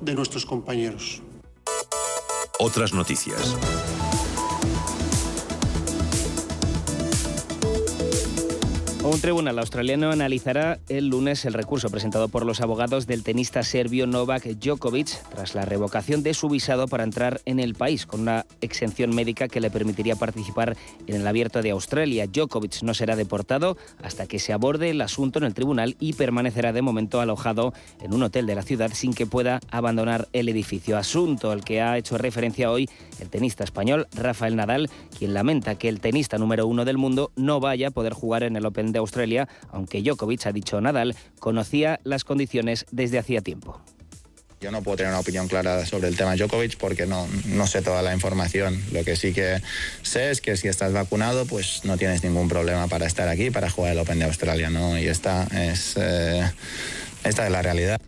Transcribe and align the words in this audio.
de 0.00 0.14
nuestros 0.14 0.46
compañeros. 0.46 1.22
Otras 2.58 2.92
noticias. 2.92 3.56
Un 9.10 9.22
tribunal 9.22 9.58
australiano 9.58 10.10
analizará 10.10 10.80
el 10.90 11.06
lunes 11.06 11.46
el 11.46 11.54
recurso 11.54 11.88
presentado 11.88 12.28
por 12.28 12.44
los 12.44 12.60
abogados 12.60 13.06
del 13.06 13.22
tenista 13.22 13.62
serbio 13.62 14.06
Novak 14.06 14.44
Djokovic 14.44 15.08
tras 15.30 15.54
la 15.54 15.64
revocación 15.64 16.22
de 16.22 16.34
su 16.34 16.50
visado 16.50 16.88
para 16.88 17.04
entrar 17.04 17.40
en 17.46 17.58
el 17.58 17.74
país 17.74 18.04
con 18.04 18.20
una 18.20 18.44
exención 18.60 19.14
médica 19.14 19.48
que 19.48 19.62
le 19.62 19.70
permitiría 19.70 20.14
participar 20.16 20.76
en 21.06 21.14
el 21.16 21.26
abierto 21.26 21.62
de 21.62 21.70
Australia. 21.70 22.26
Djokovic 22.26 22.82
no 22.82 22.92
será 22.92 23.16
deportado 23.16 23.78
hasta 24.02 24.26
que 24.26 24.38
se 24.38 24.52
aborde 24.52 24.90
el 24.90 25.00
asunto 25.00 25.38
en 25.38 25.46
el 25.46 25.54
tribunal 25.54 25.96
y 25.98 26.12
permanecerá 26.12 26.74
de 26.74 26.82
momento 26.82 27.22
alojado 27.22 27.72
en 28.02 28.12
un 28.12 28.24
hotel 28.24 28.44
de 28.44 28.56
la 28.56 28.62
ciudad 28.62 28.90
sin 28.92 29.14
que 29.14 29.24
pueda 29.24 29.60
abandonar 29.70 30.28
el 30.34 30.50
edificio. 30.50 30.98
Asunto 30.98 31.50
al 31.50 31.64
que 31.64 31.80
ha 31.80 31.96
hecho 31.96 32.18
referencia 32.18 32.70
hoy 32.70 32.90
el 33.20 33.30
tenista 33.30 33.64
español 33.64 34.06
Rafael 34.12 34.54
Nadal, 34.54 34.90
quien 35.18 35.32
lamenta 35.32 35.76
que 35.76 35.88
el 35.88 36.00
tenista 36.00 36.36
número 36.36 36.66
uno 36.66 36.84
del 36.84 36.98
mundo 36.98 37.32
no 37.36 37.58
vaya 37.58 37.88
a 37.88 37.90
poder 37.90 38.12
jugar 38.12 38.42
en 38.42 38.54
el 38.56 38.66
Open 38.66 38.92
de 38.92 38.97
Australia, 38.98 39.48
aunque 39.70 40.02
Djokovic, 40.02 40.46
ha 40.46 40.52
dicho 40.52 40.80
Nadal, 40.80 41.16
conocía 41.40 42.00
las 42.04 42.24
condiciones 42.24 42.86
desde 42.90 43.18
hacía 43.18 43.40
tiempo. 43.40 43.80
Yo 44.60 44.72
no 44.72 44.82
puedo 44.82 44.96
tener 44.96 45.12
una 45.12 45.20
opinión 45.20 45.46
clara 45.46 45.86
sobre 45.86 46.08
el 46.08 46.16
tema 46.16 46.34
Djokovic 46.34 46.78
porque 46.78 47.06
no, 47.06 47.28
no 47.46 47.66
sé 47.68 47.80
toda 47.80 48.02
la 48.02 48.12
información. 48.12 48.82
Lo 48.92 49.04
que 49.04 49.14
sí 49.14 49.32
que 49.32 49.62
sé 50.02 50.30
es 50.30 50.40
que 50.40 50.56
si 50.56 50.66
estás 50.66 50.92
vacunado, 50.92 51.46
pues 51.46 51.84
no 51.84 51.96
tienes 51.96 52.24
ningún 52.24 52.48
problema 52.48 52.88
para 52.88 53.06
estar 53.06 53.28
aquí, 53.28 53.50
para 53.50 53.70
jugar 53.70 53.92
el 53.92 53.98
Open 54.00 54.18
de 54.18 54.24
Australia, 54.24 54.68
¿no? 54.68 54.98
Y 54.98 55.06
esta 55.06 55.44
es, 55.44 55.94
eh, 55.96 56.50
esta 57.22 57.46
es 57.46 57.52
la 57.52 57.62
realidad. 57.62 58.00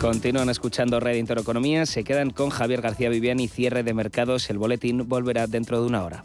Continúan 0.00 0.48
escuchando 0.48 1.00
Red 1.00 1.16
Intereconomía, 1.16 1.86
se 1.86 2.04
quedan 2.04 2.30
con 2.30 2.50
Javier 2.50 2.80
García 2.80 3.08
Viviani, 3.10 3.48
cierre 3.48 3.82
de 3.82 3.94
mercados. 3.94 4.48
El 4.48 4.58
boletín 4.58 5.08
volverá 5.08 5.46
dentro 5.46 5.80
de 5.80 5.86
una 5.86 6.04
hora. 6.04 6.24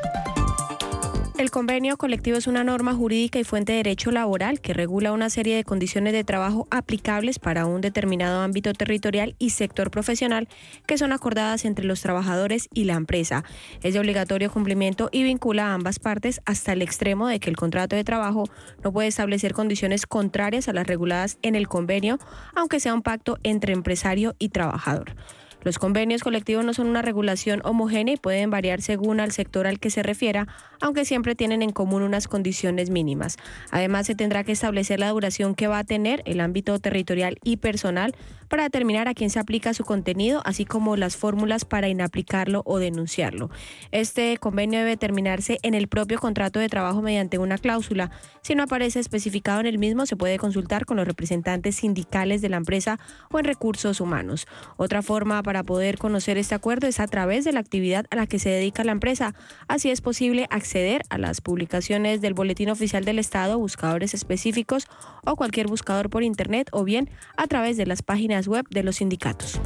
El 1.41 1.49
convenio 1.49 1.97
colectivo 1.97 2.37
es 2.37 2.45
una 2.45 2.63
norma 2.63 2.93
jurídica 2.93 3.39
y 3.39 3.43
fuente 3.43 3.71
de 3.71 3.77
derecho 3.77 4.11
laboral 4.11 4.61
que 4.61 4.75
regula 4.75 5.11
una 5.11 5.31
serie 5.31 5.55
de 5.55 5.63
condiciones 5.63 6.13
de 6.13 6.23
trabajo 6.23 6.67
aplicables 6.69 7.39
para 7.39 7.65
un 7.65 7.81
determinado 7.81 8.41
ámbito 8.41 8.73
territorial 8.73 9.35
y 9.39 9.49
sector 9.49 9.89
profesional 9.89 10.47
que 10.85 10.99
son 10.99 11.11
acordadas 11.11 11.65
entre 11.65 11.85
los 11.85 11.99
trabajadores 11.99 12.69
y 12.75 12.83
la 12.83 12.93
empresa. 12.93 13.43
Es 13.81 13.95
de 13.95 13.99
obligatorio 13.99 14.51
cumplimiento 14.51 15.09
y 15.11 15.23
vincula 15.23 15.69
a 15.69 15.73
ambas 15.73 15.97
partes 15.97 16.41
hasta 16.45 16.73
el 16.73 16.83
extremo 16.83 17.27
de 17.27 17.39
que 17.39 17.49
el 17.49 17.57
contrato 17.57 17.95
de 17.95 18.03
trabajo 18.03 18.43
no 18.83 18.93
puede 18.93 19.07
establecer 19.07 19.53
condiciones 19.53 20.05
contrarias 20.05 20.67
a 20.67 20.73
las 20.73 20.85
reguladas 20.85 21.39
en 21.41 21.55
el 21.55 21.67
convenio, 21.67 22.19
aunque 22.55 22.79
sea 22.79 22.93
un 22.93 23.01
pacto 23.01 23.39
entre 23.41 23.73
empresario 23.73 24.35
y 24.37 24.49
trabajador. 24.49 25.15
Los 25.63 25.77
convenios 25.77 26.23
colectivos 26.23 26.65
no 26.65 26.73
son 26.73 26.87
una 26.87 27.01
regulación 27.01 27.61
homogénea 27.63 28.15
y 28.15 28.17
pueden 28.17 28.49
variar 28.49 28.81
según 28.81 29.19
al 29.19 29.31
sector 29.31 29.67
al 29.67 29.79
que 29.79 29.89
se 29.89 30.01
refiera, 30.03 30.47
aunque 30.79 31.05
siempre 31.05 31.35
tienen 31.35 31.61
en 31.61 31.71
común 31.71 32.01
unas 32.01 32.27
condiciones 32.27 32.89
mínimas. 32.89 33.37
Además, 33.69 34.07
se 34.07 34.15
tendrá 34.15 34.43
que 34.43 34.53
establecer 34.53 34.99
la 34.99 35.09
duración 35.09 35.53
que 35.53 35.67
va 35.67 35.79
a 35.79 35.83
tener 35.83 36.23
el 36.25 36.39
ámbito 36.39 36.79
territorial 36.79 37.37
y 37.43 37.57
personal 37.57 38.15
para 38.51 38.63
determinar 38.63 39.07
a 39.07 39.13
quién 39.13 39.29
se 39.29 39.39
aplica 39.39 39.73
su 39.73 39.85
contenido, 39.85 40.41
así 40.43 40.65
como 40.65 40.97
las 40.97 41.15
fórmulas 41.15 41.63
para 41.63 41.87
inaplicarlo 41.87 42.63
o 42.65 42.79
denunciarlo. 42.79 43.49
Este 43.91 44.37
convenio 44.39 44.79
debe 44.79 44.97
terminarse 44.97 45.57
en 45.63 45.73
el 45.73 45.87
propio 45.87 46.19
contrato 46.19 46.59
de 46.59 46.67
trabajo 46.67 47.01
mediante 47.01 47.37
una 47.37 47.57
cláusula. 47.57 48.11
Si 48.41 48.53
no 48.53 48.63
aparece 48.63 48.99
especificado 48.99 49.61
en 49.61 49.67
el 49.67 49.77
mismo, 49.77 50.05
se 50.05 50.17
puede 50.17 50.37
consultar 50.37 50.85
con 50.85 50.97
los 50.97 51.07
representantes 51.07 51.77
sindicales 51.77 52.41
de 52.41 52.49
la 52.49 52.57
empresa 52.57 52.99
o 53.31 53.39
en 53.39 53.45
recursos 53.45 54.01
humanos. 54.01 54.47
Otra 54.75 55.01
forma 55.01 55.41
para 55.43 55.63
poder 55.63 55.97
conocer 55.97 56.37
este 56.37 56.53
acuerdo 56.53 56.87
es 56.87 56.99
a 56.99 57.07
través 57.07 57.45
de 57.45 57.53
la 57.53 57.61
actividad 57.61 58.05
a 58.09 58.17
la 58.17 58.27
que 58.27 58.37
se 58.37 58.49
dedica 58.49 58.83
la 58.83 58.91
empresa. 58.91 59.33
Así 59.69 59.91
es 59.91 60.01
posible 60.01 60.47
acceder 60.49 61.03
a 61.09 61.17
las 61.17 61.39
publicaciones 61.39 62.19
del 62.19 62.33
Boletín 62.33 62.69
Oficial 62.69 63.05
del 63.05 63.19
Estado, 63.19 63.57
buscadores 63.57 64.13
específicos 64.13 64.87
o 65.23 65.37
cualquier 65.37 65.67
buscador 65.67 66.09
por 66.09 66.23
Internet 66.23 66.67
o 66.73 66.83
bien 66.83 67.09
a 67.37 67.47
través 67.47 67.77
de 67.77 67.85
las 67.85 68.01
páginas 68.01 68.40
web 68.47 68.65
de 68.69 68.83
los 68.83 68.97
sindicatos. 68.97 69.59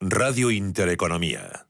Radio 0.00 0.50
Intereconomía. 0.50 1.66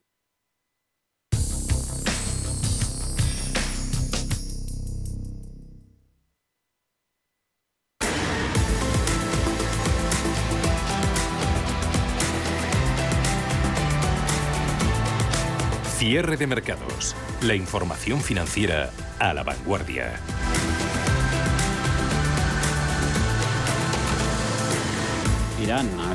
Cierre 16.00 16.38
de 16.38 16.46
mercados. 16.46 17.14
La 17.42 17.54
información 17.54 18.20
financiera 18.20 18.90
a 19.18 19.34
la 19.34 19.42
vanguardia. 19.42 20.18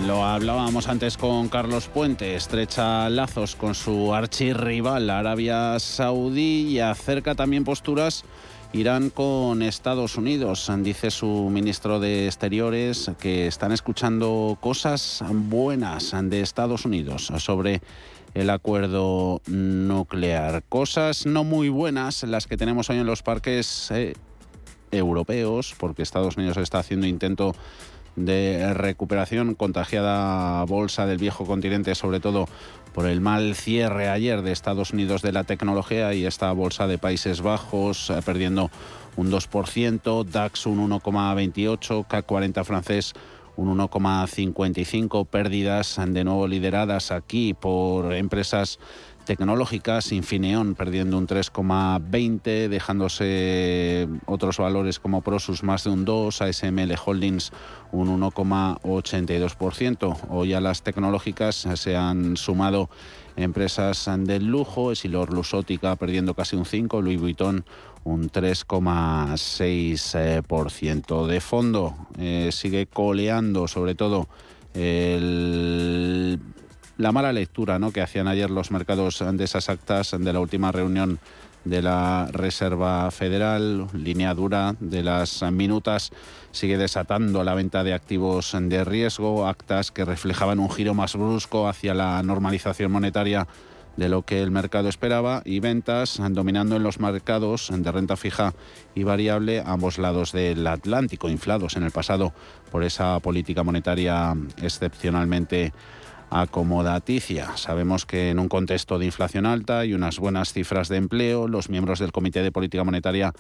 Lo 0.05 0.25
hablábamos 0.25 0.89
antes 0.89 1.16
con 1.16 1.47
Carlos 1.47 1.88
Puente, 1.88 2.35
estrecha 2.35 3.09
lazos 3.09 3.55
con 3.55 3.73
su 3.73 4.13
archirrival 4.13 5.09
Arabia 5.09 5.79
Saudí 5.79 6.67
y 6.67 6.79
acerca 6.79 7.35
también 7.35 7.63
posturas 7.63 8.25
Irán 8.73 9.09
con 9.09 9.61
Estados 9.61 10.17
Unidos. 10.17 10.69
Dice 10.79 11.09
su 11.09 11.49
ministro 11.49 12.01
de 12.01 12.25
Exteriores 12.25 13.09
que 13.17 13.47
están 13.47 13.71
escuchando 13.71 14.57
cosas 14.59 15.23
buenas 15.31 16.13
de 16.23 16.41
Estados 16.41 16.83
Unidos 16.83 17.31
sobre 17.37 17.81
el 18.33 18.49
acuerdo 18.49 19.41
nuclear. 19.47 20.63
Cosas 20.67 21.25
no 21.25 21.45
muy 21.45 21.69
buenas 21.69 22.23
las 22.23 22.45
que 22.45 22.57
tenemos 22.57 22.89
hoy 22.89 22.97
en 22.97 23.05
los 23.05 23.23
parques 23.23 23.89
eh, 23.91 24.16
europeos, 24.91 25.73
porque 25.77 26.03
Estados 26.03 26.35
Unidos 26.35 26.57
está 26.57 26.79
haciendo 26.79 27.07
intento 27.07 27.55
de 28.16 28.74
recuperación, 28.74 29.56
contagiada 29.56 30.64
bolsa 30.66 31.06
del 31.06 31.17
viejo 31.17 31.46
continente, 31.46 31.96
sobre 31.96 32.20
todo 32.20 32.47
por 32.94 33.08
el 33.08 33.20
mal 33.20 33.56
cierre 33.56 34.08
ayer 34.08 34.41
de 34.41 34.52
Estados 34.52 34.94
Unidos 34.94 35.22
de 35.22 35.34
la 35.34 35.44
tecnología 35.44 36.14
y 36.14 36.26
esta 36.26 36.52
bolsa 36.53 36.88
de 36.88 36.97
Países 36.97 37.41
Bajos 37.41 38.09
eh, 38.09 38.20
perdiendo 38.26 38.72
un 39.17 39.32
2%, 39.32 40.26
DAX 40.26 40.66
un 40.66 40.90
1,28, 40.90 42.08
CAC 42.08 42.26
40 42.26 42.64
francés 42.64 43.14
un 43.58 43.78
1,55, 43.78 45.26
pérdidas 45.28 46.00
de 46.06 46.23
nuevo 46.23 46.47
lideradas 46.47 47.11
aquí 47.11 47.53
por 47.53 48.14
empresas 48.14 48.79
tecnológicas, 49.25 50.11
Infineon 50.11 50.75
perdiendo 50.75 51.17
un 51.17 51.27
3,20, 51.27 52.69
dejándose 52.69 54.07
otros 54.25 54.57
valores 54.57 54.99
como 54.99 55.22
Prosus 55.22 55.63
más 55.63 55.83
de 55.83 55.89
un 55.89 56.05
2, 56.05 56.41
ASML 56.41 56.95
Holdings 57.03 57.51
un 57.91 58.22
1,82%. 58.22 60.17
Hoy 60.29 60.53
a 60.53 60.61
las 60.61 60.83
tecnológicas 60.83 61.67
se 61.75 61.97
han 61.97 62.37
sumado 62.37 62.89
empresas 63.35 64.07
del 64.19 64.45
lujo, 64.45 64.91
Esilor 64.91 65.33
Lusótica 65.33 65.95
perdiendo 65.97 66.35
casi 66.35 66.55
un 66.55 66.66
5, 66.66 67.01
Louis 67.01 67.19
Vuitton 67.19 67.66
un 68.05 68.29
3,6% 68.29 71.25
de 71.25 71.41
fondo. 71.41 71.95
Eh, 72.17 72.49
sigue 72.51 72.85
coleando 72.85 73.67
sobre 73.67 73.95
todo 73.95 74.29
el 74.75 76.39
la 76.97 77.12
mala 77.12 77.34
lectura 77.34 77.80
¿no? 77.80 77.92
que 77.92 78.02
hacían 78.02 78.28
ayer 78.28 78.50
los 78.50 78.72
mercados 78.72 79.24
de 79.26 79.44
esas 79.44 79.70
actas 79.70 80.16
de 80.18 80.34
la 80.34 80.40
última 80.40 80.72
reunión 80.72 81.20
de 81.66 81.82
la 81.82 82.30
Reserva 82.32 83.09
Federal, 83.12 83.88
línea 83.94 84.34
dura 84.34 84.76
de 84.80 85.03
las 85.03 85.42
minutas, 85.52 86.12
sigue 86.52 86.78
desatando 86.78 87.44
la 87.44 87.56
venta 87.56 87.84
de 87.84 87.94
activos 87.94 88.56
de 88.59 88.84
riesgo, 88.84 89.47
actas 89.47 89.92
que 89.92 90.06
reflejaban 90.06 90.59
un 90.59 90.70
giro 90.70 90.94
más 90.94 91.16
brusco 91.16 91.68
hacia 91.68 91.96
la 91.96 92.22
normalización 92.22 92.92
monetaria 92.92 93.47
de 93.97 94.09
lo 94.09 94.24
que 94.24 94.42
el 94.42 94.52
mercado 94.52 94.90
esperaba 94.90 95.42
y 95.46 95.59
ventas 95.59 96.22
dominando 96.32 96.76
en 96.76 96.84
los 96.84 97.00
mercados 97.00 97.70
de 97.72 97.92
renta 97.92 98.18
fija 98.18 98.53
y 98.94 99.03
variable 99.03 99.62
a 99.62 99.72
ambos 99.72 99.97
lados 99.97 100.34
del 100.34 100.68
Atlántico, 100.68 101.30
inflados 101.30 101.78
en 101.78 101.84
el 101.84 101.92
pasado 101.92 102.34
por 102.72 102.84
esa 102.84 103.20
política 103.22 103.64
monetaria 103.64 104.36
excepcionalmente 104.62 105.74
acomodaticia. 106.29 107.57
Sabemos 107.57 108.05
que 108.05 108.29
en 108.29 108.39
un 108.39 108.49
contexto 108.49 108.99
de 108.99 109.05
inflación 109.05 109.45
alta 109.45 109.85
y 109.85 109.93
unas 109.93 110.19
buenas 110.19 110.53
cifras 110.53 110.89
de 110.89 110.97
empleo, 110.97 111.47
los 111.47 111.69
miembros 111.69 111.99
del 111.99 112.11
Comité 112.11 112.41
de 112.41 112.51
Política 112.51 112.83
Monetaria 112.83 113.33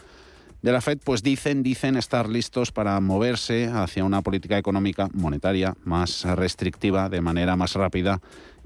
de 0.61 0.71
la 0.71 0.81
Fed 0.81 0.97
pues 1.03 1.21
dicen, 1.21 1.61
dicen 1.61 1.95
estar 1.95 2.27
listos 2.27 2.71
para 2.71 2.99
moverse 2.99 3.67
hacia 3.67 4.03
una 4.03 4.21
política 4.21 4.57
económica 4.57 5.09
monetaria 5.13 5.75
más 5.83 6.23
restrictiva 6.23 7.07
de 7.07 7.21
manera 7.21 7.55
más 7.55 7.75
rápida 7.75 8.19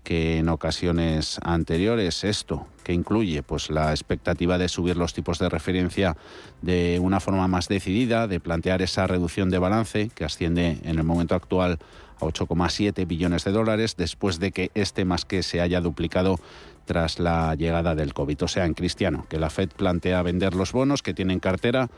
que 0.03 0.37
en 0.37 0.49
ocasiones 0.49 1.39
anteriores. 1.43 2.23
Esto 2.23 2.67
que 2.83 2.93
incluye 2.93 3.43
pues 3.43 3.69
la 3.69 3.91
expectativa 3.91 4.57
de 4.57 4.69
subir 4.69 4.97
los 4.97 5.13
tipos 5.13 5.39
de 5.39 5.49
referencia 5.49 6.15
de 6.61 6.99
una 7.01 7.19
forma 7.19 7.47
más 7.47 7.67
decidida, 7.67 8.27
de 8.27 8.39
plantear 8.39 8.81
esa 8.81 9.05
reducción 9.05 9.49
de 9.49 9.59
balance 9.59 10.09
que 10.15 10.25
asciende 10.25 10.79
en 10.83 10.97
el 10.97 11.03
momento 11.03 11.35
actual 11.35 11.79
a 12.19 12.25
8,7 12.25 13.07
billones 13.07 13.43
de 13.43 13.51
dólares 13.51 13.95
después 13.97 14.39
de 14.39 14.51
que 14.51 14.71
este 14.75 15.05
más 15.05 15.25
que 15.25 15.43
se 15.43 15.61
haya 15.61 15.81
duplicado 15.81 16.39
tras 16.85 17.19
la 17.19 17.53
llegada 17.55 17.93
del 17.93 18.13
COVID. 18.13 18.43
O 18.43 18.47
sea, 18.47 18.65
en 18.65 18.73
cristiano, 18.73 19.25
que 19.29 19.39
la 19.39 19.49
Fed 19.49 19.69
plantea 19.69 20.21
vender 20.23 20.55
los 20.55 20.71
bonos 20.71 21.03
que 21.03 21.13
tienen 21.13 21.39
cartera 21.39 21.89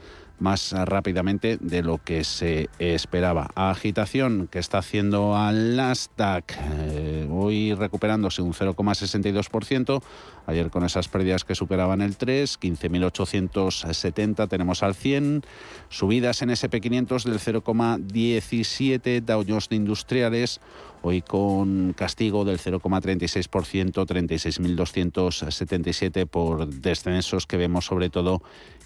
más 0.42 0.74
rápidamente 0.74 1.58
de 1.62 1.84
lo 1.84 2.00
que 2.00 2.24
se 2.24 2.70
esperaba. 2.80 3.52
Agitación 3.56 4.48
que 4.52 4.58
está 4.60 4.80
haciendo 4.80 5.38
al 5.38 5.76
Nasdaq, 5.76 6.56
eh, 6.60 7.28
hoy 7.32 7.76
recuperándose 7.76 8.42
un 8.42 8.54
0,62%, 8.54 10.02
ayer 10.48 10.72
con 10.72 10.84
esas 10.84 11.08
pérdidas 11.08 11.46
que 11.46 11.56
superaban 11.56 12.02
el 12.02 12.18
3, 12.18 12.60
15.870 12.60 14.50
tenemos 14.50 14.84
al 14.84 14.96
100, 14.96 15.44
subidas 15.90 16.42
en 16.42 16.50
SP500 16.50 17.24
del 17.24 17.40
0,17, 17.40 19.22
Dow 19.22 19.46
Jones 19.48 19.70
de 19.70 19.76
Industriales, 19.76 20.60
hoy 21.04 21.22
con 21.22 21.94
castigo 21.94 22.44
del 22.46 22.58
0,36%, 22.60 24.06
36.277 24.06 26.28
por 26.28 26.68
descensos 26.68 27.46
que 27.46 27.58
vemos 27.58 27.86
sobre 27.86 28.10
todo 28.10 28.42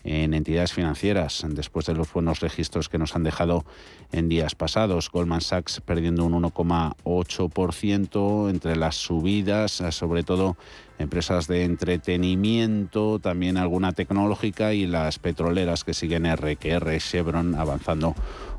en 0.05 0.35
entidades 0.35 0.71
financieras 0.71 1.43
después 1.49 1.87
de 1.87 1.95
los 1.95 2.13
buenos 2.13 2.39
registros 2.39 2.89
que 2.89 2.99
nos 2.99 3.15
han 3.15 3.23
dejado 3.23 3.65
en 4.11 4.29
días 4.29 4.53
pasados. 4.53 5.09
Goldman 5.09 5.41
Sachs 5.41 5.81
perdiendo 5.81 6.25
un 6.25 6.43
1,8% 6.43 8.51
entre 8.51 8.75
las 8.75 8.95
subidas, 8.95 9.83
sobre 9.89 10.23
todo 10.23 10.57
empresas 10.99 11.47
de 11.47 11.63
entretenimiento, 11.63 13.17
también 13.19 13.57
alguna 13.57 13.93
tecnológica 13.93 14.73
y 14.73 14.85
las 14.85 15.17
petroleras 15.17 15.83
que 15.83 15.95
siguen 15.95 16.31
RQR, 16.31 16.99
Chevron 16.99 17.55
avanzando 17.55 18.13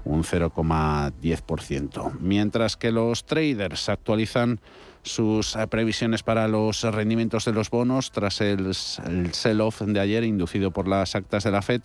un 0.04 0.24
0,10%. 0.24 2.18
Mientras 2.20 2.76
que 2.76 2.90
los 2.90 3.24
traders 3.24 3.88
actualizan 3.88 4.60
sus 5.06 5.56
eh, 5.56 5.66
previsiones 5.68 6.22
para 6.22 6.48
los 6.48 6.82
rendimientos 6.82 7.44
de 7.44 7.52
los 7.52 7.70
bonos 7.70 8.10
tras 8.10 8.40
el, 8.40 8.74
sell-off 8.74 9.80
de 9.80 10.00
ayer 10.00 10.24
inducido 10.24 10.72
por 10.72 10.88
las 10.88 11.14
actas 11.14 11.44
de 11.44 11.50
la 11.50 11.62
Fed. 11.62 11.82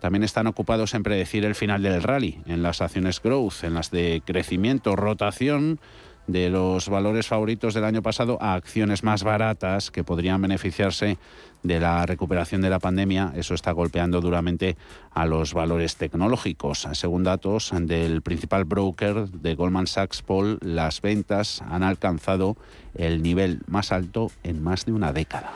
También 0.00 0.24
están 0.24 0.46
ocupados 0.46 0.94
en 0.94 1.02
predecir 1.02 1.44
el 1.44 1.54
final 1.54 1.82
del 1.82 2.02
rally, 2.02 2.40
en 2.46 2.62
las 2.62 2.80
acciones 2.80 3.20
growth, 3.20 3.62
en 3.62 3.74
las 3.74 3.90
de 3.90 4.22
crecimiento, 4.24 4.96
rotación 4.96 5.80
de 6.26 6.50
los 6.50 6.88
valores 6.88 7.26
favoritos 7.26 7.74
del 7.74 7.84
año 7.84 8.02
pasado 8.02 8.38
a 8.40 8.54
acciones 8.54 9.02
más 9.02 9.22
baratas 9.22 9.90
que 9.90 10.04
podrían 10.04 10.40
beneficiarse 10.40 11.18
de 11.62 11.80
la 11.80 12.04
recuperación 12.06 12.60
de 12.60 12.70
la 12.70 12.78
pandemia. 12.78 13.32
Eso 13.34 13.54
está 13.54 13.72
golpeando 13.72 14.20
duramente 14.20 14.76
a 15.12 15.26
los 15.26 15.54
valores 15.54 15.96
tecnológicos. 15.96 16.88
Según 16.92 17.24
datos 17.24 17.72
del 17.74 18.22
principal 18.22 18.64
broker 18.64 19.28
de 19.28 19.54
Goldman 19.54 19.86
Sachs, 19.86 20.22
Paul, 20.22 20.58
las 20.60 21.00
ventas 21.00 21.62
han 21.62 21.82
alcanzado 21.82 22.56
el 22.94 23.22
nivel 23.22 23.60
más 23.66 23.92
alto 23.92 24.30
en 24.42 24.62
más 24.62 24.84
de 24.84 24.92
una 24.92 25.12
década. 25.12 25.52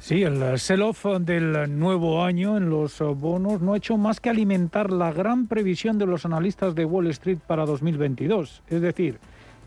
Sí, 0.00 0.22
el 0.22 0.58
sell-off 0.58 1.04
del 1.20 1.78
nuevo 1.78 2.24
año 2.24 2.56
en 2.56 2.70
los 2.70 3.00
bonos 3.00 3.60
no 3.60 3.74
ha 3.74 3.76
hecho 3.76 3.98
más 3.98 4.18
que 4.18 4.30
alimentar 4.30 4.90
la 4.90 5.12
gran 5.12 5.46
previsión 5.46 5.98
de 5.98 6.06
los 6.06 6.24
analistas 6.24 6.74
de 6.74 6.86
Wall 6.86 7.08
Street 7.08 7.38
para 7.46 7.66
2022. 7.66 8.62
Es 8.68 8.80
decir, 8.80 9.18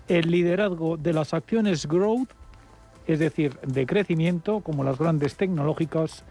el 0.07 0.31
liderazgo 0.31 0.97
de 0.97 1.13
las 1.13 1.35
acciones 1.35 1.85
growth, 1.85 2.29
es 3.07 3.19
decir, 3.19 3.57
de 3.65 3.85
crecimiento, 3.85 4.61
como 4.61 4.83
las 4.83 4.97
grandes 4.97 5.35
tecnológicas, 5.35 6.23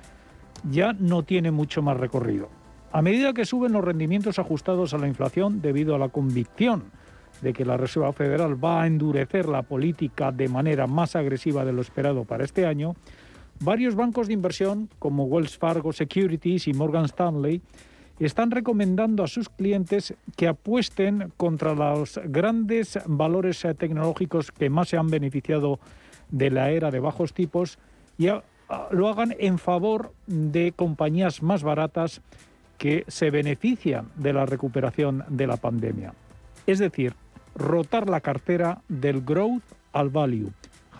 ya 0.70 0.92
no 0.92 1.22
tiene 1.22 1.50
mucho 1.50 1.82
más 1.82 1.96
recorrido. 1.96 2.48
A 2.92 3.02
medida 3.02 3.32
que 3.32 3.44
suben 3.44 3.72
los 3.72 3.84
rendimientos 3.84 4.38
ajustados 4.38 4.92
a 4.92 4.98
la 4.98 5.08
inflación 5.08 5.62
debido 5.62 5.94
a 5.94 5.98
la 5.98 6.08
convicción 6.08 6.84
de 7.40 7.52
que 7.52 7.64
la 7.64 7.76
Reserva 7.76 8.12
Federal 8.12 8.62
va 8.62 8.82
a 8.82 8.86
endurecer 8.86 9.48
la 9.48 9.62
política 9.62 10.30
de 10.30 10.48
manera 10.48 10.86
más 10.86 11.16
agresiva 11.16 11.64
de 11.64 11.72
lo 11.72 11.80
esperado 11.80 12.24
para 12.24 12.44
este 12.44 12.66
año, 12.66 12.94
varios 13.60 13.94
bancos 13.94 14.28
de 14.28 14.34
inversión 14.34 14.88
como 14.98 15.24
Wells 15.24 15.56
Fargo 15.56 15.92
Securities 15.92 16.68
y 16.68 16.74
Morgan 16.74 17.06
Stanley 17.06 17.62
están 18.18 18.50
recomendando 18.50 19.24
a 19.24 19.26
sus 19.26 19.48
clientes 19.48 20.14
que 20.36 20.46
apuesten 20.46 21.32
contra 21.36 21.74
los 21.74 22.20
grandes 22.26 22.98
valores 23.06 23.66
tecnológicos 23.78 24.52
que 24.52 24.70
más 24.70 24.90
se 24.90 24.96
han 24.96 25.08
beneficiado 25.08 25.80
de 26.32 26.50
la 26.50 26.70
era 26.70 26.90
de 26.90 26.98
bajos 26.98 27.32
tipos 27.32 27.78
y 28.18 28.26
lo 28.90 29.08
hagan 29.08 29.34
en 29.38 29.58
favor 29.58 30.12
de 30.26 30.72
compañías 30.72 31.42
más 31.42 31.62
baratas 31.62 32.20
que 32.78 33.04
se 33.06 33.30
benefician 33.30 34.08
de 34.16 34.32
la 34.32 34.46
recuperación 34.46 35.24
de 35.28 35.46
la 35.46 35.56
pandemia. 35.56 36.14
Es 36.66 36.80
decir, 36.80 37.14
rotar 37.54 38.08
la 38.08 38.20
cartera 38.20 38.80
del 38.88 39.20
growth 39.20 39.62
al 39.92 40.08
value 40.08 40.50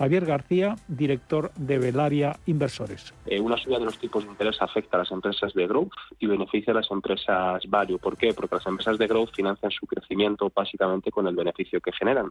Javier 0.03 0.27
García, 0.27 0.75
director 0.89 1.53
de 1.55 1.79
Velaria 1.79 2.37
Inversores. 2.47 3.15
Eh, 3.25 3.39
una 3.39 3.57
subida 3.57 3.79
de 3.79 3.85
los 3.85 3.99
tipos 4.01 4.25
de 4.25 4.31
interés 4.31 4.61
afecta 4.61 4.97
a 4.97 4.99
las 4.99 5.13
empresas 5.13 5.55
de 5.55 5.65
growth 5.69 5.93
y 6.19 6.27
beneficia 6.27 6.73
a 6.73 6.75
las 6.75 6.91
empresas 6.91 7.63
value. 7.69 8.01
¿Por 8.01 8.17
qué? 8.17 8.35
Porque 8.35 8.57
las 8.57 8.67
empresas 8.67 8.99
de 8.99 9.07
growth 9.07 9.33
financian 9.33 9.71
su 9.71 9.87
crecimiento 9.87 10.51
básicamente 10.53 11.13
con 11.13 11.29
el 11.29 11.37
beneficio 11.37 11.81
que 11.81 11.93
generan. 11.93 12.31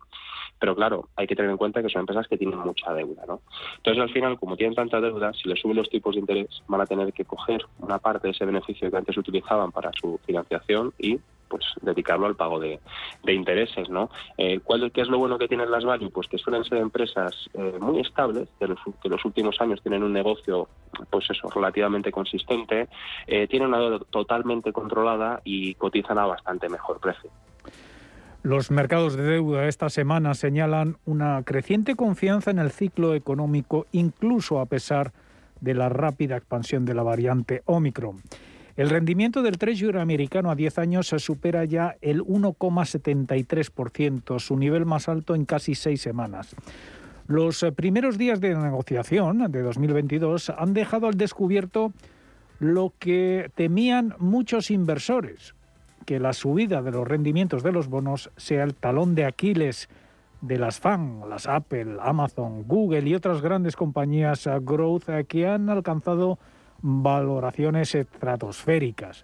Pero 0.60 0.75
claro, 0.75 1.08
hay 1.16 1.28
que 1.28 1.36
tener 1.38 1.50
en 1.50 1.56
cuenta 1.56 1.82
que 1.82 1.88
son 1.88 2.01
empresas 2.01 2.28
que 2.28 2.38
tienen 2.38 2.60
mucha 2.60 2.94
deuda. 2.94 3.24
¿no? 3.25 3.40
Entonces, 3.78 4.04
al 4.04 4.10
final, 4.10 4.38
como 4.38 4.58
tienen 4.58 4.75
tanta 4.75 5.00
deuda, 5.00 5.32
si 5.32 5.48
les 5.48 5.62
suben 5.62 5.78
los 5.78 5.90
tipos 5.90 6.16
de 6.16 6.20
interés, 6.20 6.62
van 6.68 6.82
a 6.82 6.86
tener 6.86 7.13
que 7.13 7.24
coger 7.24 7.66
una 7.80 8.00
parte 8.00 8.28
de 8.28 8.32
ese 8.32 8.44
beneficio 8.44 8.92
que 8.92 8.98
antes 8.98 9.16
utilizaban 9.16 9.72
para 9.72 9.92
su 9.94 10.20
financiación 10.25 10.94
y 11.00 11.22
pues 11.51 11.65
dedicarlo 11.81 12.25
al 12.25 12.36
pago 12.38 12.60
de, 12.60 12.79
intereses, 13.27 13.89
¿no? 13.89 14.10
Eh, 14.38 14.62
¿cuál, 14.63 14.89
¿Qué 14.91 15.01
es 15.01 15.10
lo 15.10 15.20
bueno 15.20 15.38
que 15.38 15.50
tienen 15.50 15.70
las 15.70 15.84
value? 15.84 16.10
Pues 16.10 16.27
que 16.27 16.38
suelen 16.38 16.63
ser 16.63 16.77
empresas 16.77 17.36
eh, 17.53 17.75
muy 17.79 18.00
estables, 18.00 18.48
que 18.58 18.67
los, 18.67 18.79
los 19.03 19.25
últimos 19.25 19.60
años 19.60 19.81
tienen 19.81 20.01
un 20.01 20.13
negocio, 20.13 20.70
pues 21.10 21.29
eso, 21.29 21.50
relativamente 21.50 22.12
consistente, 22.12 22.88
eh, 23.27 23.48
tienen 23.48 23.67
una 23.67 23.79
deuda 23.79 24.00
totalmente 24.10 24.72
controlada 24.72 25.41
y 25.43 25.75
cotizan 25.75 26.17
a 26.17 26.25
bastante 26.25 26.70
mejor 26.70 27.00
precio. 27.00 27.29
Los 28.43 28.72
mercados 28.72 29.15
de 29.15 29.24
deuda 29.24 29.67
esta 29.67 29.89
semana 29.89 30.34
señalan 30.34 30.98
una 31.05 31.43
creciente 31.43 31.96
confianza 31.96 32.50
en 32.50 32.60
el 32.60 32.72
ciclo 32.72 33.13
económico, 33.13 33.86
incluso 33.91 34.60
a 34.60 34.65
pesar 34.65 35.12
de 35.60 35.75
la 35.75 35.89
rápida 35.89 36.38
expansión 36.38 36.86
de 36.86 36.96
la 36.96 37.03
variante 37.03 37.62
Omicron. 37.65 38.22
El 38.75 38.90
rendimiento 38.90 39.42
del 39.42 39.58
Treasury 39.58 40.00
americano 40.00 40.50
a 40.50 40.56
10 40.56 40.78
años 40.80 41.08
se 41.08 41.20
supera 41.20 41.66
ya 41.66 41.98
el 42.01 42.24
1,73%, 42.24 44.40
su 44.40 44.58
nivel 44.58 44.86
más 44.86 45.10
alto 45.10 45.36
en 45.36 45.46
casi 45.46 45.75
seis 45.75 46.01
semanas. 46.01 46.56
Los 47.28 47.62
eh, 47.63 47.72
primeros 47.72 48.18
días 48.18 48.42
de 48.42 48.56
negociación 48.56 49.51
de 49.51 49.62
2022 49.62 50.50
han 50.50 50.74
dejado 50.74 51.08
al 51.08 51.16
descubierto 51.16 51.94
lo 52.60 52.94
que 53.00 53.50
temían 53.56 54.16
muchos 54.20 54.72
inversores, 54.72 55.56
que 56.06 56.20
la 56.20 56.34
subida 56.34 56.82
de 56.82 56.92
los 56.92 57.08
rendimientos 57.08 57.63
de 57.63 57.72
los 57.72 57.88
bonos 57.88 58.30
sea 58.38 58.63
el 58.63 58.75
talón 58.75 59.16
de 59.16 59.25
Aquiles 59.25 59.90
de 60.42 60.58
las 60.58 60.80
FAN, 60.80 61.22
las 61.30 61.48
Apple, 61.48 61.98
Amazon, 62.01 62.63
Google 62.63 63.08
y 63.08 63.16
otras 63.16 63.42
grandes 63.42 63.75
compañías 63.75 64.48
eh, 64.48 64.60
growth 64.62 65.10
eh, 65.10 65.25
que 65.25 65.48
han 65.48 65.70
alcanzado 65.70 66.40
valoraciones 66.82 67.96
estratosféricas. 67.96 69.24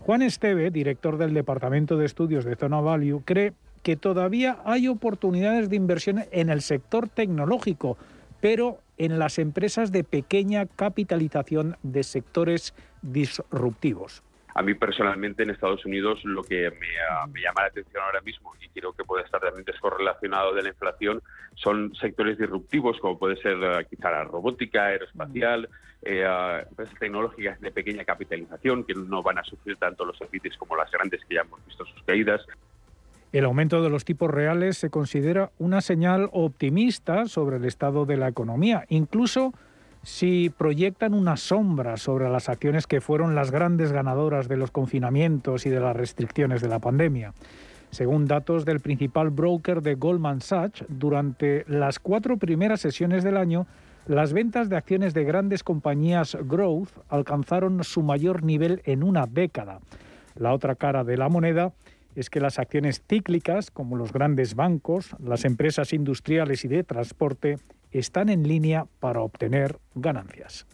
Juan 0.00 0.22
Esteve, 0.22 0.70
director 0.70 1.18
del 1.18 1.34
Departamento 1.34 1.96
de 1.96 2.06
Estudios 2.06 2.44
de 2.44 2.56
Zona 2.56 2.80
Value, 2.80 3.22
cree 3.24 3.52
que 3.82 3.96
todavía 3.96 4.58
hay 4.64 4.88
oportunidades 4.88 5.68
de 5.70 5.76
inversión 5.76 6.24
en 6.30 6.50
el 6.50 6.62
sector 6.62 7.08
tecnológico, 7.08 7.96
pero 8.40 8.78
en 8.96 9.18
las 9.18 9.38
empresas 9.38 9.92
de 9.92 10.04
pequeña 10.04 10.66
capitalización 10.66 11.76
de 11.82 12.02
sectores 12.02 12.74
disruptivos. 13.02 14.22
A 14.58 14.62
mí 14.62 14.74
personalmente 14.74 15.44
en 15.44 15.50
Estados 15.50 15.86
Unidos 15.86 16.18
lo 16.24 16.42
que 16.42 16.68
me, 16.72 17.40
llama 17.40 17.60
la 17.60 17.66
atención 17.68 18.02
ahora 18.02 18.20
mismo 18.22 18.54
y 18.60 18.68
creo 18.70 18.92
que 18.92 19.04
puede 19.04 19.24
estar 19.24 19.40
también 19.40 19.64
descorrelacionado 19.64 20.52
de 20.52 20.62
la 20.64 20.70
inflación 20.70 21.22
son 21.54 21.94
sectores 21.94 22.38
disruptivos 22.38 22.98
como 22.98 23.20
puede 23.20 23.36
ser 23.36 23.56
eh, 23.62 23.86
quizá 23.88 24.10
la 24.10 24.24
robótica, 24.24 24.86
aeroespacial, 24.86 25.68
eh, 26.02 26.64
empresas 26.68 26.98
tecnológicas 26.98 27.60
de 27.60 27.70
pequeña 27.70 28.04
capitalización 28.04 28.82
que 28.82 28.94
no 28.94 29.22
van 29.22 29.38
a 29.38 29.44
sufrir 29.44 29.76
tanto 29.76 30.04
los 30.04 30.18
servicios 30.18 30.56
como 30.56 30.74
las 30.74 30.90
grandes 30.90 31.24
que 31.24 31.36
ya 31.36 31.42
hemos 31.42 31.64
visto 31.64 31.86
sus 31.86 32.02
caídas. 32.02 32.44
El 33.30 33.44
aumento 33.44 33.80
de 33.80 33.90
los 33.90 34.04
tipos 34.04 34.28
reales 34.28 34.76
se 34.76 34.90
considera 34.90 35.52
una 35.58 35.80
señal 35.82 36.30
optimista 36.32 37.26
sobre 37.26 37.58
el 37.58 37.64
estado 37.64 38.06
de 38.06 38.16
la 38.16 38.26
economía, 38.26 38.86
incluso 38.88 39.52
si 40.02 40.50
proyectan 40.50 41.14
una 41.14 41.36
sombra 41.36 41.96
sobre 41.96 42.28
las 42.28 42.48
acciones 42.48 42.86
que 42.86 43.00
fueron 43.00 43.34
las 43.34 43.50
grandes 43.50 43.92
ganadoras 43.92 44.48
de 44.48 44.56
los 44.56 44.70
confinamientos 44.70 45.66
y 45.66 45.70
de 45.70 45.80
las 45.80 45.96
restricciones 45.96 46.62
de 46.62 46.68
la 46.68 46.78
pandemia. 46.78 47.34
Según 47.90 48.26
datos 48.26 48.64
del 48.64 48.80
principal 48.80 49.30
broker 49.30 49.82
de 49.82 49.94
Goldman 49.94 50.40
Sachs, 50.40 50.84
durante 50.88 51.64
las 51.68 51.98
cuatro 51.98 52.36
primeras 52.36 52.80
sesiones 52.80 53.24
del 53.24 53.36
año, 53.36 53.66
las 54.06 54.32
ventas 54.32 54.68
de 54.68 54.76
acciones 54.76 55.14
de 55.14 55.24
grandes 55.24 55.62
compañías 55.62 56.36
growth 56.42 56.90
alcanzaron 57.08 57.82
su 57.84 58.02
mayor 58.02 58.42
nivel 58.42 58.82
en 58.84 59.02
una 59.02 59.26
década. 59.26 59.80
La 60.34 60.52
otra 60.52 60.76
cara 60.76 61.04
de 61.04 61.16
la 61.16 61.28
moneda 61.28 61.72
es 62.14 62.30
que 62.30 62.40
las 62.40 62.58
acciones 62.58 63.02
cíclicas, 63.08 63.70
como 63.70 63.96
los 63.96 64.12
grandes 64.12 64.54
bancos, 64.54 65.14
las 65.22 65.44
empresas 65.44 65.92
industriales 65.92 66.64
y 66.64 66.68
de 66.68 66.84
transporte, 66.84 67.58
están 67.92 68.28
en 68.28 68.46
línea 68.46 68.86
para 69.00 69.20
obtener 69.20 69.78
ganancias. 69.94 70.66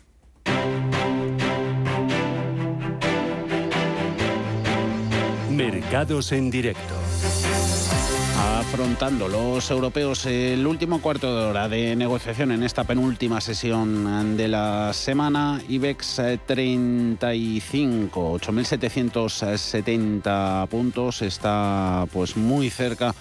Mercados 5.51 6.33
en 6.33 6.51
directo. 6.51 6.95
Afrontando 8.37 9.29
los 9.29 9.71
europeos 9.71 10.27
el 10.27 10.67
último 10.67 11.01
cuarto 11.01 11.39
de 11.39 11.45
hora 11.47 11.69
de 11.69 11.95
negociación 11.95 12.51
en 12.51 12.65
esta 12.65 12.83
penúltima 12.83 13.41
sesión 13.41 14.37
de 14.37 14.49
la 14.49 14.93
semana, 14.93 15.63
IBEX 15.69 16.21
35, 16.45 18.41
8.770 18.41 20.67
puntos, 20.67 21.23
está 21.23 22.09
pues 22.13 22.37
muy 22.37 22.71
cerca 22.71 23.15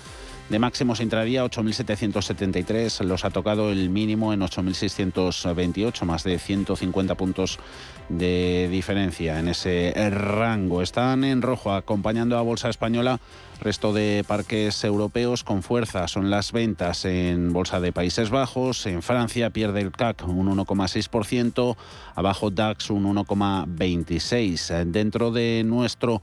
de 0.49 0.59
máximos 0.59 0.99
intradía 0.99 1.45
8.773, 1.45 3.03
los 3.03 3.25
ha 3.25 3.29
tocado 3.29 3.71
el 3.71 3.89
mínimo 3.89 4.33
en 4.33 4.41
8.628, 4.41 6.03
más 6.05 6.23
de 6.23 6.37
150 6.37 7.15
puntos 7.15 7.59
de 8.09 8.67
diferencia 8.69 9.39
en 9.39 9.47
ese 9.47 9.93
rango. 10.11 10.81
Están 10.81 11.23
en 11.23 11.41
rojo 11.41 11.73
acompañando 11.73 12.37
a 12.37 12.41
Bolsa 12.41 12.69
Española, 12.69 13.19
resto 13.61 13.93
de 13.93 14.23
parques 14.27 14.83
europeos 14.83 15.43
con 15.43 15.63
fuerza. 15.63 16.07
Son 16.07 16.29
las 16.29 16.51
ventas 16.51 17.05
en 17.05 17.53
Bolsa 17.53 17.79
de 17.79 17.93
Países 17.93 18.29
Bajos, 18.29 18.85
en 18.85 19.01
Francia 19.01 19.49
pierde 19.49 19.81
el 19.81 19.91
CAC 19.91 20.27
un 20.27 20.55
1,6%, 20.55 21.75
abajo 22.15 22.51
DAX 22.51 22.89
un 22.89 23.15
1,26%. 23.15 24.85
Dentro 24.85 25.31
de 25.31 25.63
nuestro 25.65 26.21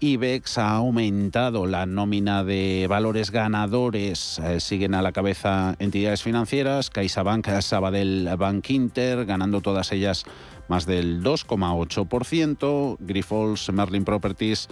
IBEX 0.00 0.58
ha 0.58 0.70
aumentado 0.76 1.66
la 1.66 1.84
nómina 1.84 2.44
de 2.44 2.86
valores 2.88 3.30
ganadores. 3.32 4.38
Eh, 4.38 4.60
siguen 4.60 4.94
a 4.94 5.02
la 5.02 5.12
cabeza 5.12 5.74
entidades 5.80 6.22
financieras, 6.22 6.90
CaixaBank, 6.90 7.48
Sabadell, 7.60 8.28
Bank 8.38 8.70
Inter, 8.70 9.26
ganando 9.26 9.60
todas 9.60 9.90
ellas 9.90 10.24
más 10.68 10.86
del 10.86 11.22
2,8%. 11.22 12.96
Grifols, 13.00 13.72
Merlin 13.72 14.04
Properties 14.04 14.68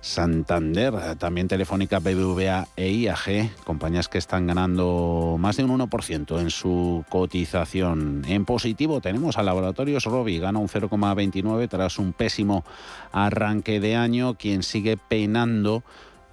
Santander, 0.00 1.16
también 1.16 1.48
Telefónica, 1.48 1.98
BBVA 1.98 2.68
e 2.76 2.90
IAG, 2.90 3.50
compañías 3.64 4.08
que 4.08 4.18
están 4.18 4.46
ganando 4.46 5.36
más 5.38 5.56
de 5.56 5.64
un 5.64 5.78
1% 5.78 6.40
en 6.40 6.50
su 6.50 7.04
cotización. 7.08 8.22
En 8.26 8.44
positivo 8.44 9.00
tenemos 9.00 9.38
a 9.38 9.42
Laboratorios 9.42 10.04
Robi, 10.04 10.38
gana 10.38 10.58
un 10.58 10.68
0,29 10.68 11.68
tras 11.68 11.98
un 11.98 12.12
pésimo 12.12 12.64
arranque 13.12 13.80
de 13.80 13.96
año, 13.96 14.34
quien 14.34 14.62
sigue 14.62 14.96
penando 14.96 15.82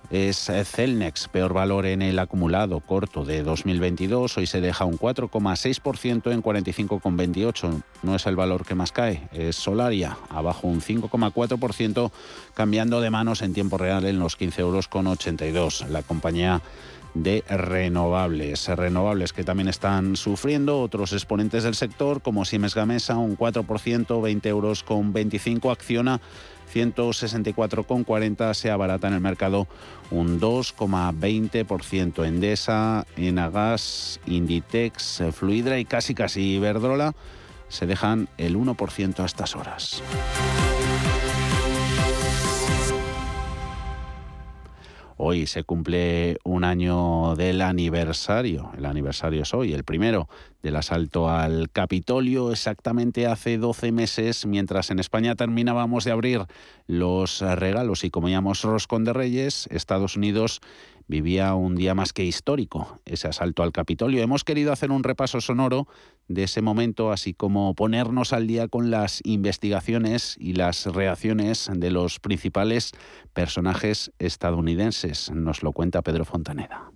es 0.09 0.51
Celnex, 0.65 1.27
peor 1.27 1.53
valor 1.53 1.85
en 1.85 2.01
el 2.01 2.19
acumulado 2.19 2.79
corto 2.79 3.25
de 3.25 3.43
2022. 3.43 4.37
Hoy 4.37 4.47
se 4.47 4.61
deja 4.61 4.85
un 4.85 4.97
4,6% 4.97 6.31
en 6.31 6.43
45,28. 6.43 7.83
No 8.03 8.15
es 8.15 8.25
el 8.25 8.35
valor 8.35 8.65
que 8.65 8.75
más 8.75 8.91
cae, 8.91 9.27
es 9.31 9.55
Solaria, 9.55 10.17
abajo 10.29 10.67
un 10.67 10.81
5,4%, 10.81 12.11
cambiando 12.53 13.01
de 13.01 13.09
manos 13.09 13.41
en 13.41 13.53
tiempo 13.53 13.77
real 13.77 14.05
en 14.05 14.19
los 14.19 14.35
15 14.35 14.61
euros 14.61 14.87
con 14.87 15.07
82. 15.07 15.85
La 15.89 16.03
compañía 16.03 16.61
de 17.15 17.43
renovables. 17.47 18.67
Renovables 18.67 19.33
que 19.33 19.43
también 19.43 19.69
están 19.69 20.15
sufriendo 20.15 20.81
otros 20.81 21.13
exponentes 21.13 21.63
del 21.63 21.73
sector 21.73 22.21
como 22.21 22.45
Siemens 22.45 22.75
Gamesa, 22.75 23.15
un 23.15 23.37
4%, 23.37 24.21
20 24.21 24.49
euros 24.49 24.83
con 24.83 25.13
25, 25.13 25.71
acciona 25.71 26.21
164,40 26.73 28.53
se 28.53 28.71
abarata 28.71 29.07
en 29.07 29.15
el 29.15 29.21
mercado 29.21 29.67
un 30.11 30.39
2,20%. 30.39 32.25
Endesa, 32.25 33.05
Enagas, 33.17 34.19
Inditex, 34.25 35.23
Fluidra 35.31 35.79
y 35.79 35.85
casi 35.85 36.13
casi 36.13 36.55
Iberdrola 36.55 37.13
se 37.67 37.85
dejan 37.85 38.29
el 38.37 38.57
1% 38.57 39.19
a 39.19 39.25
estas 39.25 39.55
horas. 39.55 40.01
Hoy 45.17 45.47
se 45.47 45.63
cumple 45.63 46.39
un 46.43 46.65
año 46.65 47.35
del 47.37 47.61
aniversario, 47.61 48.71
el 48.77 48.85
aniversario 48.85 49.43
es 49.43 49.53
hoy, 49.53 49.71
el 49.71 49.85
primero 49.85 50.27
del 50.61 50.75
asalto 50.75 51.29
al 51.29 51.69
Capitolio, 51.71 52.51
exactamente 52.51 53.25
hace 53.25 53.57
12 53.57 53.93
meses, 53.93 54.45
mientras 54.45 54.91
en 54.91 54.99
España 54.99 55.35
terminábamos 55.35 56.03
de 56.03 56.11
abrir 56.11 56.41
los 56.87 57.39
regalos 57.39 58.03
y 58.03 58.09
comíamos 58.09 58.63
roscón 58.63 59.05
de 59.05 59.13
reyes, 59.13 59.67
Estados 59.71 60.17
Unidos 60.17 60.59
vivía 61.07 61.53
un 61.55 61.75
día 61.75 61.95
más 61.95 62.13
que 62.13 62.23
histórico, 62.23 62.99
ese 63.05 63.27
asalto 63.27 63.63
al 63.63 63.71
Capitolio. 63.71 64.21
Hemos 64.21 64.43
querido 64.43 64.71
hacer 64.71 64.91
un 64.91 65.03
repaso 65.03 65.41
sonoro 65.41 65.87
de 66.27 66.43
ese 66.43 66.61
momento, 66.61 67.11
así 67.11 67.33
como 67.33 67.73
ponernos 67.75 68.33
al 68.33 68.47
día 68.47 68.67
con 68.67 68.91
las 68.91 69.21
investigaciones 69.23 70.35
y 70.39 70.53
las 70.53 70.85
reacciones 70.85 71.69
de 71.73 71.91
los 71.91 72.19
principales 72.19 72.91
personajes 73.33 74.11
estadounidenses. 74.19 75.31
Nos 75.31 75.63
lo 75.63 75.71
cuenta 75.71 76.01
Pedro 76.01 76.25
Fontaneda. 76.25 76.91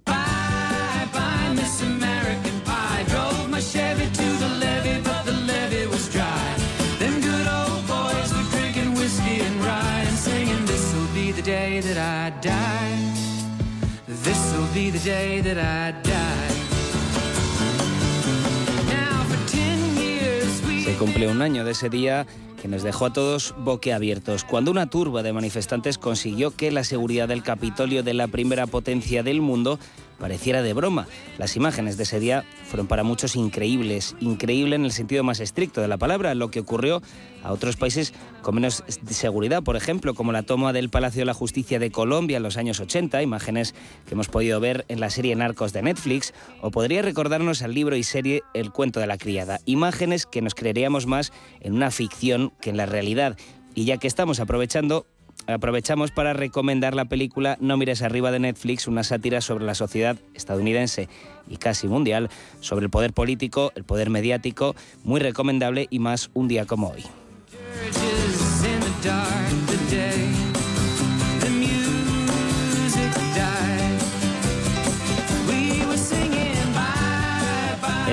Se 20.83 20.93
cumple 20.97 21.27
un 21.27 21.41
año 21.41 21.65
de 21.65 21.71
ese 21.71 21.89
día 21.89 22.27
que 22.61 22.67
nos 22.67 22.83
dejó 22.83 23.07
a 23.07 23.13
todos 23.13 23.55
boquiabiertos, 23.57 24.43
cuando 24.43 24.69
una 24.69 24.89
turba 24.89 25.23
de 25.23 25.33
manifestantes 25.33 25.97
consiguió 25.97 26.51
que 26.51 26.71
la 26.71 26.83
seguridad 26.83 27.27
del 27.27 27.41
Capitolio 27.41 28.03
de 28.03 28.13
la 28.13 28.27
primera 28.27 28.67
potencia 28.67 29.23
del 29.23 29.41
mundo 29.41 29.79
pareciera 30.19 30.61
de 30.61 30.73
broma. 30.73 31.07
Las 31.37 31.55
imágenes 31.55 31.97
de 31.97 32.03
ese 32.03 32.19
día 32.19 32.45
fueron 32.65 32.87
para 32.87 33.03
muchos 33.03 33.35
increíbles, 33.35 34.15
increíble 34.19 34.75
en 34.75 34.85
el 34.85 34.91
sentido 34.91 35.23
más 35.23 35.39
estricto 35.39 35.81
de 35.81 35.87
la 35.87 35.97
palabra, 35.97 36.35
lo 36.35 36.51
que 36.51 36.59
ocurrió 36.59 37.01
a 37.43 37.51
otros 37.53 37.77
países 37.77 38.13
con 38.41 38.55
menos 38.55 38.83
seguridad, 39.09 39.63
por 39.63 39.75
ejemplo, 39.75 40.13
como 40.13 40.31
la 40.31 40.43
toma 40.43 40.73
del 40.73 40.89
Palacio 40.89 41.21
de 41.21 41.25
la 41.25 41.33
Justicia 41.33 41.79
de 41.79 41.91
Colombia 41.91 42.37
en 42.37 42.43
los 42.43 42.57
años 42.57 42.79
80, 42.79 43.21
imágenes 43.23 43.73
que 44.05 44.13
hemos 44.13 44.27
podido 44.27 44.59
ver 44.59 44.85
en 44.89 44.99
la 44.99 45.09
serie 45.09 45.35
Narcos 45.35 45.73
de 45.73 45.81
Netflix, 45.81 46.33
o 46.61 46.71
podría 46.71 47.01
recordarnos 47.01 47.61
al 47.61 47.73
libro 47.73 47.95
y 47.95 48.03
serie 48.03 48.43
El 48.53 48.71
cuento 48.71 48.99
de 48.99 49.07
la 49.07 49.17
criada, 49.17 49.59
imágenes 49.65 50.25
que 50.25 50.41
nos 50.41 50.55
creeríamos 50.55 51.05
más 51.05 51.31
en 51.61 51.73
una 51.73 51.91
ficción 51.91 52.51
que 52.61 52.69
en 52.69 52.77
la 52.77 52.85
realidad. 52.85 53.37
Y 53.75 53.85
ya 53.85 53.97
que 53.97 54.07
estamos 54.07 54.39
aprovechando, 54.39 55.05
aprovechamos 55.53 56.11
para 56.11 56.33
recomendar 56.33 56.95
la 56.95 57.05
película 57.05 57.57
No 57.59 57.77
mires 57.77 58.01
arriba 58.01 58.31
de 58.31 58.39
Netflix, 58.39 58.87
una 58.87 59.03
sátira 59.03 59.41
sobre 59.41 59.65
la 59.65 59.75
sociedad 59.75 60.17
estadounidense 60.33 61.09
y 61.47 61.57
casi 61.57 61.87
mundial, 61.87 62.29
sobre 62.59 62.85
el 62.85 62.91
poder 62.91 63.13
político, 63.13 63.71
el 63.75 63.83
poder 63.83 64.09
mediático, 64.09 64.75
muy 65.03 65.19
recomendable 65.19 65.87
y 65.89 65.99
más 65.99 66.29
un 66.33 66.47
día 66.47 66.65
como 66.65 66.89
hoy. 66.89 67.03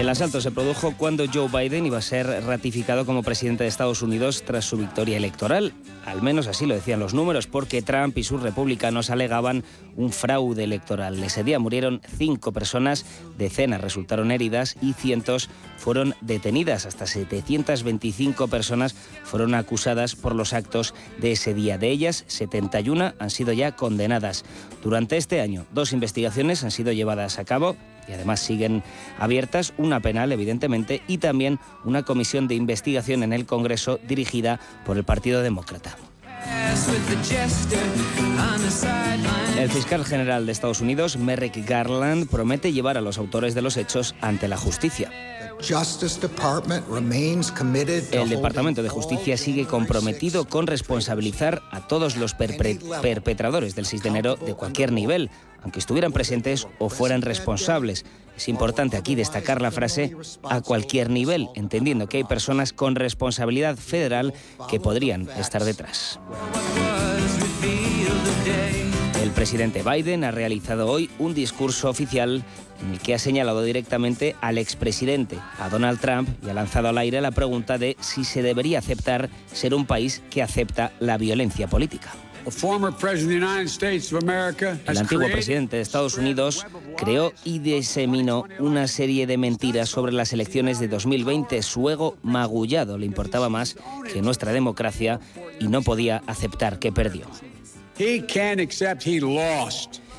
El 0.06 0.10
asalto 0.10 0.40
se 0.40 0.52
produjo 0.52 0.94
cuando 0.96 1.24
Joe 1.26 1.48
Biden 1.48 1.84
iba 1.84 1.98
a 1.98 2.00
ser 2.00 2.28
ratificado 2.44 3.04
como 3.04 3.24
presidente 3.24 3.64
de 3.64 3.68
Estados 3.68 4.02
Unidos 4.02 4.44
tras 4.46 4.64
su 4.64 4.76
victoria 4.76 5.16
electoral. 5.16 5.72
Al 6.04 6.22
menos 6.22 6.46
así 6.46 6.64
lo 6.64 6.76
decían 6.76 7.00
los 7.00 7.12
números, 7.12 7.48
porque 7.48 7.82
Trump 7.82 8.16
y 8.16 8.22
sus 8.22 8.40
republicanos 8.40 9.10
alegaban 9.10 9.64
un 9.96 10.12
fraude 10.12 10.62
electoral. 10.62 11.20
Ese 11.24 11.42
día 11.42 11.58
murieron 11.58 12.02
cinco 12.18 12.52
personas, 12.52 13.04
decenas 13.36 13.80
resultaron 13.80 14.30
heridas 14.30 14.76
y 14.80 14.92
cientos 14.92 15.50
fueron 15.76 16.14
detenidas. 16.20 16.86
Hasta 16.86 17.06
725 17.06 18.46
personas 18.46 18.94
fueron 19.24 19.56
acusadas 19.56 20.14
por 20.14 20.36
los 20.36 20.52
actos 20.52 20.94
de 21.18 21.32
ese 21.32 21.52
día. 21.52 21.78
De 21.78 21.90
ellas, 21.90 22.22
71 22.28 23.14
han 23.18 23.30
sido 23.30 23.52
ya 23.52 23.74
condenadas. 23.74 24.44
Durante 24.84 25.16
este 25.16 25.40
año, 25.40 25.66
dos 25.72 25.92
investigaciones 25.92 26.62
han 26.62 26.70
sido 26.70 26.92
llevadas 26.92 27.40
a 27.40 27.44
cabo 27.44 27.74
y 28.08 28.12
además 28.12 28.40
siguen 28.40 28.82
abiertas 29.18 29.72
una 29.78 30.00
penal, 30.00 30.32
evidentemente, 30.32 31.02
y 31.06 31.18
también 31.18 31.58
una 31.84 32.02
comisión 32.02 32.48
de 32.48 32.54
investigación 32.54 33.22
en 33.22 33.32
el 33.32 33.46
Congreso 33.46 33.98
dirigida 34.06 34.60
por 34.84 34.96
el 34.96 35.04
Partido 35.04 35.42
Demócrata. 35.42 35.96
El 39.58 39.70
fiscal 39.70 40.04
general 40.04 40.46
de 40.46 40.52
Estados 40.52 40.80
Unidos, 40.80 41.16
Merrick 41.16 41.66
Garland, 41.66 42.28
promete 42.28 42.72
llevar 42.72 42.98
a 42.98 43.00
los 43.00 43.18
autores 43.18 43.54
de 43.54 43.62
los 43.62 43.76
hechos 43.76 44.14
ante 44.20 44.46
la 44.46 44.56
justicia. 44.56 45.10
El 48.12 48.28
Departamento 48.28 48.82
de 48.82 48.88
Justicia 48.88 49.36
sigue 49.36 49.66
comprometido 49.66 50.46
con 50.46 50.66
responsabilizar 50.66 51.62
a 51.70 51.86
todos 51.86 52.16
los 52.16 52.34
perpetradores 52.34 53.74
del 53.74 53.86
6 53.86 54.02
de 54.02 54.08
enero 54.08 54.36
de 54.36 54.54
cualquier 54.54 54.92
nivel, 54.92 55.30
aunque 55.62 55.78
estuvieran 55.78 56.12
presentes 56.12 56.68
o 56.78 56.90
fueran 56.90 57.22
responsables. 57.22 58.04
Es 58.36 58.48
importante 58.48 58.96
aquí 58.96 59.14
destacar 59.14 59.62
la 59.62 59.70
frase 59.70 60.14
a 60.44 60.60
cualquier 60.60 61.08
nivel, 61.10 61.48
entendiendo 61.54 62.06
que 62.06 62.18
hay 62.18 62.24
personas 62.24 62.72
con 62.72 62.94
responsabilidad 62.94 63.76
federal 63.76 64.34
que 64.68 64.78
podrían 64.78 65.28
estar 65.38 65.64
detrás. 65.64 66.20
El 69.22 69.30
presidente 69.30 69.82
Biden 69.82 70.24
ha 70.24 70.30
realizado 70.30 70.88
hoy 70.88 71.10
un 71.18 71.34
discurso 71.34 71.88
oficial 71.88 72.44
en 72.82 72.92
el 72.92 73.00
que 73.00 73.14
ha 73.14 73.18
señalado 73.18 73.62
directamente 73.62 74.36
al 74.40 74.58
expresidente, 74.58 75.38
a 75.58 75.68
Donald 75.70 76.00
Trump, 76.00 76.28
y 76.44 76.50
ha 76.50 76.54
lanzado 76.54 76.88
al 76.88 76.98
aire 76.98 77.20
la 77.20 77.30
pregunta 77.30 77.78
de 77.78 77.96
si 78.00 78.24
se 78.24 78.42
debería 78.42 78.78
aceptar 78.78 79.30
ser 79.52 79.74
un 79.74 79.86
país 79.86 80.22
que 80.30 80.42
acepta 80.42 80.92
la 81.00 81.16
violencia 81.16 81.66
política. 81.66 82.12
El 84.86 84.98
antiguo 84.98 85.28
presidente 85.32 85.76
de 85.76 85.82
Estados 85.82 86.16
Unidos 86.16 86.64
creó 86.96 87.32
y 87.44 87.58
diseminó 87.58 88.44
una 88.60 88.86
serie 88.86 89.26
de 89.26 89.36
mentiras 89.36 89.88
sobre 89.88 90.12
las 90.12 90.32
elecciones 90.32 90.78
de 90.78 90.86
2020. 90.86 91.60
Su 91.62 91.90
ego 91.90 92.16
magullado 92.22 92.98
le 92.98 93.06
importaba 93.06 93.48
más 93.48 93.76
que 94.12 94.22
nuestra 94.22 94.52
democracia 94.52 95.18
y 95.58 95.66
no 95.66 95.82
podía 95.82 96.22
aceptar 96.28 96.78
que 96.78 96.92
perdió. 96.92 97.26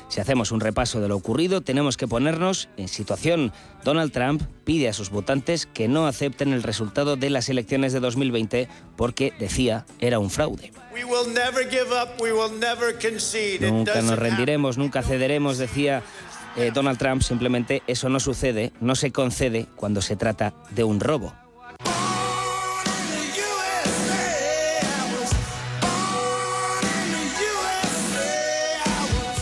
Si 0.08 0.20
hacemos 0.20 0.52
un 0.52 0.60
repaso 0.60 1.00
de 1.00 1.08
lo 1.08 1.16
ocurrido, 1.16 1.60
tenemos 1.60 1.96
que 1.96 2.08
ponernos 2.08 2.68
en 2.76 2.88
situación. 2.88 3.52
Donald 3.84 4.10
Trump 4.10 4.42
pide 4.64 4.88
a 4.88 4.92
sus 4.92 5.10
votantes 5.10 5.66
que 5.66 5.86
no 5.86 6.06
acepten 6.06 6.52
el 6.52 6.62
resultado 6.62 7.16
de 7.16 7.30
las 7.30 7.48
elecciones 7.48 7.92
de 7.92 8.00
2020 8.00 8.68
porque, 8.96 9.32
decía, 9.38 9.84
era 10.00 10.18
un 10.18 10.30
fraude. 10.30 10.72
Nunca 13.70 14.00
nos 14.02 14.18
rendiremos, 14.18 14.78
nunca 14.78 15.02
cederemos, 15.02 15.58
decía 15.58 16.02
eh, 16.56 16.72
Donald 16.72 16.98
Trump. 16.98 17.22
Simplemente 17.22 17.82
eso 17.86 18.08
no 18.08 18.18
sucede, 18.18 18.72
no 18.80 18.96
se 18.96 19.12
concede 19.12 19.66
cuando 19.76 20.00
se 20.00 20.16
trata 20.16 20.54
de 20.70 20.84
un 20.84 21.00
robo. 21.00 21.34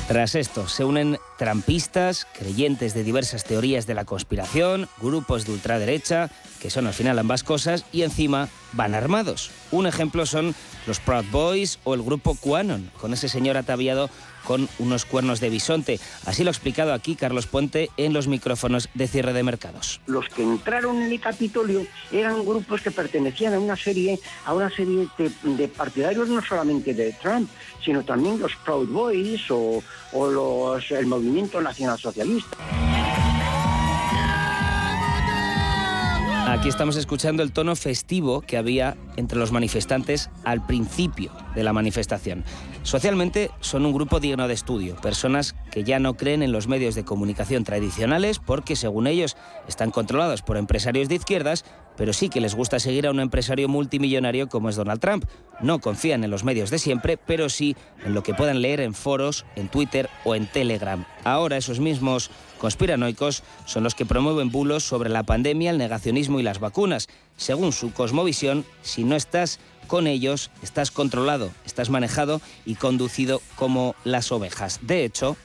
Tras 0.08 0.36
esto, 0.36 0.68
se 0.68 0.84
unen 0.84 1.18
trampistas, 1.36 2.28
creyentes 2.38 2.94
de 2.94 3.02
diversas 3.02 3.42
teorías 3.42 3.88
de 3.88 3.94
la 3.94 4.04
conspiración, 4.04 4.88
grupos 5.02 5.46
de 5.46 5.52
ultraderecha, 5.52 6.30
que 6.66 6.70
son 6.70 6.88
al 6.88 6.94
final 6.94 7.16
ambas 7.16 7.44
cosas, 7.44 7.84
y 7.92 8.02
encima 8.02 8.48
van 8.72 8.96
armados. 8.96 9.52
Un 9.70 9.86
ejemplo 9.86 10.26
son 10.26 10.52
los 10.88 10.98
Proud 10.98 11.24
Boys 11.30 11.78
o 11.84 11.94
el 11.94 12.02
grupo 12.02 12.34
QAnon, 12.34 12.90
con 13.00 13.12
ese 13.12 13.28
señor 13.28 13.56
ataviado 13.56 14.10
con 14.44 14.68
unos 14.80 15.04
cuernos 15.04 15.38
de 15.38 15.48
bisonte. 15.48 16.00
Así 16.24 16.42
lo 16.42 16.50
ha 16.50 16.52
explicado 16.52 16.92
aquí 16.92 17.14
Carlos 17.14 17.46
Puente 17.46 17.88
en 17.96 18.12
los 18.12 18.26
micrófonos 18.26 18.88
de 18.94 19.06
cierre 19.06 19.32
de 19.32 19.44
mercados. 19.44 20.00
Los 20.06 20.28
que 20.28 20.42
entraron 20.42 21.00
en 21.02 21.12
el 21.12 21.20
Capitolio 21.20 21.86
eran 22.10 22.44
grupos 22.44 22.82
que 22.82 22.90
pertenecían 22.90 23.54
a 23.54 23.60
una 23.60 23.76
serie, 23.76 24.18
a 24.44 24.52
una 24.52 24.68
serie 24.68 25.06
de, 25.44 25.68
partidarios 25.68 26.28
no 26.28 26.42
solamente 26.42 26.94
de 26.94 27.12
Trump, 27.12 27.48
sino 27.84 28.02
también 28.02 28.40
los 28.40 28.56
Proud 28.64 28.88
Boys 28.88 29.42
o, 29.50 29.80
los, 30.12 30.90
el 30.90 31.06
movimiento 31.06 31.60
nacional 31.60 31.96
Aquí 36.46 36.68
estamos 36.68 36.94
escuchando 36.94 37.42
el 37.42 37.50
tono 37.50 37.74
festivo 37.74 38.40
que 38.40 38.56
había 38.56 38.96
entre 39.16 39.36
los 39.36 39.50
manifestantes 39.50 40.30
al 40.44 40.64
principio 40.64 41.32
de 41.56 41.64
la 41.64 41.72
manifestación. 41.72 42.44
Socialmente 42.86 43.50
son 43.60 43.84
un 43.84 43.92
grupo 43.92 44.20
digno 44.20 44.46
de 44.46 44.54
estudio, 44.54 44.94
personas 44.94 45.56
que 45.72 45.82
ya 45.82 45.98
no 45.98 46.16
creen 46.16 46.44
en 46.44 46.52
los 46.52 46.68
medios 46.68 46.94
de 46.94 47.04
comunicación 47.04 47.64
tradicionales 47.64 48.38
porque 48.38 48.76
según 48.76 49.08
ellos 49.08 49.36
están 49.66 49.90
controlados 49.90 50.42
por 50.42 50.56
empresarios 50.56 51.08
de 51.08 51.16
izquierdas, 51.16 51.64
pero 51.96 52.12
sí 52.12 52.28
que 52.28 52.40
les 52.40 52.54
gusta 52.54 52.78
seguir 52.78 53.08
a 53.08 53.10
un 53.10 53.18
empresario 53.18 53.68
multimillonario 53.68 54.48
como 54.48 54.68
es 54.68 54.76
Donald 54.76 55.00
Trump. 55.00 55.24
No 55.60 55.80
confían 55.80 56.22
en 56.22 56.30
los 56.30 56.44
medios 56.44 56.70
de 56.70 56.78
siempre, 56.78 57.16
pero 57.16 57.48
sí 57.48 57.74
en 58.04 58.14
lo 58.14 58.22
que 58.22 58.34
puedan 58.34 58.62
leer 58.62 58.80
en 58.80 58.94
foros, 58.94 59.46
en 59.56 59.66
Twitter 59.66 60.08
o 60.22 60.36
en 60.36 60.46
Telegram. 60.46 61.04
Ahora 61.24 61.56
esos 61.56 61.80
mismos 61.80 62.30
conspiranoicos 62.58 63.42
son 63.64 63.82
los 63.82 63.96
que 63.96 64.06
promueven 64.06 64.52
bulos 64.52 64.84
sobre 64.84 65.10
la 65.10 65.24
pandemia, 65.24 65.72
el 65.72 65.78
negacionismo 65.78 66.38
y 66.38 66.44
las 66.44 66.60
vacunas. 66.60 67.08
Según 67.36 67.72
su 67.72 67.92
cosmovisión, 67.92 68.64
si 68.82 69.02
no 69.02 69.16
estás 69.16 69.58
con 69.86 70.06
ellos, 70.06 70.50
estás 70.62 70.90
controlado, 70.90 71.50
estás 71.64 71.90
manejado 71.90 72.40
y 72.64 72.74
conducido 72.74 73.40
como 73.56 73.94
las 74.04 74.32
ovejas. 74.32 74.80
De 74.82 75.04
hecho, 75.04 75.36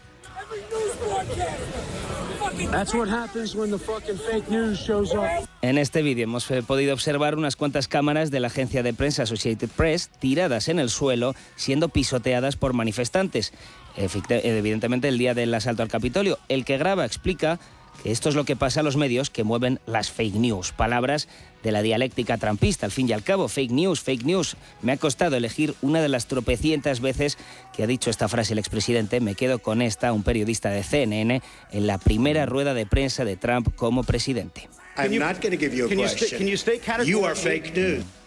en 5.61 5.77
este 5.77 6.01
vídeo 6.01 6.23
hemos 6.23 6.45
podido 6.67 6.93
observar 6.93 7.35
unas 7.35 7.55
cuantas 7.55 7.87
cámaras 7.87 8.31
de 8.31 8.39
la 8.39 8.47
agencia 8.47 8.83
de 8.83 8.93
prensa 8.93 9.23
Associated 9.23 9.69
Press 9.69 10.09
tiradas 10.19 10.67
en 10.67 10.79
el 10.79 10.89
suelo, 10.89 11.33
siendo 11.55 11.89
pisoteadas 11.89 12.55
por 12.55 12.73
manifestantes. 12.73 13.53
Evidentemente 13.97 15.07
el 15.07 15.17
día 15.17 15.33
del 15.33 15.53
asalto 15.53 15.83
al 15.83 15.89
Capitolio. 15.89 16.39
El 16.49 16.65
que 16.65 16.77
graba 16.77 17.05
explica 17.05 17.59
esto 18.03 18.29
es 18.29 18.35
lo 18.35 18.45
que 18.45 18.55
pasa 18.55 18.79
a 18.79 18.83
los 18.83 18.97
medios 18.97 19.29
que 19.29 19.43
mueven 19.43 19.79
las 19.85 20.09
fake 20.09 20.35
news, 20.35 20.71
palabras 20.71 21.27
de 21.63 21.71
la 21.71 21.81
dialéctica 21.81 22.37
trampista. 22.37 22.85
Al 22.85 22.91
fin 22.91 23.07
y 23.07 23.13
al 23.13 23.23
cabo, 23.23 23.47
fake 23.47 23.71
news, 23.71 24.01
fake 24.01 24.23
news. 24.23 24.57
Me 24.81 24.91
ha 24.91 24.97
costado 24.97 25.35
elegir 25.35 25.75
una 25.81 26.01
de 26.01 26.09
las 26.09 26.27
tropecientas 26.27 26.99
veces 26.99 27.37
que 27.75 27.83
ha 27.83 27.87
dicho 27.87 28.09
esta 28.09 28.27
frase 28.27 28.53
el 28.53 28.59
expresidente. 28.59 29.21
Me 29.21 29.35
quedo 29.35 29.59
con 29.59 29.81
esta, 29.81 30.13
un 30.13 30.23
periodista 30.23 30.69
de 30.69 30.83
CNN, 30.83 31.41
en 31.71 31.87
la 31.87 31.99
primera 31.99 32.45
rueda 32.45 32.73
de 32.73 32.85
prensa 32.85 33.23
de 33.23 33.37
Trump 33.37 33.75
como 33.75 34.03
presidente. 34.03 34.67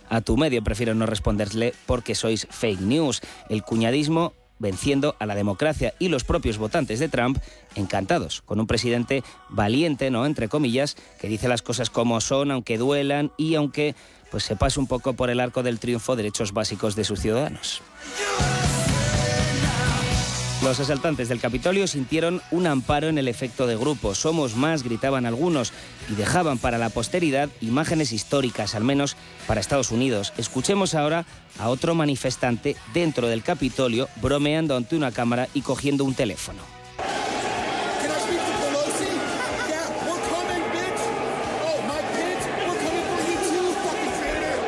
A 0.09 0.21
tu 0.21 0.37
medio 0.37 0.63
prefiero 0.63 0.95
no 0.95 1.07
responderle 1.07 1.75
porque 1.87 2.15
sois 2.15 2.47
fake 2.51 2.81
news. 2.81 3.21
El 3.49 3.63
cuñadismo 3.63 4.35
venciendo 4.59 5.17
a 5.19 5.27
la 5.27 5.35
democracia 5.35 5.95
y 5.99 6.09
los 6.09 6.25
propios 6.25 6.59
votantes 6.59 6.99
de 6.99 7.09
Trump 7.09 7.39
encantados, 7.75 8.43
con 8.43 8.61
un 8.61 8.67
presidente 8.67 9.23
valiente, 9.49 10.11
¿no? 10.11 10.27
Entre 10.27 10.49
comillas, 10.49 10.97
que 11.21 11.29
dice 11.29 11.49
las 11.49 11.63
cosas 11.63 11.91
como 11.91 12.21
son, 12.21 12.51
aunque 12.51 12.79
duelan 12.79 13.33
y 13.37 13.55
aunque 13.55 13.95
pues 14.31 14.45
se 14.45 14.57
pase 14.57 14.81
un 14.81 14.87
poco 14.87 15.13
por 15.13 15.31
el 15.31 15.41
arco 15.41 15.63
del 15.63 15.79
triunfo 15.79 16.17
derechos 16.17 16.53
básicos 16.53 16.97
de 16.97 17.05
sus 17.05 17.21
ciudadanos. 17.21 17.83
Los 20.65 20.81
asaltantes 20.81 21.29
del 21.29 21.41
Capitolio 21.41 21.87
sintieron 21.87 22.41
un 22.51 22.67
amparo 22.67 23.09
en 23.09 23.19
el 23.19 23.29
efecto 23.29 23.67
de 23.67 23.77
grupo. 23.77 24.15
Somos 24.15 24.57
más, 24.57 24.83
gritaban 24.83 25.27
algunos, 25.27 25.75
y 26.11 26.15
dejaban 26.15 26.57
para 26.57 26.79
la 26.79 26.89
posteridad 26.89 27.51
imágenes 27.61 28.13
históricas, 28.13 28.75
al 28.75 28.83
menos 28.83 29.15
para 29.47 29.61
Estados 29.61 29.91
Unidos. 29.91 30.33
Escuchemos 30.39 30.95
ahora 30.95 31.27
a 31.59 31.69
otro 31.69 31.95
manifestante 31.95 32.77
dentro 32.95 33.29
del 33.29 33.43
Capitolio 33.43 34.09
bromeando 34.23 34.75
ante 34.75 34.97
una 34.97 35.13
cámara 35.13 35.49
y 35.53 35.61
cogiendo 35.61 36.03
un 36.03 36.15
teléfono. 36.15 36.74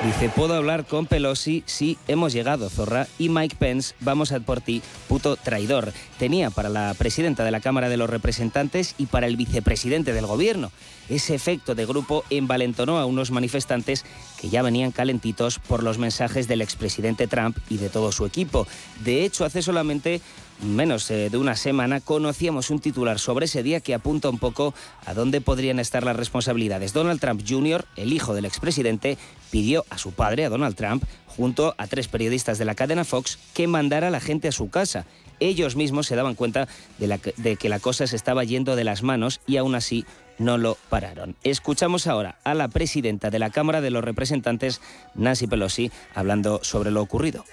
Dice, 0.07 0.29
puedo 0.29 0.55
hablar 0.55 0.87
con 0.87 1.07
Pelosi, 1.07 1.65
sí, 1.67 1.99
hemos 2.07 2.33
llegado, 2.33 2.71
zorra, 2.71 3.09
y 3.19 3.29
Mike 3.29 3.57
Pence, 3.59 3.97
vamos 3.99 4.31
a 4.31 4.39
por 4.39 4.61
ti, 4.61 4.81
puto 5.09 5.35
traidor. 5.35 5.93
Tenía 6.17 6.51
para 6.51 6.69
la 6.69 6.95
presidenta 6.97 7.43
de 7.43 7.51
la 7.51 7.59
Cámara 7.59 7.89
de 7.89 7.97
los 7.97 8.09
Representantes 8.09 8.95
y 8.99 9.07
para 9.07 9.27
el 9.27 9.37
vicepresidente 9.37 10.13
del 10.13 10.27
gobierno. 10.27 10.71
Ese 11.09 11.35
efecto 11.35 11.75
de 11.75 11.87
grupo 11.87 12.23
envalentonó 12.31 12.99
a 12.99 13.05
unos 13.05 13.33
manifestantes 13.33 14.05
que 14.41 14.49
ya 14.49 14.63
venían 14.63 14.93
calentitos 14.93 15.59
por 15.59 15.83
los 15.83 15.99
mensajes 15.99 16.47
del 16.47 16.63
expresidente 16.63 17.27
Trump 17.27 17.59
y 17.69 17.79
de 17.79 17.89
todo 17.89 18.13
su 18.13 18.27
equipo. 18.27 18.69
De 19.05 19.25
hecho, 19.25 19.45
hace 19.45 19.61
solamente 19.61 20.21
menos 20.61 21.11
eh, 21.11 21.31
de 21.31 21.37
una 21.37 21.57
semana 21.57 22.01
conocíamos 22.01 22.71
un 22.71 22.81
titular 22.81 23.19
sobre 23.19 23.47
ese 23.47 23.63
día 23.63 23.81
que 23.81 23.95
apunta 23.95 24.29
un 24.29 24.39
poco 24.39 24.75
a 25.05 25.15
dónde 25.15 25.41
podrían 25.41 25.79
estar 25.79 26.05
las 26.05 26.17
responsabilidades. 26.17 26.93
Donald 26.93 27.21
Trump 27.21 27.43
Jr., 27.47 27.85
el 27.97 28.13
hijo 28.13 28.35
del 28.35 28.45
expresidente, 28.45 29.19
pidió 29.51 29.85
a 29.91 29.99
su 29.99 30.13
padre, 30.13 30.45
a 30.45 30.49
Donald 30.49 30.77
Trump, 30.77 31.05
junto 31.27 31.75
a 31.79 31.87
tres 31.87 32.09
periodistas 32.09 32.59
de 32.59 32.65
la 32.65 32.75
cadena 32.75 33.05
Fox, 33.05 33.39
que 33.55 33.67
mandara 33.67 34.09
a 34.09 34.11
la 34.11 34.21
gente 34.21 34.49
a 34.49 34.53
su 34.53 34.71
casa. 34.71 35.07
Ellos 35.39 35.77
mismos 35.77 36.07
se 36.07 36.17
daban 36.17 36.35
cuenta 36.35 36.67
de, 36.99 37.21
de 37.37 37.57
que 37.57 37.69
la 37.69 37.79
cosa 37.79 38.07
se 38.07 38.17
estaba 38.17 38.45
yendo 38.45 38.75
de 38.75 38.85
las 38.85 39.03
manos 39.03 39.41
y 39.47 39.59
aún 39.59 39.75
así 39.75 40.07
no 40.39 40.59
lo 40.59 40.77
pararon. 40.89 41.37
Escuchamos 41.43 42.07
ahora 42.07 42.39
a 42.45 42.55
la 42.55 42.69
presidenta 42.69 43.31
de 43.31 43.39
la 43.39 43.51
Cámara 43.51 43.81
de 43.81 43.91
los 43.91 44.05
Representantes, 44.05 44.81
Nancy 45.15 45.47
Pelosi, 45.47 45.91
hablando 46.15 46.61
sobre 46.63 46.91
lo 46.91 47.03
ocurrido. 47.03 47.45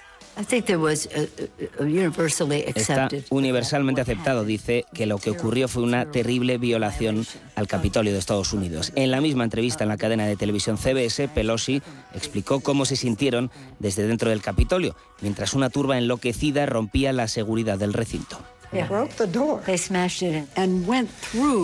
Está 2.66 3.08
universalmente 3.30 4.00
aceptado, 4.00 4.44
dice, 4.44 4.84
que 4.92 5.06
lo 5.06 5.18
que 5.18 5.30
ocurrió 5.30 5.68
fue 5.68 5.82
una 5.82 6.10
terrible 6.10 6.58
violación 6.58 7.26
al 7.54 7.68
Capitolio 7.68 8.12
de 8.12 8.18
Estados 8.18 8.52
Unidos. 8.52 8.92
En 8.96 9.10
la 9.10 9.20
misma 9.20 9.44
entrevista 9.44 9.84
en 9.84 9.88
la 9.88 9.96
cadena 9.96 10.26
de 10.26 10.36
televisión 10.36 10.76
CBS, 10.76 11.28
Pelosi 11.28 11.82
explicó 12.14 12.60
cómo 12.60 12.84
se 12.84 12.96
sintieron 12.96 13.50
desde 13.78 14.06
dentro 14.06 14.30
del 14.30 14.42
Capitolio, 14.42 14.96
mientras 15.20 15.54
una 15.54 15.70
turba 15.70 15.98
enloquecida 15.98 16.66
rompía 16.66 17.12
la 17.12 17.28
seguridad 17.28 17.78
del 17.78 17.92
recinto. 17.92 18.38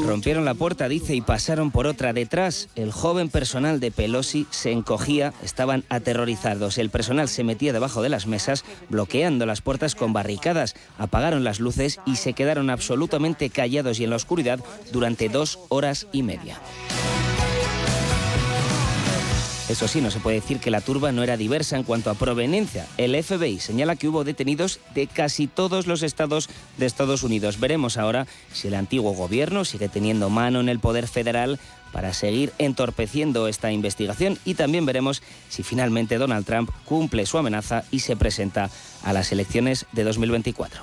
Rompieron 0.07 0.45
la 0.45 0.55
puerta, 0.55 0.89
dice, 0.89 1.15
y 1.15 1.21
pasaron 1.21 1.71
por 1.71 1.87
otra. 1.87 2.13
Detrás, 2.13 2.69
el 2.77 2.93
joven 2.93 3.29
personal 3.29 3.81
de 3.81 3.91
Pelosi 3.91 4.47
se 4.51 4.71
encogía, 4.71 5.33
estaban 5.43 5.85
aterrorizados. 5.89 6.79
El 6.79 6.91
personal 6.91 7.29
se 7.29 7.45
metía 7.45 7.73
debajo 7.73 8.03
de 8.03 8.09
las 8.09 8.27
mesas, 8.27 8.65
bloqueando 8.89 9.47
las 9.47 9.61
puertas 9.61 9.95
con 9.95 10.13
barricadas. 10.13 10.75
Apagaron 10.99 11.45
las 11.45 11.61
luces 11.61 12.01
y 12.07 12.17
se 12.17 12.33
quedaron 12.33 12.71
absolutamente 12.71 13.51
callados 13.51 13.99
y 14.01 14.05
en 14.05 14.11
la 14.11 14.17
oscuridad 14.17 14.61
durante 14.93 15.29
dos 15.29 15.59
horas 15.69 16.07
y 16.13 16.23
media. 16.23 16.61
Eso 19.71 19.87
sí, 19.87 20.01
no 20.01 20.11
se 20.11 20.19
puede 20.19 20.41
decir 20.41 20.59
que 20.59 20.73
la 20.73 20.81
turba 20.81 21.13
no 21.13 21.23
era 21.23 21.37
diversa 21.37 21.77
en 21.77 21.85
cuanto 21.85 22.11
a 22.11 22.15
proveniencia. 22.15 22.89
El 22.97 23.15
FBI 23.23 23.61
señala 23.61 23.95
que 23.95 24.09
hubo 24.09 24.25
detenidos 24.25 24.81
de 24.97 25.07
casi 25.07 25.47
todos 25.47 25.87
los 25.87 26.03
estados 26.03 26.51
de 26.77 26.87
Estados 26.87 27.23
Unidos. 27.23 27.61
Veremos 27.61 27.97
ahora 27.97 28.27
si 28.53 28.67
el 28.67 28.75
antiguo 28.75 29.13
gobierno 29.13 29.65
sigue 29.65 29.89
teniendo 29.89 30.29
mano 30.29 30.59
en 30.59 30.69
el 30.69 30.81
poder 30.81 31.07
federal 31.07 31.61
para 31.93 32.13
seguir 32.15 32.53
entorpeciendo 32.59 33.47
esta 33.47 33.71
investigación 33.71 34.41
y 34.45 34.55
también 34.55 34.87
veremos 34.87 35.23
si 35.49 35.63
finalmente 35.63 36.19
Donald 36.19 36.47
Trump 36.47 36.73
cumple 36.85 37.25
su 37.25 37.39
amenaza 37.39 37.85
y 37.93 38.01
se 38.01 38.17
presenta 38.17 38.71
a 39.05 39.13
las 39.13 39.31
elecciones 39.31 39.87
de 39.93 40.03
2024. 40.03 40.83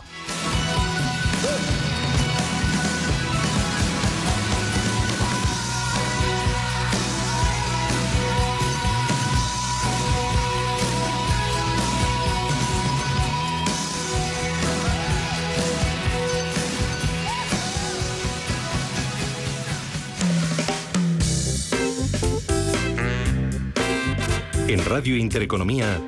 Radio 24.97 25.15
Intereconomía, 25.15 26.01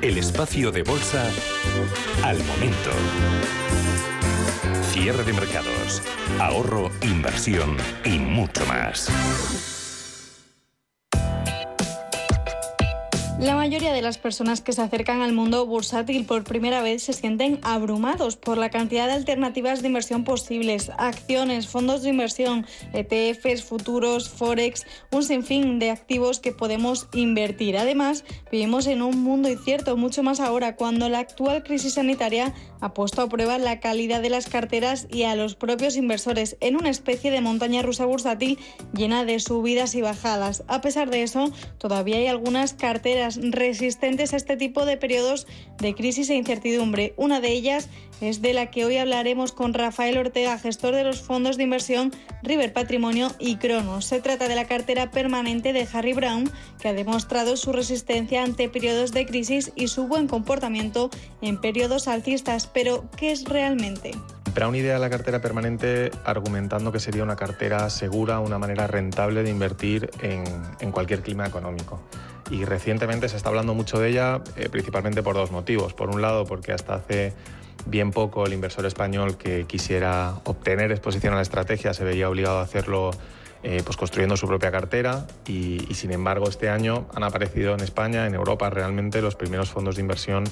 el 0.00 0.16
espacio 0.16 0.70
de 0.70 0.84
bolsa 0.84 1.28
al 2.22 2.38
momento. 2.44 2.90
Cierre 4.92 5.24
de 5.24 5.32
mercados, 5.32 6.02
ahorro, 6.38 6.92
inversión 7.02 7.76
y 8.04 8.20
mucho 8.20 8.64
más. 8.66 9.75
La 13.38 13.54
mayoría 13.54 13.92
de 13.92 14.00
las 14.00 14.16
personas 14.16 14.62
que 14.62 14.72
se 14.72 14.80
acercan 14.80 15.20
al 15.20 15.34
mundo 15.34 15.66
bursátil 15.66 16.24
por 16.24 16.44
primera 16.44 16.80
vez 16.80 17.02
se 17.02 17.12
sienten 17.12 17.60
abrumados 17.62 18.36
por 18.36 18.56
la 18.56 18.70
cantidad 18.70 19.08
de 19.08 19.12
alternativas 19.12 19.82
de 19.82 19.88
inversión 19.88 20.24
posibles, 20.24 20.90
acciones, 20.96 21.68
fondos 21.68 22.02
de 22.02 22.08
inversión, 22.08 22.64
ETFs, 22.94 23.62
futuros, 23.62 24.30
forex, 24.30 24.86
un 25.12 25.22
sinfín 25.22 25.78
de 25.78 25.90
activos 25.90 26.40
que 26.40 26.52
podemos 26.52 27.08
invertir. 27.12 27.76
Además, 27.76 28.24
vivimos 28.50 28.86
en 28.86 29.02
un 29.02 29.22
mundo 29.22 29.50
incierto, 29.50 29.98
mucho 29.98 30.22
más 30.22 30.40
ahora, 30.40 30.74
cuando 30.74 31.10
la 31.10 31.18
actual 31.18 31.62
crisis 31.62 31.94
sanitaria 31.94 32.54
ha 32.80 32.94
puesto 32.94 33.20
a 33.20 33.28
prueba 33.28 33.58
la 33.58 33.80
calidad 33.80 34.22
de 34.22 34.30
las 34.30 34.48
carteras 34.48 35.08
y 35.10 35.24
a 35.24 35.36
los 35.36 35.56
propios 35.56 35.96
inversores 35.96 36.56
en 36.60 36.74
una 36.74 36.88
especie 36.88 37.30
de 37.30 37.42
montaña 37.42 37.82
rusa 37.82 38.06
bursátil 38.06 38.58
llena 38.94 39.26
de 39.26 39.40
subidas 39.40 39.94
y 39.94 40.00
bajadas. 40.00 40.64
A 40.68 40.80
pesar 40.80 41.10
de 41.10 41.22
eso, 41.22 41.52
todavía 41.76 42.16
hay 42.16 42.28
algunas 42.28 42.72
carteras 42.72 43.25
resistentes 43.34 44.32
a 44.32 44.36
este 44.36 44.56
tipo 44.56 44.86
de 44.86 44.96
periodos 44.96 45.46
de 45.78 45.94
crisis 45.94 46.30
e 46.30 46.36
incertidumbre. 46.36 47.14
Una 47.16 47.40
de 47.40 47.50
ellas 47.50 47.88
es 48.20 48.40
de 48.40 48.54
la 48.54 48.70
que 48.70 48.84
hoy 48.84 48.96
hablaremos 48.96 49.52
con 49.52 49.74
Rafael 49.74 50.16
Ortega, 50.16 50.58
gestor 50.58 50.94
de 50.94 51.04
los 51.04 51.20
fondos 51.20 51.56
de 51.56 51.64
inversión 51.64 52.12
River 52.42 52.72
Patrimonio 52.72 53.30
y 53.38 53.56
Cronos. 53.56 54.06
Se 54.06 54.20
trata 54.20 54.48
de 54.48 54.54
la 54.54 54.66
cartera 54.66 55.10
permanente 55.10 55.72
de 55.72 55.86
Harry 55.92 56.14
Brown, 56.14 56.50
que 56.80 56.88
ha 56.88 56.92
demostrado 56.92 57.56
su 57.56 57.72
resistencia 57.72 58.42
ante 58.42 58.68
periodos 58.68 59.12
de 59.12 59.26
crisis 59.26 59.72
y 59.74 59.88
su 59.88 60.06
buen 60.06 60.28
comportamiento 60.28 61.10
en 61.42 61.60
periodos 61.60 62.08
alcistas. 62.08 62.66
Pero, 62.66 63.10
¿qué 63.16 63.32
es 63.32 63.44
realmente? 63.44 64.12
Brown 64.54 64.74
idea 64.74 64.98
la 64.98 65.10
cartera 65.10 65.42
permanente 65.42 66.10
argumentando 66.24 66.90
que 66.90 66.98
sería 66.98 67.22
una 67.22 67.36
cartera 67.36 67.90
segura, 67.90 68.40
una 68.40 68.58
manera 68.58 68.86
rentable 68.86 69.42
de 69.42 69.50
invertir 69.50 70.08
en, 70.22 70.44
en 70.80 70.92
cualquier 70.92 71.20
clima 71.20 71.46
económico 71.46 72.02
y 72.50 72.64
recientemente 72.64 73.28
se 73.28 73.36
está 73.36 73.48
hablando 73.48 73.74
mucho 73.74 73.98
de 73.98 74.10
ella 74.10 74.40
eh, 74.56 74.68
principalmente 74.68 75.22
por 75.22 75.34
dos 75.34 75.50
motivos. 75.50 75.94
Por 75.94 76.10
un 76.10 76.22
lado, 76.22 76.44
porque 76.44 76.72
hasta 76.72 76.94
hace 76.94 77.32
bien 77.86 78.10
poco 78.10 78.46
el 78.46 78.52
inversor 78.52 78.86
español 78.86 79.36
que 79.36 79.64
quisiera 79.66 80.34
obtener 80.44 80.90
exposición 80.90 81.32
a 81.34 81.36
la 81.36 81.42
estrategia 81.42 81.94
se 81.94 82.04
veía 82.04 82.28
obligado 82.28 82.58
a 82.58 82.62
hacerlo 82.62 83.10
eh, 83.62 83.82
pues 83.84 83.96
construyendo 83.96 84.36
su 84.36 84.46
propia 84.46 84.70
cartera 84.70 85.26
y, 85.46 85.78
sin 85.94 86.12
embargo 86.12 86.48
este 86.48 86.68
año 86.68 87.06
han 87.14 87.22
aparecido 87.22 87.74
en 87.74 87.80
España, 87.80 88.26
en 88.26 88.34
Europa 88.34 88.70
realmente 88.70 89.22
los 89.22 89.34
primeros 89.34 89.70
fondos 89.70 89.96
de 89.96 90.02
inversión 90.02 90.44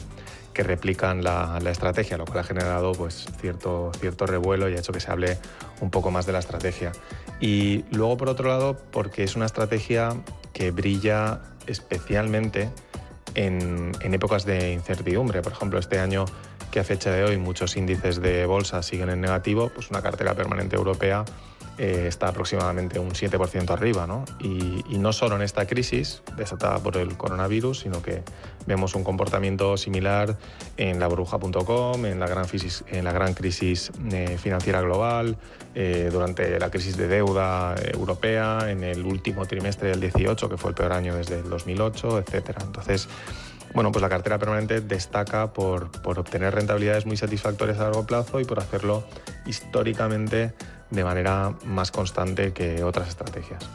que 0.52 0.62
replican 0.62 1.22
la, 1.22 1.58
la, 1.60 1.70
estrategia, 1.70 2.16
lo 2.16 2.24
cual 2.24 2.40
ha 2.40 2.44
generado 2.44 2.92
pues, 2.92 3.26
cierto, 3.40 3.90
cierto 3.98 4.26
revuelo 4.26 4.68
y 4.68 4.74
ha 4.74 4.78
hecho 4.78 4.92
que 4.92 5.00
se 5.00 5.10
hable 5.10 5.38
un 5.80 5.90
poco 5.90 6.12
más 6.12 6.26
de 6.26 6.32
la 6.32 6.38
estrategia. 6.38 6.92
Y 7.40 7.84
luego, 7.90 8.16
por 8.16 8.28
otro 8.28 8.48
lado, 8.48 8.78
porque 8.92 9.24
es 9.24 9.34
una 9.34 9.46
estrategia 9.46 10.10
que 10.52 10.70
brilla 10.70 11.40
especialmente 11.66 12.70
en, 13.34 13.92
épocas 14.02 14.44
de 14.44 14.72
incertidumbre. 14.72 15.42
Por 15.42 15.52
ejemplo, 15.52 15.78
este 15.78 15.98
año 15.98 16.24
que 16.70 16.80
a 16.80 16.84
fecha 16.84 17.10
de 17.10 17.24
hoy 17.24 17.36
muchos 17.36 17.76
índices 17.76 18.20
de 18.20 18.46
bolsa 18.46 18.82
siguen 18.82 19.10
en 19.10 19.20
negativo, 19.20 19.70
pues 19.74 19.90
una 19.90 20.02
cartera 20.02 20.34
permanente 20.34 20.76
europea 20.76 21.24
eh, 21.78 22.06
está 22.08 22.28
aproximadamente 22.28 22.98
un 22.98 23.10
7% 23.10 23.70
arriba. 23.70 24.06
¿no? 24.06 24.24
Y, 24.40 24.82
no 24.98 25.12
solo 25.12 25.36
en 25.36 25.42
esta 25.42 25.66
crisis 25.66 26.22
desatada 26.36 26.78
por 26.78 26.96
el 26.96 27.16
coronavirus, 27.18 27.80
sino 27.80 28.00
que 28.00 28.22
vemos 28.66 28.94
un 28.94 29.04
comportamiento 29.04 29.76
similar 29.76 30.36
en 30.76 30.98
la 30.98 31.06
burbuja.com, 31.08 32.06
en, 32.06 32.18
la 32.18 32.26
gran 32.26 32.46
crisis, 32.46 32.84
en 32.88 33.04
la 33.04 33.12
gran 33.12 33.34
crisis 33.34 33.92
eh, 34.12 34.38
financiera 34.38 34.80
global, 34.80 35.36
eh, 35.74 36.08
durante 36.12 36.58
la 36.58 36.70
crisis 36.70 36.96
de 36.96 37.08
deuda 37.08 37.74
eh, 37.74 37.90
europea, 37.92 38.70
en 38.70 38.84
el 38.84 39.04
último 39.04 39.44
trimestre 39.46 39.90
del 39.90 40.00
18, 40.00 40.48
que 40.48 40.56
fue 40.56 40.70
el 40.70 40.74
peor 40.74 40.92
año 40.92 41.16
desde 41.16 41.40
el 41.40 41.50
2008, 41.50 42.20
etc. 42.20 42.56
Entonces, 42.62 43.08
bueno, 43.74 43.90
pues 43.90 44.00
la 44.00 44.08
cartera 44.08 44.38
permanente 44.38 44.80
destaca 44.80 45.52
por 45.52 45.90
obtener 46.04 46.54
rentabilidades 46.54 47.06
muy 47.06 47.16
satisfactorias 47.16 47.78
a 47.80 47.84
largo 47.84 48.06
plazo 48.06 48.40
y 48.40 48.44
por 48.44 48.60
hacerlo 48.60 49.04
históricamente 49.46 50.52
de 50.90 51.04
manera 51.04 51.54
más 51.64 51.90
constante 51.90 52.52
que 52.52 52.82
otras 52.84 53.08
estrategias. 53.08 53.68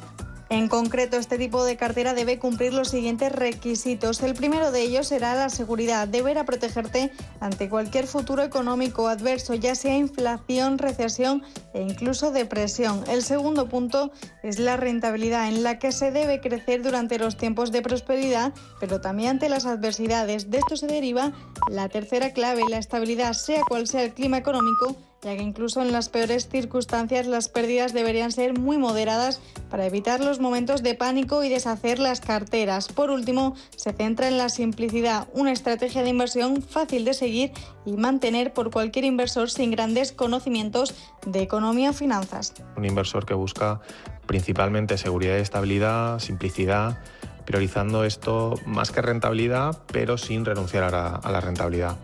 En 0.51 0.67
concreto, 0.67 1.17
este 1.17 1.37
tipo 1.37 1.63
de 1.63 1.77
cartera 1.77 2.15
debe 2.15 2.39
cumplir 2.39 2.73
los 2.73 2.89
siguientes 2.89 3.31
requisitos. 3.31 4.23
El 4.23 4.33
primero 4.33 4.71
de 4.71 4.81
ellos 4.81 5.07
será 5.07 5.35
la 5.35 5.49
seguridad. 5.49 6.07
Deberá 6.07 6.43
protegerte 6.43 7.11
ante 7.39 7.69
cualquier 7.69 8.07
futuro 8.07 8.41
económico 8.41 9.07
adverso, 9.07 9.53
ya 9.53 9.75
sea 9.75 9.95
inflación, 9.95 10.79
recesión 10.79 11.43
e 11.75 11.83
incluso 11.83 12.31
depresión. 12.31 13.03
El 13.07 13.21
segundo 13.21 13.69
punto 13.69 14.11
es 14.41 14.57
la 14.57 14.75
rentabilidad, 14.75 15.49
en 15.49 15.61
la 15.61 15.77
que 15.77 15.91
se 15.91 16.09
debe 16.09 16.41
crecer 16.41 16.81
durante 16.81 17.19
los 17.19 17.37
tiempos 17.37 17.71
de 17.71 17.83
prosperidad, 17.83 18.51
pero 18.79 19.01
también 19.01 19.29
ante 19.29 19.49
las 19.49 19.67
adversidades. 19.67 20.49
De 20.49 20.57
esto 20.57 20.77
se 20.77 20.87
deriva 20.87 21.31
la 21.69 21.89
tercera 21.89 22.33
clave, 22.33 22.63
la 22.67 22.79
estabilidad, 22.79 23.33
sea 23.33 23.61
cual 23.69 23.85
sea 23.85 24.01
el 24.01 24.15
clima 24.15 24.39
económico 24.39 24.95
ya 25.21 25.35
que 25.35 25.43
incluso 25.43 25.81
en 25.81 25.91
las 25.91 26.09
peores 26.09 26.47
circunstancias 26.47 27.27
las 27.27 27.49
pérdidas 27.49 27.93
deberían 27.93 28.31
ser 28.31 28.57
muy 28.57 28.77
moderadas 28.77 29.41
para 29.69 29.85
evitar 29.85 30.21
los 30.21 30.39
momentos 30.39 30.81
de 30.81 30.95
pánico 30.95 31.43
y 31.43 31.49
deshacer 31.49 31.99
las 31.99 32.21
carteras. 32.21 32.87
Por 32.87 33.09
último, 33.11 33.55
se 33.75 33.93
centra 33.93 34.27
en 34.27 34.37
la 34.37 34.49
simplicidad, 34.49 35.27
una 35.33 35.51
estrategia 35.51 36.03
de 36.03 36.09
inversión 36.09 36.61
fácil 36.61 37.05
de 37.05 37.13
seguir 37.13 37.51
y 37.85 37.93
mantener 37.93 38.53
por 38.53 38.71
cualquier 38.71 39.05
inversor 39.05 39.49
sin 39.49 39.71
grandes 39.71 40.11
conocimientos 40.11 40.95
de 41.25 41.41
economía 41.41 41.91
o 41.91 41.93
finanzas. 41.93 42.53
Un 42.77 42.85
inversor 42.85 43.25
que 43.25 43.33
busca 43.33 43.81
principalmente 44.25 44.97
seguridad 44.97 45.37
y 45.37 45.41
estabilidad, 45.41 46.19
simplicidad 46.19 46.99
priorizando 47.45 48.03
esto 48.03 48.53
más 48.67 48.91
que 48.91 49.01
rentabilidad, 49.01 49.79
pero 49.91 50.19
sin 50.19 50.45
renunciar 50.45 50.83
a 50.83 50.91
la, 50.91 51.07
a 51.15 51.31
la 51.31 51.41
rentabilidad. 51.41 51.97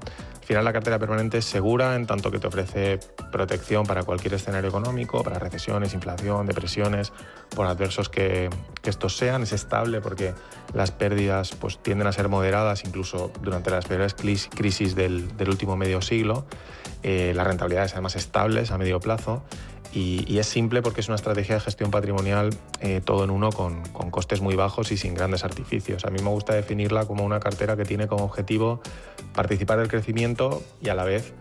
Al 0.45 0.49
final 0.49 0.63
la 0.63 0.73
cartera 0.73 0.99
permanente 0.99 1.39
es 1.39 1.45
segura 1.45 1.95
en 1.95 2.05
tanto 2.05 2.29
que 2.29 2.37
te 2.37 2.45
ofrece 2.45 2.99
protección 3.31 3.83
para 3.87 4.03
cualquier 4.03 4.35
escenario 4.35 4.69
económico, 4.69 5.23
para 5.23 5.39
recesiones, 5.39 5.95
inflación, 5.95 6.45
depresiones, 6.45 7.11
por 7.55 7.65
adversos 7.65 8.09
que, 8.09 8.51
estos 8.83 9.17
sean. 9.17 9.41
Es 9.41 9.53
estable 9.53 10.01
porque 10.01 10.35
las 10.75 10.91
pérdidas 10.91 11.55
pues, 11.55 11.79
tienden 11.79 12.05
a 12.05 12.11
ser 12.11 12.29
moderadas 12.29 12.83
incluso 12.85 13.31
durante 13.41 13.71
las 13.71 13.85
peores 13.85 14.13
crisis 14.13 14.93
del, 14.93 15.35
del 15.35 15.49
último 15.49 15.77
medio 15.77 15.99
siglo. 16.03 16.45
Eh, 17.01 17.33
las 17.35 17.47
rentabilidades 17.47 17.93
además 17.93 18.15
estables 18.15 18.69
a 18.69 18.77
medio 18.77 18.99
plazo 18.99 19.41
y, 19.95 20.37
es 20.37 20.47
simple 20.47 20.81
porque 20.81 20.99
es 20.99 21.07
una 21.07 21.15
estrategia 21.15 21.55
de 21.55 21.61
gestión 21.61 21.89
patrimonial 21.89 22.49
eh, 22.81 23.01
todo 23.03 23.23
en 23.23 23.29
uno 23.29 23.49
con, 23.49 23.81
costes 24.11 24.41
muy 24.41 24.55
bajos 24.55 24.91
y 24.91 24.97
sin 24.97 25.13
grandes 25.13 25.45
artificios. 25.45 26.03
A 26.03 26.09
mí 26.09 26.21
me 26.21 26.29
gusta 26.29 26.53
definirla 26.53 27.05
como 27.05 27.23
una 27.23 27.39
cartera 27.39 27.77
que 27.77 27.85
tiene 27.85 28.07
como 28.07 28.25
objetivo 28.25 28.81
participar 29.33 29.79
del 29.79 29.87
crecimiento 29.87 30.61
y 30.81 30.89
a 30.89 30.95
la 30.95 31.05
vez 31.05 31.33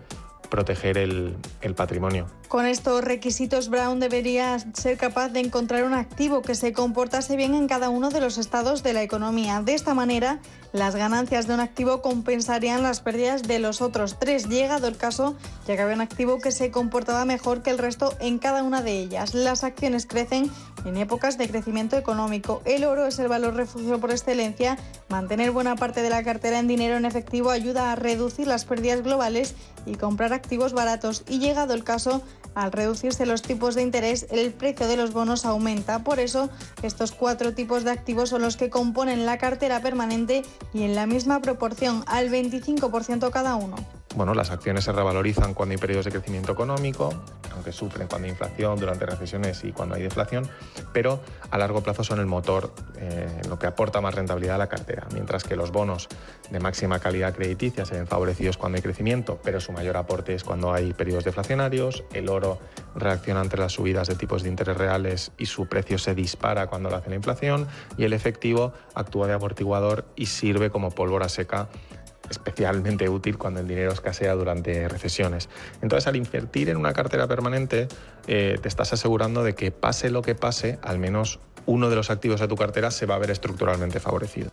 proteger 0.55 0.99
el, 0.99 1.35
el, 1.63 1.75
patrimonio. 1.75 2.29
Con 2.47 2.65
estos 2.65 3.03
requisitos, 3.03 3.69
Brown 3.71 3.99
debería 3.99 4.57
ser 4.75 4.97
capaz 4.97 5.31
de 5.31 5.41
encontrar 5.41 5.83
un 5.83 5.95
activo 5.95 6.43
que 6.43 6.55
se 6.55 6.73
comportase 6.73 7.37
bien 7.37 7.57
en 7.57 7.67
cada 7.67 7.89
uno 7.89 8.09
de 8.11 8.21
los 8.21 8.39
estados 8.39 8.85
de 8.85 8.93
la 8.93 9.03
economía. 9.03 9.63
De 9.63 9.75
esta 9.75 9.95
manera, 9.95 10.39
las 10.73 10.95
ganancias 10.95 11.49
de 11.49 11.55
un 11.55 11.61
activo 11.61 12.03
compensarían 12.03 12.85
las 12.85 13.01
pérdidas 13.01 13.43
de 13.43 13.59
los 13.59 13.83
otros 13.83 14.21
tres. 14.21 14.49
Llegado 14.49 14.87
el 14.87 14.97
caso, 14.97 15.35
ya 15.67 15.75
que 15.75 15.83
había 15.83 15.97
un 15.97 16.01
activo 16.01 16.39
que 16.39 16.53
se 16.53 16.71
comportaba 16.71 17.25
mejor 17.25 17.63
que 17.63 17.71
el 17.71 17.79
resto 17.79 18.15
en 18.21 18.39
cada 18.39 18.63
una 18.63 18.81
de 18.81 19.01
ellas. 19.01 19.35
Las 19.35 19.65
acciones 19.65 20.07
crecen 20.07 20.53
en 20.85 20.97
épocas 20.97 21.39
de 21.39 21.49
crecimiento 21.49 21.97
económico. 21.97 22.63
El 22.65 22.85
oro 22.85 23.07
es 23.07 23.19
el 23.19 23.29
valor 23.29 23.55
refugio 23.55 24.01
por 24.01 24.11
excelencia. 24.11 24.79
Mantener 25.09 25.51
buena 25.51 25.77
parte 25.77 26.03
de 26.03 26.11
la 26.11 26.23
cartera 26.23 26.59
en 26.59 26.69
dinero 26.69 26.97
en 26.97 27.05
efectivo 27.05 27.51
ayuda 27.51 27.93
a 27.93 27.97
reducir 27.97 28.47
las 28.47 28.65
pérdidas 28.65 29.03
globales 29.03 29.55
y 29.87 29.95
comprar 29.95 30.33
activos 30.33 30.73
baratos. 30.73 31.25
Y 31.29 31.39
llegado 31.39 31.75
el 31.75 31.85
caso, 31.85 32.23
al 32.55 32.73
reducirse 32.73 33.27
los 33.27 33.43
tipos 33.43 33.75
de 33.75 33.83
interés, 33.83 34.27
el 34.31 34.53
precio 34.53 34.87
de 34.87 34.97
los 34.97 35.13
bonos 35.13 35.45
aumenta. 35.45 36.05
Por 36.05 36.21
eso, 36.21 36.51
estos 36.83 37.13
cuatro 37.13 37.55
tipos 37.55 37.85
de 37.85 37.91
activos 37.91 38.31
son 38.31 38.43
los 38.43 38.57
que 38.57 38.71
componen 38.71 39.27
la 39.27 39.39
cartera 39.39 39.81
permanente 39.81 40.43
y 40.73 40.83
en 40.83 40.95
la 40.95 41.07
misma 41.07 41.41
proporción, 41.41 42.05
al 42.07 42.31
25% 42.31 43.31
cada 43.31 43.57
uno. 43.57 43.77
Bueno, 44.17 44.33
las 44.33 44.53
acciones 44.53 44.85
se 44.85 44.93
revalorizan 44.93 45.55
cuando 45.55 45.73
hay 45.73 45.79
periodos 45.79 46.05
de 46.05 46.13
crecimiento 46.13 46.53
económico, 46.53 47.13
aunque 47.53 47.73
sufren 47.73 48.07
cuando 48.07 48.27
hay 48.27 48.31
inflación, 48.31 48.79
durante 48.79 49.07
recesiones 49.07 49.65
y 49.65 49.73
cuando 49.73 49.97
hay 49.97 50.03
deflación, 50.03 50.49
pero 50.93 51.21
a 51.51 51.59
largo 51.59 51.83
plazo 51.83 52.05
son 52.05 52.21
el 52.21 52.27
motor, 52.27 52.73
eh, 52.97 53.27
lo 53.49 53.59
que 53.59 53.67
aporta 53.67 54.01
más 54.01 54.15
rentabilidad 54.15 54.55
a 54.55 54.59
la 54.59 54.69
cartera, 54.69 55.09
mientras 55.13 55.43
que 55.43 55.57
los 55.57 55.73
bonos 55.73 56.09
de 56.49 56.61
máxima 56.61 57.01
calidad 57.01 57.35
crediticia 57.35 57.85
se 57.85 57.97
ven 57.97 58.07
favorecidos 58.07 58.57
cuando 58.57 58.77
hay 58.77 58.83
crecimiento, 58.83 59.41
pero 59.43 59.59
su 59.59 59.73
mayor 59.73 59.97
aporte 59.97 60.35
es 60.35 60.45
cuando 60.45 60.73
hay 60.73 60.93
periodos 60.93 61.25
deflacionarios, 61.25 62.05
el 62.13 62.29
oro 62.29 62.61
reacciona 62.95 63.41
ante 63.41 63.57
las 63.57 63.73
subidas 63.73 64.07
de 64.07 64.15
tipos 64.15 64.45
de 64.45 64.49
interés 64.49 64.77
reales 64.77 65.33
y 65.39 65.47
su 65.47 65.67
precio 65.67 65.99
se 65.99 66.15
dispara 66.15 66.69
cuando 66.69 66.89
lo 66.89 66.97
hace 66.97 67.11
la 67.11 67.17
inflación, 67.17 67.67
y 67.97 68.05
el 68.05 68.13
efectivo 68.13 68.75
actúa 68.95 69.27
de 69.27 69.33
amortiguador 69.33 70.05
y 70.15 70.27
sirve 70.27 70.71
como 70.71 70.93
pólvora 70.93 71.29
seca 71.29 71.69
especialmente 72.31 73.09
útil 73.09 73.39
cuando 73.39 73.61
el 73.61 73.69
dinero 73.69 73.93
escasea 73.93 74.35
durante 74.35 74.89
recesiones. 74.89 75.49
Entonces, 75.83 76.07
al 76.07 76.17
invertir 76.17 76.69
en 76.69 76.77
una 76.77 76.93
cartera 76.93 77.27
permanente, 77.27 77.89
eh, 78.27 78.59
te 78.61 78.69
estás 78.69 78.93
asegurando 78.93 79.43
de 79.43 79.55
que 79.55 79.71
pase 79.71 80.11
lo 80.11 80.23
que 80.23 80.35
pase, 80.35 80.79
al 80.83 80.99
menos 80.99 81.41
uno 81.67 81.91
de 81.91 81.97
los 81.97 82.11
activos 82.11 82.41
de 82.41 82.49
tu 82.49 82.57
cartera 82.57 82.91
se 82.91 83.07
va 83.07 83.15
a 83.15 83.19
ver 83.19 83.31
estructuralmente 83.31 84.01
favorecido. 84.01 84.51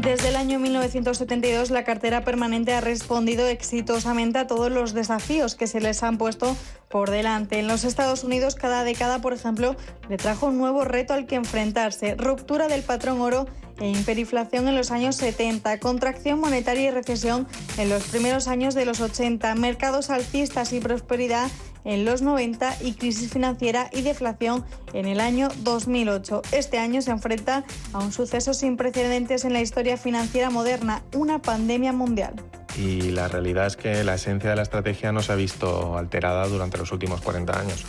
Desde 0.00 0.28
el 0.28 0.36
año 0.36 0.58
1972, 0.58 1.70
la 1.70 1.84
cartera 1.84 2.22
permanente 2.22 2.72
ha 2.72 2.80
respondido 2.80 3.46
exitosamente 3.46 4.38
a 4.38 4.46
todos 4.46 4.70
los 4.70 4.92
desafíos 4.92 5.54
que 5.54 5.66
se 5.66 5.80
les 5.80 6.02
han 6.02 6.18
puesto 6.18 6.56
por 6.90 7.10
delante. 7.10 7.58
En 7.58 7.66
los 7.66 7.84
Estados 7.84 8.24
Unidos, 8.24 8.54
cada 8.54 8.84
década, 8.84 9.20
por 9.20 9.32
ejemplo, 9.32 9.76
le 10.08 10.16
trajo 10.16 10.46
un 10.46 10.58
nuevo 10.58 10.84
reto 10.84 11.14
al 11.14 11.26
que 11.26 11.36
enfrentarse. 11.36 12.14
Ruptura 12.16 12.68
del 12.68 12.82
patrón 12.82 13.20
oro 13.20 13.46
e 13.80 13.90
hiperinflación 13.90 14.68
en 14.68 14.76
los 14.76 14.90
años 14.90 15.16
70, 15.16 15.80
contracción 15.80 16.38
monetaria 16.38 16.88
y 16.88 16.90
recesión 16.90 17.48
en 17.78 17.88
los 17.88 18.04
primeros 18.04 18.46
años 18.46 18.74
de 18.74 18.84
los 18.84 19.00
80, 19.00 19.54
mercados 19.54 20.10
alcistas 20.10 20.72
y 20.72 20.80
prosperidad 20.80 21.50
en 21.84 22.04
los 22.04 22.22
90 22.22 22.76
y 22.82 22.94
crisis 22.94 23.30
financiera 23.30 23.88
y 23.92 24.02
deflación 24.02 24.64
en 24.92 25.06
el 25.06 25.20
año 25.20 25.48
2008. 25.62 26.42
Este 26.52 26.78
año 26.78 27.02
se 27.02 27.10
enfrenta 27.10 27.64
a 27.92 27.98
un 27.98 28.12
suceso 28.12 28.54
sin 28.54 28.76
precedentes 28.76 29.44
en 29.44 29.52
la 29.52 29.60
historia 29.60 29.96
financiera 29.96 30.50
moderna, 30.50 31.02
una 31.14 31.40
pandemia 31.40 31.92
mundial. 31.92 32.34
Y 32.76 33.10
la 33.10 33.28
realidad 33.28 33.66
es 33.66 33.76
que 33.76 34.02
la 34.02 34.14
esencia 34.14 34.50
de 34.50 34.56
la 34.56 34.62
estrategia 34.62 35.12
no 35.12 35.22
se 35.22 35.32
ha 35.32 35.36
visto 35.36 35.96
alterada 35.96 36.48
durante 36.48 36.78
los 36.78 36.90
últimos 36.90 37.20
40 37.20 37.58
años. 37.58 37.84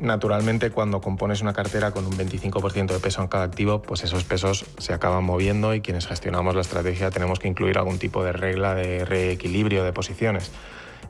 Naturalmente, 0.00 0.70
cuando 0.70 1.02
compones 1.02 1.42
una 1.42 1.52
cartera 1.52 1.90
con 1.90 2.06
un 2.06 2.16
25% 2.16 2.86
de 2.86 3.00
peso 3.00 3.20
en 3.20 3.28
cada 3.28 3.44
activo, 3.44 3.82
pues 3.82 4.02
esos 4.02 4.24
pesos 4.24 4.64
se 4.78 4.94
acaban 4.94 5.24
moviendo 5.24 5.74
y 5.74 5.82
quienes 5.82 6.06
gestionamos 6.06 6.54
la 6.54 6.62
estrategia 6.62 7.10
tenemos 7.10 7.38
que 7.38 7.48
incluir 7.48 7.76
algún 7.76 7.98
tipo 7.98 8.24
de 8.24 8.32
regla 8.32 8.74
de 8.74 9.04
reequilibrio 9.04 9.84
de 9.84 9.92
posiciones. 9.92 10.52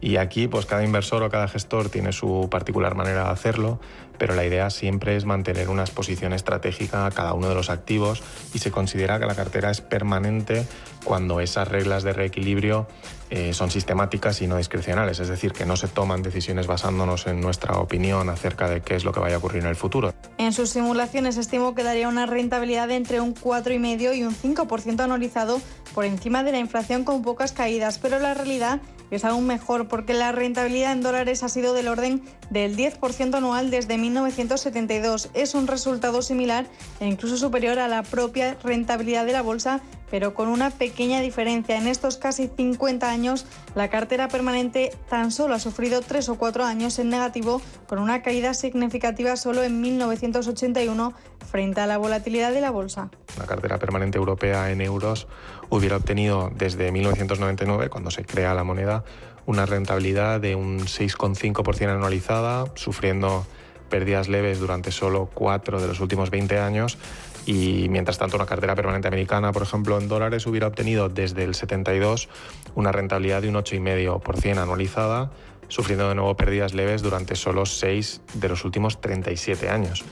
Y 0.00 0.16
aquí, 0.16 0.48
pues 0.48 0.66
cada 0.66 0.82
inversor 0.82 1.22
o 1.22 1.30
cada 1.30 1.46
gestor 1.48 1.90
tiene 1.90 2.12
su 2.12 2.48
particular 2.50 2.94
manera 2.94 3.24
de 3.24 3.30
hacerlo, 3.30 3.80
pero 4.18 4.34
la 4.34 4.44
idea 4.44 4.70
siempre 4.70 5.16
es 5.16 5.24
mantener 5.24 5.68
una 5.68 5.82
exposición 5.82 6.32
estratégica 6.32 7.06
a 7.06 7.10
cada 7.10 7.34
uno 7.34 7.48
de 7.48 7.54
los 7.54 7.68
activos 7.70 8.22
y 8.54 8.58
se 8.58 8.70
considera 8.70 9.18
que 9.18 9.26
la 9.26 9.34
cartera 9.34 9.70
es 9.70 9.80
permanente 9.80 10.66
cuando 11.04 11.40
esas 11.40 11.68
reglas 11.68 12.02
de 12.02 12.12
reequilibrio 12.14 12.86
eh, 13.30 13.52
son 13.54 13.70
sistemáticas 13.70 14.42
y 14.42 14.46
no 14.46 14.56
discrecionales, 14.56 15.20
es 15.20 15.28
decir, 15.28 15.52
que 15.52 15.64
no 15.64 15.76
se 15.76 15.88
toman 15.88 16.22
decisiones 16.22 16.66
basándonos 16.66 17.26
en 17.26 17.40
nuestra 17.40 17.78
opinión 17.78 18.28
acerca 18.28 18.68
de 18.68 18.80
qué 18.80 18.96
es 18.96 19.04
lo 19.04 19.12
que 19.12 19.20
vaya 19.20 19.36
a 19.36 19.38
ocurrir 19.38 19.62
en 19.62 19.68
el 19.68 19.76
futuro. 19.76 20.12
En 20.38 20.52
sus 20.52 20.70
simulaciones 20.70 21.36
estimo 21.36 21.74
que 21.74 21.84
daría 21.84 22.08
una 22.08 22.26
rentabilidad 22.26 22.88
de 22.88 22.96
entre 22.96 23.20
un 23.20 23.34
4,5 23.34 24.16
y 24.16 24.24
un 24.24 24.34
5% 24.34 25.00
anualizado 25.00 25.60
por 25.94 26.04
encima 26.04 26.42
de 26.42 26.52
la 26.52 26.58
inflación 26.58 27.04
con 27.04 27.22
pocas 27.22 27.52
caídas, 27.52 27.98
pero 27.98 28.18
la 28.18 28.34
realidad 28.34 28.80
es 29.10 29.24
aún 29.24 29.46
mejor 29.46 29.88
porque 29.88 30.14
la 30.14 30.32
rentabilidad 30.32 30.92
en 30.92 31.02
dólares 31.02 31.42
ha 31.42 31.48
sido 31.48 31.74
del 31.74 31.88
orden 31.88 32.22
del 32.50 32.76
10% 32.76 33.34
anual 33.34 33.70
desde 33.70 33.98
1972. 33.98 35.30
Es 35.34 35.54
un 35.54 35.66
resultado 35.66 36.22
similar 36.22 36.66
e 37.00 37.06
incluso 37.06 37.36
superior 37.36 37.78
a 37.78 37.88
la 37.88 38.02
propia 38.02 38.56
rentabilidad 38.62 39.26
de 39.26 39.32
la 39.32 39.42
bolsa 39.42 39.80
pero 40.10 40.34
con 40.34 40.48
una 40.48 40.70
pequeña 40.70 41.20
diferencia. 41.20 41.78
En 41.78 41.86
estos 41.86 42.16
casi 42.16 42.48
50 42.48 43.10
años, 43.10 43.46
la 43.74 43.88
cartera 43.88 44.28
permanente 44.28 44.92
tan 45.08 45.30
solo 45.30 45.54
ha 45.54 45.58
sufrido 45.58 46.00
tres 46.00 46.28
o 46.28 46.36
cuatro 46.36 46.64
años 46.64 46.98
en 46.98 47.08
negativo, 47.08 47.62
con 47.86 47.98
una 47.98 48.22
caída 48.22 48.54
significativa 48.54 49.36
solo 49.36 49.62
en 49.62 49.80
1981 49.80 51.14
frente 51.50 51.80
a 51.80 51.86
la 51.86 51.98
volatilidad 51.98 52.52
de 52.52 52.60
la 52.60 52.70
bolsa. 52.70 53.10
La 53.38 53.46
cartera 53.46 53.78
permanente 53.78 54.18
europea 54.18 54.70
en 54.70 54.80
euros 54.80 55.26
hubiera 55.68 55.96
obtenido 55.96 56.50
desde 56.54 56.92
1999, 56.92 57.88
cuando 57.88 58.10
se 58.10 58.24
crea 58.24 58.54
la 58.54 58.64
moneda, 58.64 59.04
una 59.46 59.66
rentabilidad 59.66 60.40
de 60.40 60.54
un 60.54 60.80
6,5% 60.80 61.88
anualizada, 61.88 62.66
sufriendo 62.74 63.46
pérdidas 63.90 64.28
leves 64.28 64.58
durante 64.60 64.90
solo 64.90 65.28
cuatro 65.34 65.80
de 65.80 65.88
los 65.88 66.00
últimos 66.00 66.30
20 66.30 66.58
años 66.58 66.96
y 67.44 67.88
mientras 67.90 68.18
tanto 68.18 68.36
una 68.36 68.46
cartera 68.46 68.74
permanente 68.74 69.08
americana, 69.08 69.52
por 69.52 69.62
ejemplo, 69.62 69.98
en 69.98 70.08
dólares 70.08 70.46
hubiera 70.46 70.66
obtenido 70.66 71.08
desde 71.08 71.44
el 71.44 71.54
72 71.54 72.28
una 72.74 72.92
rentabilidad 72.92 73.42
de 73.42 73.48
un 73.48 73.56
8,5% 73.56 74.58
anualizada, 74.58 75.30
sufriendo 75.68 76.08
de 76.08 76.14
nuevo 76.14 76.36
pérdidas 76.36 76.74
leves 76.74 77.02
durante 77.02 77.36
solo 77.36 77.66
6 77.66 78.22
de 78.34 78.48
los 78.48 78.64
últimos 78.64 79.00
37 79.00 79.68
años. 79.68 80.04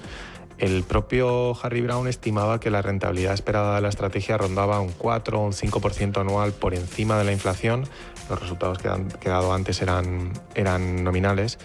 El 0.58 0.82
propio 0.82 1.56
Harry 1.62 1.82
Brown 1.82 2.08
estimaba 2.08 2.58
que 2.58 2.70
la 2.70 2.82
rentabilidad 2.82 3.32
esperada 3.32 3.76
de 3.76 3.80
la 3.80 3.88
estrategia 3.88 4.36
rondaba 4.36 4.80
un 4.80 4.90
4 4.90 5.38
o 5.38 5.46
un 5.46 5.52
5% 5.52 6.20
anual 6.20 6.52
por 6.52 6.74
encima 6.74 7.16
de 7.16 7.24
la 7.24 7.32
inflación. 7.32 7.84
Los 8.28 8.40
resultados 8.40 8.78
que 8.78 8.88
han 8.88 9.08
quedado 9.08 9.52
antes 9.52 9.80
eran, 9.82 10.32
eran 10.56 11.04
nominales. 11.04 11.58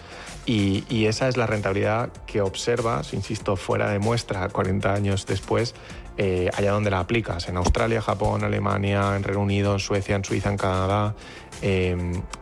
Y, 0.46 0.84
y, 0.90 1.06
esa 1.06 1.28
es 1.28 1.38
la 1.38 1.46
rentabilidad 1.46 2.10
que 2.26 2.42
observas, 2.42 3.14
insisto, 3.14 3.56
fuera 3.56 3.90
de 3.90 3.98
muestra 3.98 4.46
40 4.48 4.92
años 4.92 5.24
después, 5.24 5.74
eh, 6.16 6.48
allá 6.54 6.70
donde 6.70 6.90
la 6.90 7.00
aplicas, 7.00 7.48
en 7.48 7.56
Australia, 7.56 8.00
Japón, 8.00 8.44
Alemania, 8.44 9.16
en 9.16 9.24
Reino 9.24 9.40
Unido, 9.40 9.72
en 9.72 9.80
Suecia, 9.80 10.14
en 10.14 10.24
Suiza, 10.24 10.48
en 10.48 10.56
Canadá. 10.56 11.16
Eh, 11.60 11.96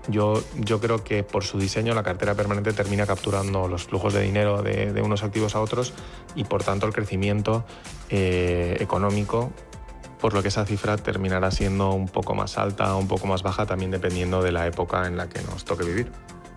yo, 0.08 0.42
yo 0.58 0.78
creo 0.78 1.02
que 1.02 1.22
por 1.22 1.44
su 1.44 1.58
diseño 1.58 1.94
la 1.94 2.02
cartera 2.02 2.34
permanente 2.34 2.74
termina 2.74 3.06
capturando 3.06 3.68
los 3.68 3.84
flujos 3.84 4.12
de 4.12 4.20
dinero 4.20 4.62
de, 4.62 5.00
unos 5.02 5.22
activos 5.22 5.54
a 5.54 5.60
otros 5.60 5.94
y 6.34 6.44
por 6.44 6.64
tanto 6.64 6.86
el 6.86 6.92
crecimiento 6.92 7.64
eh, 8.10 8.76
económico 8.80 9.52
por 10.20 10.34
lo 10.34 10.42
que 10.42 10.48
esa 10.48 10.64
cifra 10.64 10.96
terminará 10.96 11.50
siendo 11.50 11.92
un 11.92 12.08
poco 12.08 12.34
más 12.34 12.58
alta 12.58 12.94
un 12.96 13.06
poco 13.06 13.26
más 13.26 13.42
baja 13.42 13.66
también 13.66 13.90
dependiendo 13.90 14.42
de 14.42 14.52
la 14.52 14.66
época 14.66 15.06
en 15.06 15.16
la 15.16 15.28
que 15.28 15.40
nos 15.42 15.64
toque 15.64 15.84
vivir. 15.84 16.10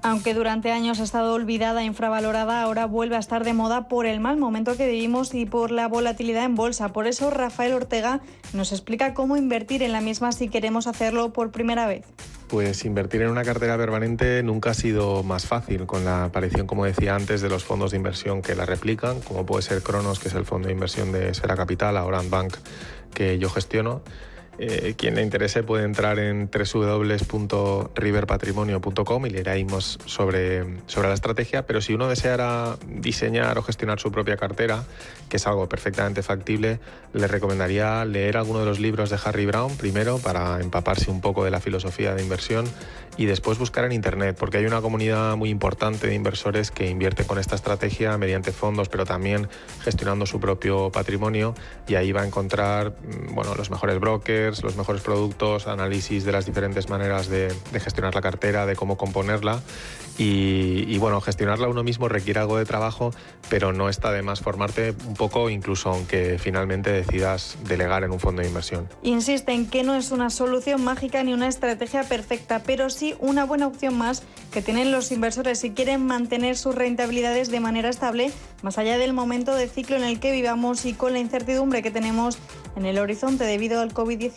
Aunque 0.05 0.35
durante 0.35 0.71
años 0.71 0.99
ha 0.99 1.03
estado 1.03 1.33
olvidada 1.33 1.81
e 1.81 1.85
infravalorada, 1.85 2.61
ahora 2.61 2.85
vuelve 2.85 3.15
a 3.15 3.19
estar 3.19 3.43
de 3.43 3.53
moda 3.53 3.87
por 3.87 4.05
el 4.05 4.19
mal 4.19 4.37
momento 4.37 4.77
que 4.77 4.85
vivimos 4.85 5.33
y 5.33 5.47
por 5.47 5.71
la 5.71 5.87
volatilidad 5.87 6.43
en 6.43 6.53
bolsa. 6.53 6.89
Por 6.89 7.07
eso 7.07 7.31
Rafael 7.31 7.73
Ortega 7.73 8.21
nos 8.53 8.71
explica 8.71 9.15
cómo 9.15 9.35
invertir 9.35 9.81
en 9.81 9.91
la 9.91 10.01
misma 10.01 10.31
si 10.31 10.47
queremos 10.47 10.85
hacerlo 10.85 11.33
por 11.33 11.49
primera 11.49 11.87
vez. 11.87 12.05
Pues 12.49 12.85
invertir 12.85 13.23
en 13.23 13.31
una 13.31 13.43
cartera 13.43 13.77
permanente 13.77 14.43
nunca 14.43 14.69
ha 14.69 14.73
sido 14.75 15.23
más 15.23 15.47
fácil, 15.47 15.87
con 15.87 16.05
la 16.05 16.25
aparición, 16.25 16.67
como 16.67 16.85
decía 16.85 17.15
antes, 17.15 17.41
de 17.41 17.49
los 17.49 17.63
fondos 17.63 17.89
de 17.89 17.97
inversión 17.97 18.43
que 18.43 18.53
la 18.53 18.67
replican, 18.67 19.21
como 19.21 19.47
puede 19.47 19.63
ser 19.63 19.81
Cronos, 19.81 20.19
que 20.19 20.27
es 20.27 20.35
el 20.35 20.45
fondo 20.45 20.67
de 20.67 20.73
inversión 20.75 21.13
de 21.13 21.33
Sera 21.33 21.55
Capital, 21.55 21.97
ahora 21.97 22.21
Bank, 22.29 22.57
que 23.11 23.39
yo 23.39 23.49
gestiono. 23.49 24.03
Eh, 24.57 24.93
quien 24.97 25.15
le 25.15 25.21
interese 25.21 25.63
puede 25.63 25.83
entrar 25.83 26.17
en 26.17 26.49
www.riverpatrimonio.com 26.49 29.25
y 29.25 29.29
leeremos 29.29 29.99
sobre, 30.05 30.63
sobre 30.87 31.09
la 31.09 31.13
estrategia, 31.13 31.65
pero 31.65 31.81
si 31.81 31.93
uno 31.93 32.07
deseara 32.07 32.77
diseñar 32.87 33.57
o 33.57 33.63
gestionar 33.63 33.99
su 33.99 34.13
propia 34.13 34.37
cartera, 34.37 34.85
que 35.27 35.35
es 35.37 35.47
algo 35.47 35.67
perfectamente 35.67 36.21
factible, 36.23 36.79
le 37.13 37.27
recomendaría 37.27 38.05
leer 38.05 38.37
alguno 38.37 38.59
de 38.59 38.65
los 38.65 38.79
libros 38.79 39.09
de 39.09 39.17
Harry 39.23 39.45
Brown 39.45 39.75
primero 39.75 40.19
para 40.19 40.61
empaparse 40.61 41.11
un 41.11 41.19
poco 41.19 41.43
de 41.43 41.51
la 41.51 41.59
filosofía 41.59 42.15
de 42.15 42.23
inversión 42.23 42.65
y 43.17 43.25
después 43.25 43.57
buscar 43.57 43.85
en 43.85 43.93
Internet, 43.93 44.35
porque 44.37 44.57
hay 44.57 44.65
una 44.65 44.81
comunidad 44.81 45.35
muy 45.37 45.49
importante 45.49 46.07
de 46.07 46.15
inversores 46.15 46.71
que 46.71 46.89
invierte 46.89 47.25
con 47.25 47.39
esta 47.39 47.55
estrategia 47.55 48.17
mediante 48.17 48.51
fondos, 48.51 48.89
pero 48.89 49.05
también 49.05 49.47
gestionando 49.81 50.25
su 50.25 50.39
propio 50.39 50.91
patrimonio 50.91 51.55
y 51.87 51.95
ahí 51.95 52.11
va 52.11 52.21
a 52.21 52.25
encontrar 52.25 52.91
mm, 52.91 53.33
bueno, 53.33 53.55
los 53.55 53.69
mejores 53.69 53.99
brokers, 53.99 54.44
los 54.45 54.75
mejores 54.75 55.01
productos, 55.01 55.67
análisis 55.67 56.23
de 56.23 56.31
las 56.31 56.45
diferentes 56.45 56.89
maneras 56.89 57.27
de, 57.27 57.53
de 57.71 57.79
gestionar 57.79 58.15
la 58.15 58.21
cartera, 58.21 58.65
de 58.65 58.75
cómo 58.75 58.97
componerla. 58.97 59.61
Y, 60.17 60.85
y, 60.87 60.97
bueno, 60.97 61.19
gestionarla 61.19 61.67
uno 61.67 61.83
mismo 61.83 62.07
requiere 62.07 62.39
algo 62.39 62.57
de 62.57 62.65
trabajo, 62.65 63.11
pero 63.49 63.73
no 63.73 63.89
está 63.89 64.11
de 64.11 64.21
más 64.21 64.39
formarte 64.39 64.93
un 65.07 65.13
poco, 65.15 65.49
incluso 65.49 65.89
aunque 65.89 66.37
finalmente 66.39 66.89
decidas 66.89 67.57
delegar 67.65 68.05
en 68.05 68.11
un 68.11 68.19
fondo 68.21 68.41
de 68.41 68.47
inversión. 68.47 68.87
Insiste 69.03 69.51
en 69.51 69.67
que 69.67 69.83
no 69.83 69.95
es 69.95 70.11
una 70.11 70.29
solución 70.29 70.83
mágica 70.83 71.21
ni 71.23 71.33
una 71.33 71.49
estrategia 71.49 72.03
perfecta, 72.03 72.63
pero 72.63 72.89
sí 72.89 73.13
una 73.19 73.45
buena 73.45 73.67
opción 73.67 73.97
más 73.97 74.23
que 74.53 74.61
tienen 74.61 74.91
los 74.91 75.11
inversores 75.11 75.59
si 75.59 75.71
quieren 75.71 76.05
mantener 76.05 76.55
sus 76.55 76.75
rentabilidades 76.75 77.49
de 77.51 77.59
manera 77.59 77.89
estable, 77.89 78.31
más 78.61 78.77
allá 78.77 78.97
del 78.97 79.11
momento 79.11 79.53
de 79.53 79.67
ciclo 79.67 79.97
en 79.97 80.03
el 80.03 80.19
que 80.21 80.31
vivamos 80.31 80.85
y 80.85 80.93
con 80.93 81.11
la 81.11 81.19
incertidumbre 81.19 81.83
que 81.83 81.91
tenemos 81.91 82.37
en 82.75 82.85
el 82.85 82.99
horizonte 82.99 83.43
debido 83.43 83.81
al 83.81 83.93
COVID-19. 83.93 84.34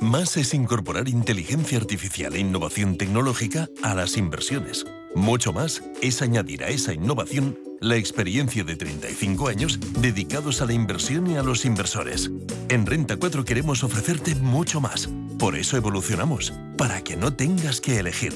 Más 0.00 0.36
es 0.36 0.52
incorporar 0.52 1.08
inteligencia 1.08 1.78
artificial 1.78 2.34
e 2.34 2.40
innovación 2.40 2.98
tecnológica 2.98 3.68
a 3.82 3.94
las 3.94 4.16
inversiones. 4.16 4.84
Mucho 5.14 5.52
más 5.52 5.82
es 6.02 6.22
añadir 6.22 6.64
a 6.64 6.68
esa 6.68 6.92
innovación 6.92 7.56
la 7.82 7.96
experiencia 7.96 8.62
de 8.62 8.76
35 8.76 9.48
años 9.48 9.78
dedicados 10.00 10.62
a 10.62 10.66
la 10.66 10.72
inversión 10.72 11.26
y 11.28 11.36
a 11.36 11.42
los 11.42 11.64
inversores. 11.64 12.30
En 12.68 12.86
Renta 12.86 13.16
4 13.16 13.44
queremos 13.44 13.82
ofrecerte 13.82 14.36
mucho 14.36 14.80
más. 14.80 15.08
Por 15.38 15.56
eso 15.56 15.76
evolucionamos, 15.76 16.52
para 16.78 17.02
que 17.02 17.16
no 17.16 17.34
tengas 17.34 17.80
que 17.80 17.98
elegir. 17.98 18.32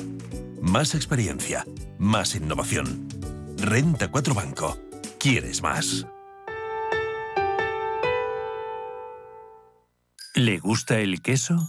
Más 0.61 0.97
experiencia, 0.97 1.65
más 1.97 2.35
innovación. 2.35 3.09
Renta 3.57 4.09
4 4.09 4.35
Banco. 4.35 4.79
¿Quieres 5.21 5.63
más? 5.63 6.07
¿Le 10.35 10.59
gusta 10.59 10.99
el 10.99 11.23
queso? 11.23 11.69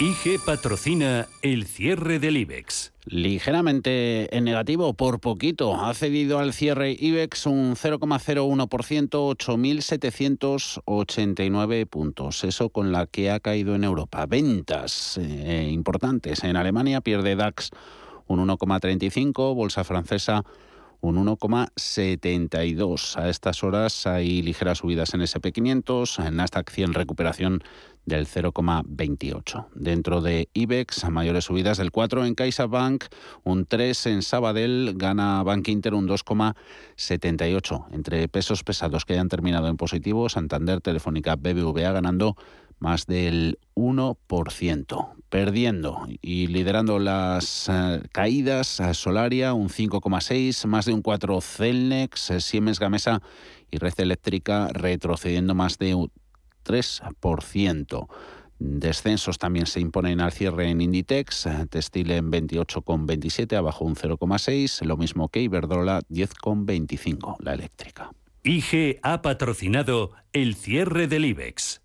IG 0.00 0.40
patrocina 0.44 1.28
el 1.42 1.66
cierre 1.66 2.18
del 2.18 2.36
IBEX. 2.38 2.92
Ligeramente 3.04 4.36
en 4.36 4.44
negativo, 4.44 4.94
por 4.94 5.20
poquito. 5.20 5.74
Ha 5.80 5.94
cedido 5.94 6.38
al 6.38 6.52
cierre 6.52 6.96
IBEX 6.98 7.46
un 7.46 7.76
0,01%, 7.76 8.66
8.789 10.86 11.86
puntos. 11.86 12.44
Eso 12.44 12.70
con 12.70 12.90
la 12.90 13.06
que 13.06 13.30
ha 13.30 13.38
caído 13.40 13.74
en 13.74 13.84
Europa. 13.84 14.26
Ventas 14.26 15.18
eh, 15.18 15.68
importantes. 15.70 16.42
En 16.42 16.56
Alemania 16.56 17.00
pierde 17.00 17.36
DAX 17.36 17.70
un 18.26 18.46
1,35, 18.48 19.54
Bolsa 19.54 19.84
Francesa 19.84 20.44
un 21.02 21.16
1,72. 21.16 23.18
A 23.18 23.28
estas 23.28 23.62
horas 23.64 24.06
hay 24.06 24.40
ligeras 24.40 24.78
subidas 24.78 25.12
en 25.14 25.20
SP500, 25.20 26.24
en 26.24 26.36
Nasdaq 26.36 26.70
100 26.70 26.94
recuperación 26.94 27.62
del 28.06 28.26
0,28. 28.26 29.66
Dentro 29.74 30.20
de 30.20 30.48
IBEX, 30.54 31.08
mayores 31.10 31.44
subidas 31.44 31.78
del 31.78 31.90
4 31.90 32.24
en 32.24 32.34
CaixaBank, 32.34 33.04
un 33.42 33.66
3 33.66 34.06
en 34.06 34.22
Sabadell, 34.22 34.94
gana 34.96 35.42
Bank 35.42 35.68
Inter 35.68 35.94
un 35.94 36.08
2,78. 36.08 37.86
Entre 37.92 38.28
pesos 38.28 38.62
pesados 38.62 39.04
que 39.04 39.14
hayan 39.14 39.28
terminado 39.28 39.68
en 39.68 39.76
positivo, 39.76 40.28
Santander, 40.28 40.80
Telefónica, 40.80 41.34
BBVA 41.34 41.92
ganando 41.92 42.36
más 42.82 43.06
del 43.06 43.60
1%, 43.76 45.12
perdiendo 45.28 46.04
y 46.20 46.48
liderando 46.48 46.98
las 46.98 47.68
eh, 47.68 48.02
caídas 48.10 48.80
a 48.80 48.92
Solaria 48.92 49.54
un 49.54 49.68
5,6, 49.68 50.66
más 50.66 50.84
de 50.84 50.92
un 50.92 51.00
4 51.00 51.40
Celnex, 51.40 52.30
eh, 52.32 52.40
Siemens 52.40 52.80
Gamesa 52.80 53.22
y 53.70 53.78
Red 53.78 53.94
Eléctrica 53.98 54.68
retrocediendo 54.72 55.54
más 55.54 55.78
de 55.78 55.94
un 55.94 56.10
3%. 56.64 58.08
Descensos 58.58 59.38
también 59.38 59.66
se 59.66 59.80
imponen 59.80 60.20
al 60.20 60.32
cierre 60.32 60.68
en 60.68 60.80
Inditex, 60.80 61.46
eh, 61.46 61.66
Textil 61.70 62.10
en 62.10 62.32
28,27, 62.32 63.56
abajo 63.56 63.84
un 63.84 63.94
0,6, 63.94 64.84
lo 64.84 64.96
mismo 64.96 65.28
que 65.28 65.40
Iberdrola 65.40 66.00
10,25, 66.08 67.36
la 67.38 67.54
eléctrica. 67.54 68.10
IG 68.42 68.98
ha 69.02 69.22
patrocinado 69.22 70.10
el 70.32 70.56
cierre 70.56 71.06
del 71.06 71.26
IBEX. 71.26 71.81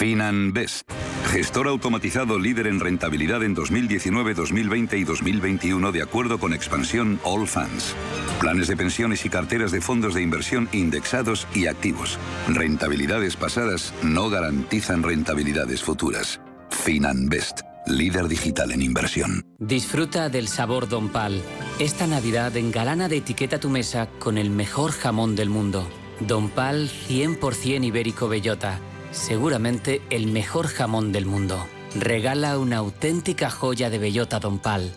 FinanBest, 0.00 0.90
gestor 1.30 1.68
automatizado 1.68 2.38
líder 2.38 2.68
en 2.68 2.80
rentabilidad 2.80 3.42
en 3.42 3.52
2019, 3.52 4.32
2020 4.32 4.96
y 4.96 5.04
2021 5.04 5.92
de 5.92 6.00
acuerdo 6.00 6.38
con 6.38 6.54
expansión 6.54 7.20
All 7.22 7.46
Funds. 7.46 7.94
Planes 8.40 8.68
de 8.68 8.78
pensiones 8.78 9.26
y 9.26 9.28
carteras 9.28 9.72
de 9.72 9.82
fondos 9.82 10.14
de 10.14 10.22
inversión 10.22 10.70
indexados 10.72 11.46
y 11.54 11.66
activos. 11.66 12.18
Rentabilidades 12.48 13.36
pasadas 13.36 13.92
no 14.02 14.30
garantizan 14.30 15.02
rentabilidades 15.02 15.82
futuras. 15.82 16.40
FinanBest, 16.70 17.60
líder 17.86 18.26
digital 18.26 18.72
en 18.72 18.80
inversión. 18.80 19.44
Disfruta 19.58 20.30
del 20.30 20.48
sabor 20.48 20.88
Don 20.88 21.10
Pal. 21.10 21.42
Esta 21.78 22.06
Navidad 22.06 22.56
engalana 22.56 23.10
de 23.10 23.18
etiqueta 23.18 23.60
tu 23.60 23.68
mesa 23.68 24.08
con 24.18 24.38
el 24.38 24.48
mejor 24.48 24.92
jamón 24.92 25.36
del 25.36 25.50
mundo. 25.50 25.86
Don 26.20 26.48
Pal 26.48 26.88
100% 26.88 27.84
ibérico 27.84 28.28
bellota 28.28 28.80
seguramente 29.10 30.02
el 30.10 30.26
mejor 30.26 30.68
jamón 30.68 31.12
del 31.12 31.26
mundo. 31.26 31.66
Regala 31.94 32.58
una 32.58 32.76
auténtica 32.76 33.50
joya 33.50 33.90
de 33.90 33.98
bellota 33.98 34.38
Don 34.38 34.58
Pal. 34.58 34.92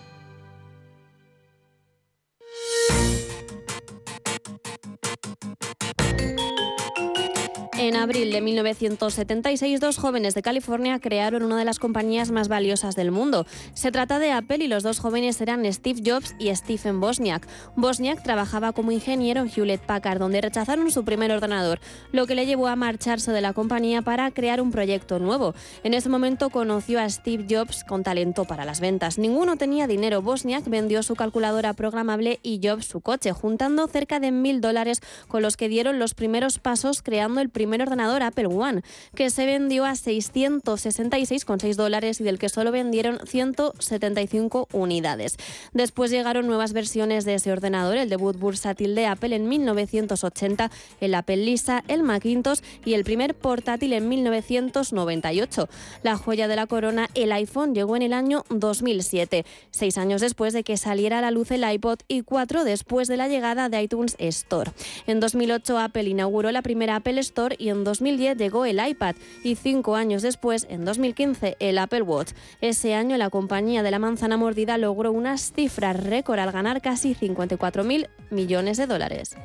Abril 8.03 8.33
de 8.33 8.41
1976, 8.41 9.79
dos 9.79 9.97
jóvenes 9.97 10.35
de 10.35 10.41
California 10.41 10.99
crearon 10.99 11.41
una 11.41 11.57
de 11.57 11.63
las 11.63 11.79
compañías 11.79 12.31
más 12.31 12.49
valiosas 12.49 12.97
del 12.97 13.11
mundo. 13.11 13.47
Se 13.73 13.93
trata 13.93 14.19
de 14.19 14.33
Apple 14.33 14.65
y 14.65 14.67
los 14.67 14.83
dos 14.83 14.99
jóvenes 14.99 15.39
eran 15.39 15.65
Steve 15.71 16.01
Jobs 16.05 16.35
y 16.37 16.53
Stephen 16.53 16.99
Bosniak. 16.99 17.47
Bosniak 17.77 18.21
trabajaba 18.21 18.73
como 18.73 18.91
ingeniero 18.91 19.39
en 19.41 19.49
Hewlett 19.49 19.85
Packard, 19.85 20.19
donde 20.19 20.41
rechazaron 20.41 20.91
su 20.91 21.05
primer 21.05 21.31
ordenador, 21.31 21.79
lo 22.11 22.27
que 22.27 22.35
le 22.35 22.45
llevó 22.45 22.67
a 22.67 22.75
marcharse 22.75 23.31
de 23.31 23.39
la 23.39 23.53
compañía 23.53 24.01
para 24.01 24.31
crear 24.31 24.59
un 24.59 24.71
proyecto 24.71 25.19
nuevo. 25.19 25.55
En 25.83 25.93
ese 25.93 26.09
momento 26.09 26.49
conoció 26.49 26.99
a 26.99 27.09
Steve 27.09 27.45
Jobs 27.49 27.85
con 27.85 28.03
talento 28.03 28.43
para 28.43 28.65
las 28.65 28.81
ventas. 28.81 29.17
Ninguno 29.17 29.55
tenía 29.55 29.87
dinero. 29.87 30.21
Bosniak 30.21 30.67
vendió 30.67 31.03
su 31.03 31.15
calculadora 31.15 31.73
programable 31.73 32.41
y 32.43 32.59
Jobs 32.61 32.85
su 32.85 32.99
coche, 32.99 33.31
juntando 33.31 33.87
cerca 33.87 34.19
de 34.19 34.33
mil 34.33 34.59
dólares 34.59 34.99
con 35.29 35.41
los 35.41 35.55
que 35.55 35.69
dieron 35.69 35.99
los 35.99 36.15
primeros 36.15 36.59
pasos 36.59 37.01
creando 37.01 37.39
el 37.39 37.49
primer 37.49 37.81
ordenador 37.81 37.92
Apple 37.99 38.47
One, 38.47 38.81
que 39.15 39.29
se 39.29 39.45
vendió 39.45 39.85
a 39.85 39.93
666,6 39.93 41.75
dólares 41.75 42.21
y 42.21 42.23
del 42.23 42.39
que 42.39 42.49
solo 42.49 42.71
vendieron 42.71 43.19
175 43.25 44.67
unidades. 44.71 45.37
Después 45.73 46.11
llegaron 46.11 46.47
nuevas 46.47 46.73
versiones 46.73 47.25
de 47.25 47.35
ese 47.35 47.51
ordenador, 47.51 47.97
el 47.97 48.09
debut 48.09 48.37
bursátil 48.37 48.95
de 48.95 49.07
Apple 49.07 49.35
en 49.35 49.47
1980, 49.47 50.71
el 50.99 51.15
Apple 51.15 51.37
Lisa, 51.37 51.83
el 51.87 52.03
Macintosh 52.03 52.59
y 52.85 52.93
el 52.93 53.03
primer 53.03 53.35
portátil 53.35 53.93
en 53.93 54.09
1998. 54.09 55.69
La 56.03 56.17
joya 56.17 56.47
de 56.47 56.55
la 56.55 56.67
corona, 56.67 57.09
el 57.15 57.31
iPhone, 57.31 57.73
llegó 57.73 57.95
en 57.95 58.01
el 58.01 58.13
año 58.13 58.43
2007, 58.49 59.45
seis 59.71 59.97
años 59.97 60.21
después 60.21 60.53
de 60.53 60.63
que 60.63 60.77
saliera 60.77 61.19
a 61.19 61.21
la 61.21 61.31
luz 61.31 61.51
el 61.51 61.69
iPod 61.69 61.99
y 62.07 62.21
cuatro 62.21 62.63
después 62.63 63.07
de 63.07 63.17
la 63.17 63.27
llegada 63.27 63.69
de 63.69 63.81
iTunes 63.81 64.15
Store. 64.19 64.71
En 65.07 65.19
2008 65.19 65.77
Apple 65.79 66.03
inauguró 66.03 66.51
la 66.51 66.61
primera 66.61 66.95
Apple 66.97 67.19
Store 67.19 67.55
y 67.59 67.69
en 67.69 67.82
2010 67.83 68.37
llegó 68.37 68.65
el 68.65 68.85
iPad 68.85 69.15
y 69.43 69.55
cinco 69.55 69.95
años 69.95 70.21
después, 70.21 70.65
en 70.69 70.85
2015, 70.85 71.57
el 71.59 71.77
Apple 71.77 72.01
Watch. 72.01 72.31
Ese 72.61 72.93
año 72.93 73.17
la 73.17 73.29
compañía 73.29 73.83
de 73.83 73.91
la 73.91 73.99
manzana 73.99 74.37
mordida 74.37 74.77
logró 74.77 75.11
unas 75.11 75.51
cifras 75.53 76.01
récord 76.01 76.39
al 76.39 76.51
ganar 76.51 76.81
casi 76.81 77.15
54.000 77.15 78.09
millones 78.29 78.77
de 78.77 78.87
dólares. 78.87 79.35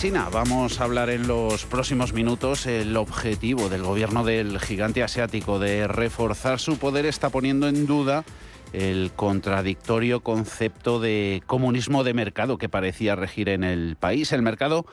China. 0.00 0.30
Vamos 0.32 0.80
a 0.80 0.84
hablar 0.84 1.10
en 1.10 1.28
los 1.28 1.66
próximos 1.66 2.14
minutos. 2.14 2.64
El 2.64 2.96
objetivo 2.96 3.68
del 3.68 3.82
gobierno 3.82 4.24
del 4.24 4.58
gigante 4.58 5.02
asiático 5.02 5.58
de 5.58 5.86
reforzar 5.88 6.58
su 6.58 6.78
poder 6.78 7.04
está 7.04 7.28
poniendo 7.28 7.68
en 7.68 7.84
duda 7.84 8.24
el 8.72 9.10
contradictorio 9.14 10.20
concepto 10.20 11.00
de 11.00 11.42
comunismo 11.46 12.02
de 12.02 12.14
mercado 12.14 12.56
que 12.56 12.70
parecía 12.70 13.14
regir 13.14 13.50
en 13.50 13.62
el 13.62 13.96
país. 13.96 14.32
El 14.32 14.40
mercado 14.40 14.86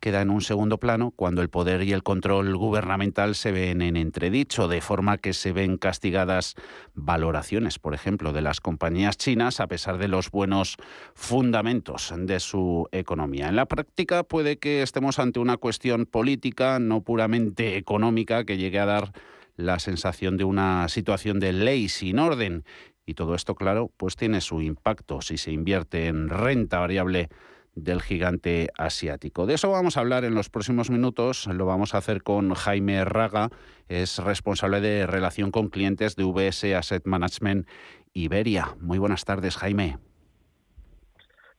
queda 0.00 0.20
en 0.20 0.30
un 0.30 0.40
segundo 0.40 0.78
plano 0.78 1.12
cuando 1.16 1.40
el 1.40 1.48
poder 1.48 1.82
y 1.82 1.92
el 1.92 2.02
control 2.02 2.56
gubernamental 2.56 3.34
se 3.34 3.52
ven 3.52 3.80
en 3.80 3.96
entredicho, 3.96 4.68
de 4.68 4.80
forma 4.80 5.18
que 5.18 5.32
se 5.32 5.52
ven 5.52 5.78
castigadas 5.78 6.54
valoraciones, 6.94 7.78
por 7.78 7.94
ejemplo, 7.94 8.32
de 8.32 8.42
las 8.42 8.60
compañías 8.60 9.16
chinas 9.16 9.60
a 9.60 9.66
pesar 9.66 9.98
de 9.98 10.08
los 10.08 10.30
buenos 10.30 10.76
fundamentos 11.14 12.12
de 12.16 12.40
su 12.40 12.88
economía. 12.92 13.48
En 13.48 13.56
la 13.56 13.66
práctica 13.66 14.24
puede 14.24 14.58
que 14.58 14.82
estemos 14.82 15.18
ante 15.18 15.40
una 15.40 15.56
cuestión 15.56 16.06
política, 16.06 16.78
no 16.78 17.00
puramente 17.02 17.76
económica, 17.76 18.44
que 18.44 18.58
llegue 18.58 18.78
a 18.78 18.86
dar 18.86 19.12
la 19.56 19.78
sensación 19.78 20.36
de 20.36 20.44
una 20.44 20.88
situación 20.88 21.40
de 21.40 21.52
ley 21.52 21.88
sin 21.88 22.18
orden. 22.18 22.64
Y 23.06 23.14
todo 23.14 23.34
esto, 23.34 23.54
claro, 23.54 23.90
pues 23.96 24.16
tiene 24.16 24.40
su 24.40 24.60
impacto 24.60 25.20
si 25.20 25.36
se 25.38 25.52
invierte 25.52 26.06
en 26.06 26.28
renta 26.28 26.78
variable 26.78 27.28
del 27.74 28.02
gigante 28.02 28.68
asiático. 28.76 29.46
De 29.46 29.54
eso 29.54 29.70
vamos 29.70 29.96
a 29.96 30.00
hablar 30.00 30.24
en 30.24 30.34
los 30.34 30.48
próximos 30.48 30.90
minutos. 30.90 31.46
Lo 31.46 31.66
vamos 31.66 31.94
a 31.94 31.98
hacer 31.98 32.22
con 32.22 32.54
Jaime 32.54 33.04
Raga, 33.04 33.50
es 33.88 34.18
responsable 34.18 34.80
de 34.80 35.06
relación 35.06 35.50
con 35.50 35.68
clientes 35.68 36.16
de 36.16 36.24
VS 36.24 36.74
Asset 36.74 37.06
Management 37.06 37.66
Iberia. 38.12 38.76
Muy 38.80 38.98
buenas 38.98 39.24
tardes, 39.24 39.56
Jaime. 39.56 39.98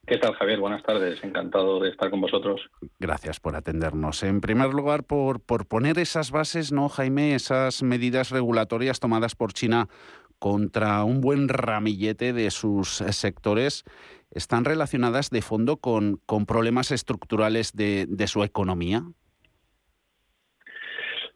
¿Qué 0.07 0.17
tal, 0.17 0.35
Javier? 0.35 0.59
Buenas 0.59 0.83
tardes. 0.83 1.23
Encantado 1.23 1.79
de 1.79 1.89
estar 1.89 2.11
con 2.11 2.21
vosotros. 2.21 2.61
Gracias 2.99 3.39
por 3.39 3.55
atendernos. 3.55 4.21
En 4.21 4.39
primer 4.39 4.71
lugar, 4.71 5.03
por, 5.03 5.39
por 5.39 5.65
poner 5.65 5.97
esas 5.97 6.29
bases, 6.29 6.71
¿no, 6.71 6.89
Jaime? 6.89 7.33
Esas 7.33 7.81
medidas 7.81 8.29
regulatorias 8.29 8.99
tomadas 8.99 9.35
por 9.35 9.53
China 9.53 9.89
contra 10.37 11.03
un 11.03 11.21
buen 11.21 11.47
ramillete 11.47 12.33
de 12.33 12.51
sus 12.51 12.97
sectores 12.97 13.83
están 14.35 14.65
relacionadas 14.65 15.29
de 15.29 15.41
fondo 15.41 15.77
con, 15.77 16.19
con 16.25 16.45
problemas 16.45 16.91
estructurales 16.91 17.73
de, 17.73 18.05
de 18.07 18.27
su 18.27 18.43
economía. 18.43 19.03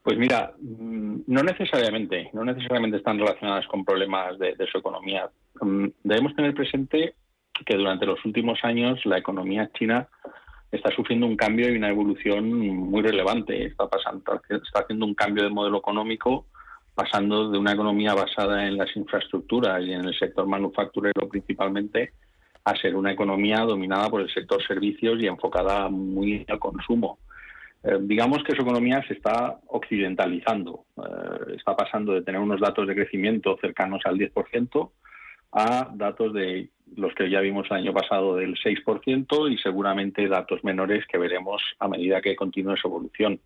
Pues 0.04 0.18
mira, 0.18 0.54
mm, 0.60 1.22
no 1.28 1.44
necesariamente, 1.44 2.30
no 2.34 2.44
necesariamente 2.44 2.98
están 2.98 3.20
relacionadas 3.20 3.68
con 3.68 3.86
problemas 3.86 4.38
de, 4.40 4.56
su 4.72 4.78
economía. 4.78 5.30
Mm, 5.62 5.88
debemos 6.04 6.36
tener 6.36 6.54
presente 6.54 7.16
que 7.66 7.76
durante 7.76 8.06
los 8.06 8.24
últimos 8.26 8.60
años 8.64 9.06
la 9.06 9.18
economía 9.18 9.70
china 9.78 10.08
está 10.72 10.90
sufriendo 10.96 11.26
un 11.26 11.36
cambio 11.36 11.72
y 11.72 11.78
una 11.78 11.90
evolución 11.90 12.50
muy 12.50 13.02
relevante. 13.02 13.66
Está, 13.66 13.88
pasando, 13.88 14.42
está 14.50 14.80
haciendo 14.80 15.06
un 15.06 15.16
cambio 15.16 15.44
de 15.44 15.50
modelo 15.50 15.78
económico, 15.78 16.46
pasando 16.96 17.50
de 17.50 17.58
una 17.58 17.74
economía 17.74 18.14
basada 18.14 18.66
en 18.66 18.78
las 18.78 18.96
infraestructuras 18.96 19.84
y 19.84 19.94
en 19.94 20.06
el 20.06 20.18
sector 20.18 20.48
manufacturero 20.48 21.28
principalmente, 21.30 22.14
a 22.64 22.76
ser 22.76 22.96
una 22.96 23.12
economía 23.12 23.60
dominada 23.62 24.10
por 24.10 24.22
el 24.22 24.30
sector 24.34 24.62
servicios 24.66 25.22
y 25.22 25.28
enfocada 25.28 25.90
muy 25.90 26.46
al 26.48 26.60
consumo. 26.60 27.20
Eh, 27.84 27.98
digamos 28.02 28.44
que 28.44 28.56
su 28.56 28.62
economía 28.62 29.02
se 29.08 29.14
está 29.14 29.60
occidentalizando, 29.68 30.86
eh, 30.98 31.56
está 31.58 31.76
pasando 31.76 32.14
de 32.14 32.24
tener 32.24 32.42
unos 32.42 32.60
datos 32.60 32.88
de 32.88 32.96
crecimiento 32.96 33.58
cercanos 33.62 34.02
al 34.06 34.18
10% 34.18 34.92
a 35.52 35.90
datos 35.96 36.34
de 36.34 36.70
los 36.96 37.14
que 37.16 37.30
ya 37.30 37.40
vimos 37.40 37.68
el 37.70 37.78
año 37.78 37.94
pasado 37.94 38.36
del 38.36 38.56
6% 38.56 39.52
y 39.52 39.58
seguramente 39.58 40.28
datos 40.28 40.64
menores 40.64 41.06
que 41.08 41.18
veremos 41.18 41.62
a 41.80 41.88
medida 41.88 42.22
que 42.22 42.36
continúe 42.36 42.76
su 42.76 42.88
evolución. 42.88 43.40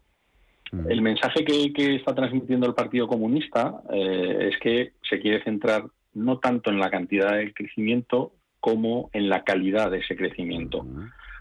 Mm. 0.72 0.92
El 0.92 1.02
mensaje 1.02 1.46
que, 1.46 1.96
está 1.96 2.16
transmitiendo 2.16 2.66
el 2.66 2.74
Partido 2.74 3.08
Comunista 3.08 3.82
eh, 3.94 4.50
es 4.52 4.60
que 4.60 4.94
se 5.08 5.20
quiere 5.20 5.44
centrar 5.44 5.84
no 6.14 6.40
tanto 6.40 6.72
en 6.72 6.80
la 6.80 6.90
cantidad 6.90 7.34
del 7.34 7.54
crecimiento 7.54 8.34
como 8.64 9.10
en 9.12 9.28
la 9.28 9.44
calidad 9.44 9.92
de 9.92 9.98
ese 9.98 10.16
crecimiento, 10.16 10.86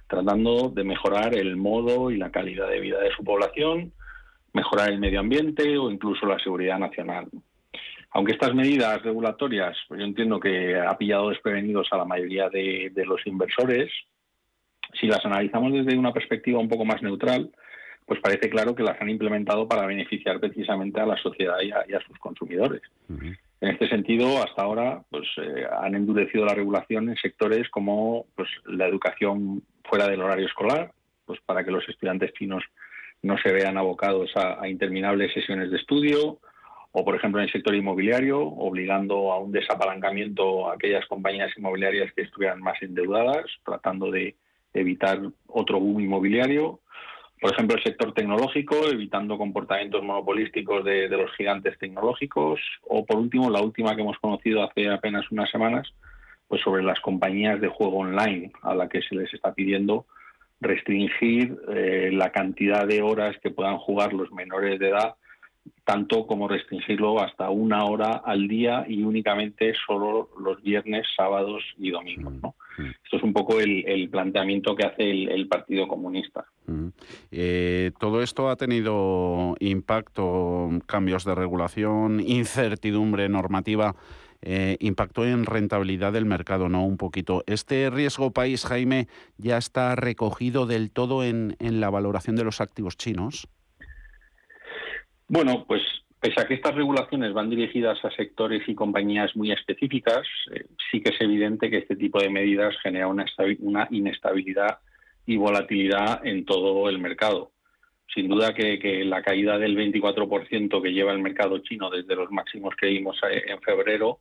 tratando 0.09 0.71
de 0.71 0.83
mejorar 0.83 1.37
el 1.37 1.57
modo 1.57 2.11
y 2.11 2.17
la 2.17 2.33
calidad 2.33 2.69
de 2.69 2.81
vida 2.81 2.99
de 2.99 3.13
su 3.13 3.23
población, 3.23 3.93
mejorar 4.53 4.91
el 4.91 4.99
medio 4.99 5.21
ambiente 5.21 5.79
o 5.79 5.89
incluso 5.89 6.27
la 6.27 6.41
seguridad 6.41 6.81
nacional. 6.81 7.29
Aunque 8.11 8.33
estas 8.33 8.57
medidas 8.57 9.01
regulatorias, 9.05 9.77
pues 9.87 10.01
yo 10.01 10.05
entiendo 10.05 10.41
que 10.41 10.77
ha 10.77 10.99
pillado 10.99 11.29
desprevenidos 11.29 11.87
a 11.93 11.99
la 11.99 12.05
mayoría 12.05 12.49
de, 12.49 12.91
los 13.07 13.25
inversores, 13.25 13.89
si 15.01 15.07
las 15.07 15.25
analizamos 15.25 15.73
desde 15.73 15.97
una 15.97 16.13
perspectiva 16.13 16.59
un 16.59 16.69
poco 16.69 16.85
más 16.85 17.03
neutral, 17.03 17.53
pues 18.05 18.19
parece 18.19 18.51
claro 18.51 18.75
que 18.75 18.83
las 18.83 19.01
han 19.01 19.11
implementado 19.11 19.69
para 19.69 19.87
beneficiar 19.87 20.41
precisamente 20.41 21.01
a 21.01 21.07
la 21.07 21.17
sociedad 21.19 21.59
y 21.61 21.71
a, 21.71 22.01
sus 22.05 22.19
consumidores. 22.19 22.83
En 23.63 23.69
este 23.69 23.89
sentido, 23.89 24.43
hasta 24.43 24.63
ahora, 24.63 25.05
pues 25.09 25.25
eh, 25.37 25.65
han 25.81 25.95
endurecido 25.95 26.45
la 26.45 26.53
regulación 26.53 27.09
en 27.09 27.17
sectores 27.17 27.69
como 27.69 28.27
pues, 28.35 28.49
la 28.67 28.89
educación 28.89 29.63
fuera 29.85 30.09
del 30.09 30.21
horario 30.21 30.47
escolar, 30.47 30.91
pues 31.25 31.39
para 31.47 31.63
que 31.65 31.71
los 31.71 31.89
estudiantes 31.89 32.33
chinos 32.33 32.65
no 33.23 33.39
se 33.39 33.53
vean 33.53 33.79
abocados 33.79 34.33
a 34.35 34.67
interminables 34.67 35.33
sesiones 35.33 35.71
de 35.71 35.77
estudio, 35.77 36.41
o 36.91 37.05
por 37.05 37.15
ejemplo 37.15 37.41
en 37.41 37.47
el 37.47 37.53
sector 37.53 37.73
inmobiliario, 37.77 38.41
obligando 38.41 39.31
a 39.33 39.39
un 39.39 39.53
desapalancamiento 39.53 40.69
a 40.69 40.75
aquellas 40.75 41.07
compañías 41.07 41.57
inmobiliarias 41.57 42.13
que 42.15 42.23
estuvieran 42.23 42.59
más 42.59 42.83
endeudadas, 42.83 43.45
tratando 43.65 44.11
de 44.11 44.35
evitar 44.75 45.21
otro 45.47 45.79
boom 45.79 46.01
inmobiliario. 46.01 46.81
Por 47.43 47.51
ejemplo, 47.51 47.77
el 47.77 47.83
sector 47.83 48.15
tecnológico, 48.15 48.87
evitando 48.89 49.37
comportamientos 49.37 50.01
monopolísticos 50.05 50.85
de, 50.85 51.09
los 51.09 51.33
gigantes 51.33 51.77
tecnológicos. 51.77 52.61
O, 52.83 53.05
por 53.05 53.17
último, 53.17 53.51
la 53.51 53.61
última 53.61 53.97
que 53.97 54.03
hemos 54.03 54.17
conocido 54.21 54.63
hace 54.63 54.89
apenas 54.89 55.29
unas 55.33 55.51
semanas, 55.51 55.93
pues 56.47 56.63
sobre 56.63 56.85
las 56.85 57.01
compañías 57.01 57.61
de 57.61 57.67
juego 57.67 57.99
online, 57.99 58.53
a 58.63 58.77
la 58.77 58.89
que 58.89 59.03
se 59.03 59.17
les 59.17 59.35
está 59.35 59.53
pidiendo 59.55 60.07
restringir 60.61 61.59
eh, 61.75 62.11
la 62.13 62.31
cantidad 62.31 62.87
de 62.87 63.03
horas 63.03 63.37
que 63.43 63.51
puedan 63.51 63.79
jugar 63.79 64.13
los 64.13 64.31
menores 64.31 64.79
de 64.79 64.91
edad 64.91 65.17
tanto 65.85 66.27
como 66.27 66.49
restringirlo 66.49 67.21
hasta 67.21 67.51
una 67.51 67.85
hora 67.85 68.23
al 68.25 68.47
día 68.47 68.85
y 68.89 69.03
únicamente 69.03 69.75
solo 69.87 70.31
los 70.39 70.63
viernes, 70.63 71.07
sábados 71.17 71.63
y 71.77 71.91
domingos. 71.91 72.35
¿no? 72.43 72.55
Mm, 72.79 72.83
mm. 72.83 72.95
Esto 73.05 73.17
es 73.17 73.23
un 73.23 73.33
poco 73.33 73.61
el, 73.61 74.09
planteamiento 74.09 74.77
que 74.77 74.87
hace 74.87 75.11
el, 75.11 75.49
Partido 75.49 75.89
Comunista. 75.89 76.45
Mm. 76.67 76.89
Eh, 77.31 77.91
todo 77.99 78.23
esto 78.23 78.49
ha 78.49 78.57
tenido 78.57 79.57
impacto, 79.59 80.71
cambios 80.87 81.25
de 81.25 81.35
regulación, 81.35 82.21
incertidumbre 82.21 83.29
normativa. 83.29 83.95
Eh, 84.45 84.77
impacto 84.81 85.25
en 85.25 85.47
rentabilidad 85.47 86.13
del 86.13 86.25
mercado, 86.25 86.69
¿no? 86.69 86.85
Un 86.85 86.97
poquito. 86.97 87.45
¿Este 87.47 87.91
riesgo 87.91 88.33
país, 88.33 88.65
Jaime, 88.65 89.07
ya 89.37 89.57
está 89.57 89.95
recogido 89.95 90.67
del 90.67 90.91
todo 90.91 91.23
en 91.23 91.55
la 91.61 91.91
valoración 91.91 92.35
de 92.35 92.43
los 92.43 92.61
activos 92.61 92.97
chinos? 92.97 93.47
Bueno, 95.33 95.65
pues 95.67 95.81
pese 96.21 96.43
a 96.43 96.45
que 96.45 96.53
estas 96.53 96.75
regulaciones 96.75 97.33
van 97.33 97.49
dirigidas 97.49 98.05
a 98.05 98.11
sectores 98.11 98.69
y 98.69 98.75
compañías 98.75 99.35
muy 99.35 99.51
específicas, 99.51 100.27
eh, 100.55 100.67
sí 100.91 101.01
que 101.01 101.09
es 101.09 101.19
evidente 101.23 101.71
que 101.71 101.79
este 101.79 101.97
tipo 101.97 102.21
de 102.21 102.29
medidas 102.29 102.75
genera 102.83 103.07
una, 103.07 103.89
inestabilidad 103.91 104.81
y 105.25 105.39
volatilidad 105.39 106.21
en 106.27 106.45
todo 106.45 106.87
el 106.91 106.99
mercado. 106.99 107.53
Sin 108.15 108.29
duda 108.29 108.53
que, 108.53 109.03
la 109.07 109.23
caída 109.23 109.57
del 109.57 109.75
24% 109.75 110.83
que 110.83 110.93
lleva 110.93 111.13
el 111.13 111.23
mercado 111.23 111.57
chino 111.61 111.89
desde 111.89 112.15
los 112.15 112.31
máximos 112.31 112.75
que 112.77 112.89
vimos 112.89 113.19
eh, 113.31 113.45
en 113.47 113.59
febrero, 113.63 114.19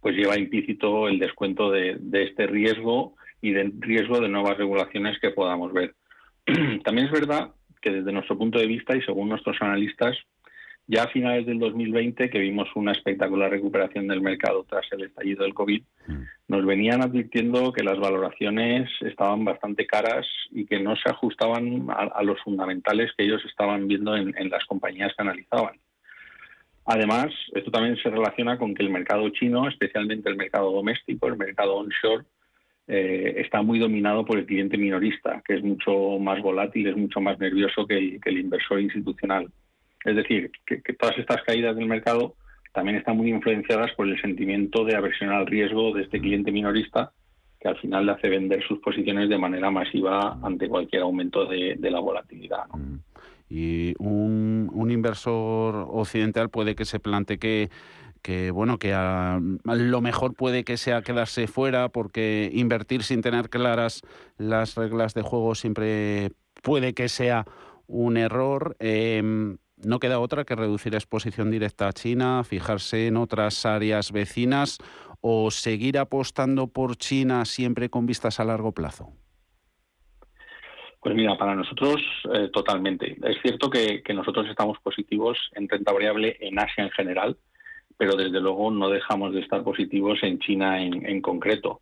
pues 0.00 0.16
lleva 0.16 0.38
implícito 0.38 1.08
el 1.08 1.18
descuento 1.18 1.70
de, 1.70 1.98
de 2.00 2.22
este 2.22 2.46
riesgo 2.46 3.16
y 3.42 3.50
del 3.50 3.74
riesgo 3.80 4.18
de 4.18 4.30
nuevas 4.30 4.56
regulaciones 4.56 5.20
que 5.20 5.28
podamos 5.28 5.74
ver. 5.74 5.94
También 6.84 7.08
es 7.08 7.12
verdad 7.12 7.50
que 7.82 7.90
desde 7.90 8.12
nuestro 8.12 8.38
punto 8.38 8.58
de 8.58 8.66
vista 8.66 8.96
y 8.96 9.02
según 9.02 9.28
nuestros 9.28 9.60
analistas, 9.60 10.16
ya 10.86 11.04
a 11.04 11.08
finales 11.08 11.46
del 11.46 11.58
2020, 11.58 12.28
que 12.28 12.38
vimos 12.38 12.68
una 12.74 12.92
espectacular 12.92 13.50
recuperación 13.50 14.06
del 14.06 14.20
mercado 14.20 14.64
tras 14.68 14.86
el 14.92 15.04
estallido 15.04 15.44
del 15.44 15.54
COVID, 15.54 15.82
mm. 16.06 16.22
nos 16.48 16.66
venían 16.66 17.02
advirtiendo 17.02 17.72
que 17.72 17.82
las 17.82 17.98
valoraciones 17.98 18.90
estaban 19.00 19.44
bastante 19.44 19.86
caras 19.86 20.26
y 20.50 20.66
que 20.66 20.80
no 20.80 20.94
se 20.96 21.08
ajustaban 21.08 21.86
a, 21.88 22.22
los 22.22 22.40
fundamentales 22.42 23.12
que 23.16 23.24
ellos 23.24 23.42
estaban 23.46 23.88
viendo 23.88 24.14
en, 24.14 24.50
las 24.50 24.64
compañías 24.66 25.12
que 25.16 25.22
analizaban. 25.22 25.80
Además, 26.86 27.28
esto 27.54 27.70
también 27.70 27.96
se 27.96 28.10
relaciona 28.10 28.58
con 28.58 28.74
que 28.74 28.82
el 28.82 28.90
mercado 28.90 29.26
chino, 29.30 29.66
especialmente 29.66 30.28
el 30.28 30.36
mercado 30.36 30.70
doméstico, 30.70 31.28
el 31.28 31.38
mercado 31.38 31.76
onshore, 31.76 32.26
eh, 32.86 33.36
está 33.38 33.62
muy 33.62 33.78
dominado 33.78 34.26
por 34.26 34.38
el 34.38 34.44
cliente 34.44 34.76
minorista, 34.76 35.42
que 35.46 35.54
es 35.54 35.62
mucho 35.62 36.18
más 36.18 36.42
volátil, 36.42 36.88
es 36.88 36.96
mucho 36.96 37.22
más 37.22 37.38
nervioso 37.38 37.86
que 37.86 38.20
el 38.22 38.38
inversor 38.38 38.82
institucional. 38.82 39.48
Es 40.04 40.16
decir, 40.16 40.50
que, 40.66 40.80
todas 40.94 41.18
estas 41.18 41.42
caídas 41.42 41.76
del 41.76 41.86
mercado 41.86 42.34
también 42.72 42.96
están 42.96 43.16
muy 43.16 43.30
influenciadas 43.30 43.92
por 43.92 44.08
el 44.08 44.20
sentimiento 44.20 44.84
de 44.84 44.96
aversión 44.96 45.30
al 45.30 45.46
riesgo 45.46 45.92
de 45.94 46.02
este 46.02 46.20
cliente 46.20 46.52
minorista 46.52 47.12
que 47.60 47.68
al 47.68 47.78
final 47.78 48.04
le 48.04 48.12
hace 48.12 48.28
vender 48.28 48.62
sus 48.66 48.78
posiciones 48.80 49.28
de 49.28 49.38
manera 49.38 49.70
masiva 49.70 50.38
ante 50.42 50.68
cualquier 50.68 51.02
aumento 51.02 51.46
de, 51.46 51.78
la 51.80 52.00
volatilidad. 52.00 52.66
Mm. 52.74 52.98
Y 53.48 53.94
un, 53.98 54.90
inversor 54.90 55.86
occidental 55.90 56.50
puede 56.50 56.74
que 56.74 56.84
se 56.84 57.00
plantee 57.00 57.38
que 57.38 57.70
bueno 58.52 58.78
que 58.78 58.92
lo 59.64 60.00
mejor 60.00 60.34
puede 60.34 60.64
que 60.64 60.76
sea 60.76 61.02
quedarse 61.02 61.46
fuera 61.46 61.88
porque 61.88 62.50
invertir 62.52 63.02
sin 63.02 63.22
tener 63.22 63.50
claras 63.50 64.02
las 64.38 64.76
reglas 64.76 65.14
de 65.14 65.22
juego 65.22 65.54
siempre 65.54 66.30
puede 66.62 66.94
que 66.94 67.08
sea 67.08 67.44
un 67.86 68.16
error. 68.16 68.76
Em, 68.78 69.58
no 69.76 69.98
queda 69.98 70.20
otra 70.20 70.44
que 70.44 70.54
reducir 70.54 70.94
exposición 70.94 71.50
directa 71.50 71.88
a 71.88 71.92
China, 71.92 72.44
fijarse 72.44 73.06
en 73.06 73.16
otras 73.16 73.66
áreas 73.66 74.12
vecinas 74.12 74.78
o 75.20 75.50
seguir 75.50 75.98
apostando 75.98 76.68
por 76.68 76.96
China 76.96 77.44
siempre 77.44 77.88
con 77.88 78.06
vistas 78.06 78.40
a 78.40 78.44
largo 78.44 78.72
plazo. 78.72 79.12
Pues 81.00 81.14
mira, 81.14 81.36
para 81.36 81.54
nosotros 81.54 82.00
eh, 82.32 82.48
totalmente. 82.52 83.16
Es 83.22 83.36
cierto 83.42 83.68
que, 83.68 84.02
nosotros 84.14 84.46
estamos 84.48 84.78
positivos 84.80 85.38
en 85.52 85.68
renta 85.68 85.92
variable 85.92 86.36
en 86.40 86.58
Asia 86.58 86.84
en 86.84 86.90
general, 86.90 87.36
pero 87.96 88.16
desde 88.16 88.40
luego 88.40 88.70
no 88.70 88.88
dejamos 88.88 89.34
de 89.34 89.40
estar 89.40 89.62
positivos 89.62 90.18
en 90.22 90.38
China 90.38 90.82
en 90.82 91.20
concreto. 91.20 91.80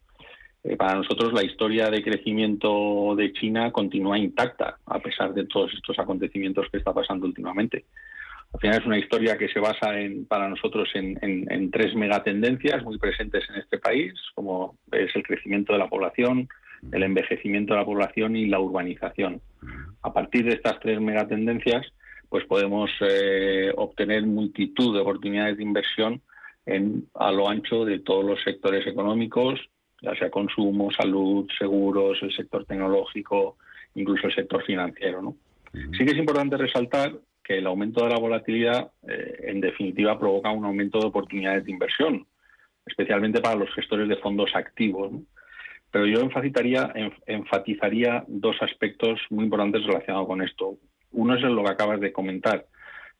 Eh, 0.65 0.77
para 0.77 0.95
nosotros 0.95 1.33
la 1.33 1.43
historia 1.43 1.91
de 1.91 2.03
crecimiento 2.03 3.15
de 3.17 3.33
China 3.33 3.73
continúa 3.73 4.19
intacta, 4.19 4.79
a 4.87 5.01
pesar 5.01 5.35
de 5.35 5.47
todos 5.47 5.73
estos 5.75 5.99
acontecimientos 5.99 6.67
que 6.71 6.79
está 6.79 6.93
pasando 6.93 7.27
últimamente. 7.27 7.85
Al 8.55 8.61
final 8.61 8.81
es 8.81 8.87
una 8.87 8.99
historia 8.99 9.39
que 9.39 9.49
se 9.49 9.59
basa 9.59 9.99
en, 9.99 10.27
para 10.27 10.49
nosotros 10.49 10.89
en, 10.95 11.19
en, 11.23 11.71
tres 11.71 11.95
megatendencias 11.95 12.85
muy 12.85 12.99
presentes 12.99 13.49
en 13.49 13.57
este 13.57 13.79
país, 13.79 14.13
como 14.35 14.77
es 14.93 15.15
el 15.17 15.23
crecimiento 15.23 15.73
de 15.73 15.79
la 15.79 15.89
población, 15.89 16.49
el 16.93 17.03
envejecimiento 17.03 17.73
de 17.73 17.81
la 17.81 17.87
población 17.87 18.37
y 18.37 18.47
la 18.47 18.61
urbanización. 18.61 19.41
A 20.03 20.13
partir 20.13 20.45
de 20.45 20.55
estas 20.55 20.79
tres 20.81 21.01
megatendencias, 21.01 21.87
pues 22.29 22.45
podemos 22.45 22.91
eh, 23.01 23.73
obtener 23.77 24.27
multitud 24.27 24.95
de 24.95 25.01
oportunidades 25.01 25.57
de 25.57 25.63
inversión 25.63 26.21
en, 26.67 27.09
a 27.15 27.33
lo 27.33 27.49
ancho 27.49 27.85
de 27.85 28.01
todos 28.01 28.25
los 28.25 28.43
sectores 28.43 28.87
económicos, 28.87 29.61
ya 30.03 30.15
sea 30.17 30.31
consumo, 30.31 30.91
salud, 30.91 31.49
seguros, 31.57 32.19
el 32.23 32.35
sector 32.35 32.67
tecnológico, 32.67 33.57
incluso 33.95 34.27
el 34.27 34.35
sector 34.35 34.63
financiero. 34.65 35.23
¿no? 35.23 35.37
Sí 35.73 36.05
que 36.05 36.13
es 36.13 36.19
importante 36.19 36.57
resaltar 36.57 37.13
que 37.43 37.59
el 37.59 37.67
aumento 37.67 38.05
de 38.05 38.11
la 38.11 38.19
volatilidad, 38.19 38.91
eh, 39.09 39.45
en 39.45 39.61
definitiva, 39.61 40.19
provoca 40.19 40.51
un 40.51 40.65
aumento 40.65 40.99
de 40.99 41.07
oportunidades 41.07 41.65
de 41.65 41.71
inversión, 41.71 42.27
especialmente 42.85 43.41
para 43.41 43.55
los 43.55 43.73
gestores 43.75 44.09
de 44.09 44.17
fondos 44.17 44.51
activos. 44.55 45.13
Pero 45.91 46.07
yo 46.07 46.21
enfatizaría, 46.21 46.93
enfatizaría 47.27 48.25
dos 48.27 48.57
aspectos 48.61 49.21
muy 49.31 49.45
importantes 49.45 49.85
relacionados 49.85 50.27
con 50.27 50.43
esto. 50.43 50.79
Uno 51.13 51.37
es 51.37 51.43
lo 51.43 51.63
que 51.63 51.71
acabas 51.71 52.01
de 52.01 52.13
comentar. 52.13 52.67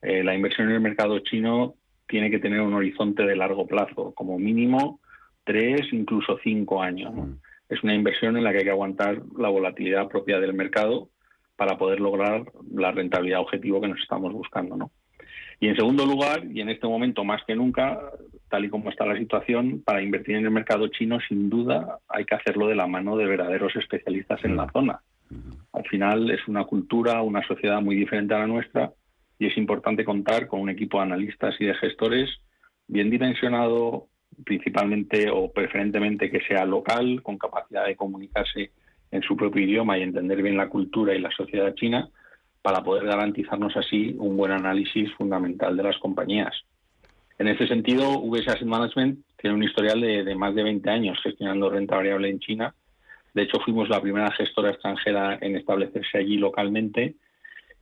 Eh, 0.01 0.25
la 0.25 0.35
inversión 0.35 0.69
en 0.69 0.77
el 0.77 0.81
mercado 0.81 1.19
chino 1.21 1.75
tiene 2.09 2.31
que 2.31 2.39
tener 2.39 2.61
un 2.61 2.75
horizonte 2.75 3.25
de 3.25 3.37
largo 3.37 3.67
plazo, 3.67 4.13
como 4.15 4.39
mínimo 4.39 5.01
tres, 5.45 5.93
incluso 5.93 6.39
cinco 6.43 6.83
años. 6.83 7.13
Es 7.69 7.83
una 7.83 7.95
inversión 7.95 8.37
en 8.37 8.45
la 8.45 8.53
que 8.53 8.59
hay 8.59 8.65
que 8.65 8.71
aguantar 8.71 9.23
la 9.37 9.49
volatilidad 9.49 10.09
propia 10.09 10.41
del 10.41 10.55
mercado 10.55 11.09
para 11.57 11.79
poder 11.79 12.01
lograr 12.01 12.45
la 12.75 12.93
rentabilidad 12.93 13.41
objetivo 13.41 13.81
que 13.81 13.89
nos 13.89 14.01
estamos 14.01 14.33
buscando. 14.33 14.77
¿no? 14.77 14.91
Y 15.61 15.69
en 15.69 15.77
segundo 15.77 16.05
lugar, 16.05 16.45
y 16.53 16.61
en 16.61 16.71
este 16.71 16.89
momento 16.89 17.25
más 17.25 17.43
que 17.45 17.55
nunca, 17.55 18.01
tal 18.49 18.65
y 18.65 18.69
como 18.69 18.91
está 18.91 19.07
la 19.07 19.17
situación, 19.17 19.81
para 19.85 20.03
invertir 20.03 20.37
en 20.37 20.45
el 20.45 20.51
mercado 20.51 20.89
chino, 20.89 21.19
sin 21.29 21.49
duda, 21.49 21.99
hay 22.09 22.25
que 22.25 22.35
hacerlo 22.35 22.67
de 22.67 22.75
la 22.75 22.87
mano 22.87 23.17
de 23.17 23.27
verdaderos 23.27 23.75
especialistas 23.77 24.45
en 24.45 24.57
la 24.57 24.69
zona. 24.73 25.01
Al 25.73 25.85
final 25.85 26.31
es 26.31 26.47
una 26.49 26.65
cultura, 26.65 27.23
una 27.23 27.47
sociedad 27.47 27.81
muy 27.81 27.97
diferente 27.97 28.35
a 28.35 28.41
la 28.41 28.47
nuestra 28.47 28.93
y 29.39 29.47
es 29.47 29.57
importante 29.57 30.05
contar 30.05 30.47
con 30.47 30.61
un 30.61 30.69
equipo 30.69 30.99
de 30.99 31.05
analistas 31.05 31.55
y 31.59 31.65
de 31.65 31.75
gestores 31.75 32.29
bien 32.89 33.09
dimensionado, 33.09 34.09
principalmente 34.45 35.31
o 35.31 35.51
preferentemente 35.53 36.31
que 36.31 36.41
sea 36.41 36.65
local, 36.65 37.23
con 37.23 37.39
capacidad 37.39 37.87
de 37.87 37.97
comunicarse 37.97 38.71
en 39.11 39.23
su 39.23 39.37
propio 39.37 39.63
idioma 39.63 39.99
y 39.99 40.03
entender 40.03 40.43
bien 40.43 40.57
la 40.57 40.69
cultura 40.69 41.15
y 41.15 41.21
la 41.21 41.31
sociedad 41.31 41.75
china 41.75 42.09
para 42.63 42.83
poder 42.83 43.05
garantizarnos 43.05 43.77
así 43.77 44.15
un 44.19 44.37
buen 44.37 44.53
análisis 44.53 45.13
fundamental 45.15 45.77
de 45.77 45.83
las 45.83 45.99
compañías. 45.99 46.55
En 47.39 47.49
ese 47.49 47.67
sentido, 47.67 48.21
VS 48.21 48.49
Asset 48.49 48.69
Management 48.69 49.19
tiene 49.37 49.57
un 49.57 49.63
historial 49.65 50.01
de, 50.01 50.35
más 50.37 50.55
de 50.55 50.63
20 50.63 50.89
años 50.89 51.19
gestionando 51.23 51.71
renta 51.71 51.97
variable 51.97 52.31
en 52.31 52.39
China. 52.39 52.75
De 53.35 53.43
hecho, 53.43 53.59
fuimos 53.65 53.89
la 53.89 54.01
primera 54.01 54.31
gestora 54.31 54.71
extranjera 54.71 55.39
en 55.41 55.57
establecerse 55.57 56.19
allí 56.19 56.37
localmente 56.37 57.17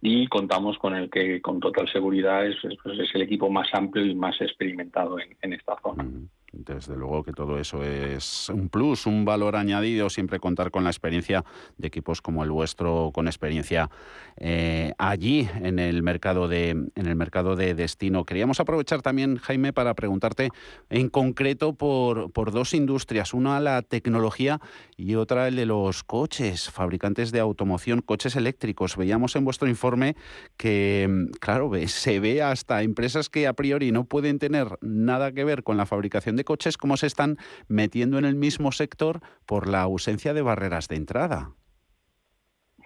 y 0.00 0.26
contamos 0.28 0.78
con 0.78 0.94
el 0.94 1.11
que 1.11 1.42
con 1.42 1.61
total 1.61 1.90
seguridad 1.92 2.46
es, 2.46 2.56
es 2.64 2.74
pues, 2.82 3.14
el 3.14 3.22
equipo 3.22 3.50
más 3.50 3.68
amplio 3.74 4.06
y 4.06 4.14
más 4.14 4.40
experimentado 4.40 5.18
en, 5.18 5.52
esta 5.52 5.76
zona. 5.82 6.04
Mm. 6.04 6.28
Desde 6.53 6.96
luego 6.96 7.22
que 7.22 7.32
todo 7.32 7.59
eso 7.59 7.84
es 7.84 8.48
un 8.48 8.68
plus, 8.68 9.07
un 9.07 9.24
valor 9.24 9.55
añadido, 9.55 10.11
siempre 10.11 10.40
contar 10.40 10.72
con 10.72 10.82
la 10.82 10.90
experiencia 10.90 11.44
de 11.78 11.86
equipos 11.86 12.20
como 12.20 12.42
el 12.42 12.51
vuestro, 12.51 13.12
con 13.14 13.28
experiencia 13.28 13.88
eh, 14.36 14.92
allí 14.98 15.48
en 15.62 15.78
el 15.78 16.03
mercado 16.03 16.48
de 16.48 16.70
en 16.70 17.07
el 17.07 17.14
mercado 17.14 17.55
de 17.55 17.74
destino. 17.74 18.24
Queríamos 18.24 18.59
aprovechar 18.59 19.01
también, 19.01 19.36
Jaime, 19.36 19.72
para 19.72 19.94
preguntarte 19.94 20.51
en 20.88 21.09
concreto 21.09 21.74
por, 21.74 22.32
por 22.32 22.51
dos 22.51 22.74
industrias, 22.74 23.32
una 23.32 23.61
la 23.61 23.82
tecnología 23.82 24.61
y 24.96 25.14
otra 25.14 25.48
el 25.48 25.57
de 25.57 25.66
los 25.66 26.03
coches, 26.03 26.70
fabricantes 26.70 27.30
de 27.32 27.40
automoción, 27.40 28.01
coches 28.03 28.36
eléctricos. 28.36 28.96
Veíamos 28.96 29.36
en 29.36 29.44
vuestro 29.44 29.68
informe 29.68 30.16
que, 30.57 31.28
claro, 31.40 31.70
se 31.86 32.20
ve 32.20 32.42
hasta 32.42 32.82
empresas 32.82 33.28
que 33.28 33.46
a 33.46 33.53
priori 33.53 33.92
no 33.92 34.05
pueden 34.05 34.38
tener 34.38 34.78
nada 34.80 35.32
que 35.32 35.44
ver 35.44 35.62
con 35.62 35.76
la 35.76 35.86
fabricación 35.86 36.36
de 36.36 36.39
coches, 36.45 36.76
cómo 36.76 36.97
se 36.97 37.07
están 37.07 37.36
metiendo 37.68 38.18
en 38.18 38.24
el 38.24 38.34
mismo 38.34 38.72
sector 38.72 39.20
por 39.47 39.68
la 39.68 39.82
ausencia 39.82 40.34
de 40.34 40.43
barreras 40.43 40.88
de 40.88 40.97
entrada. 40.97 41.55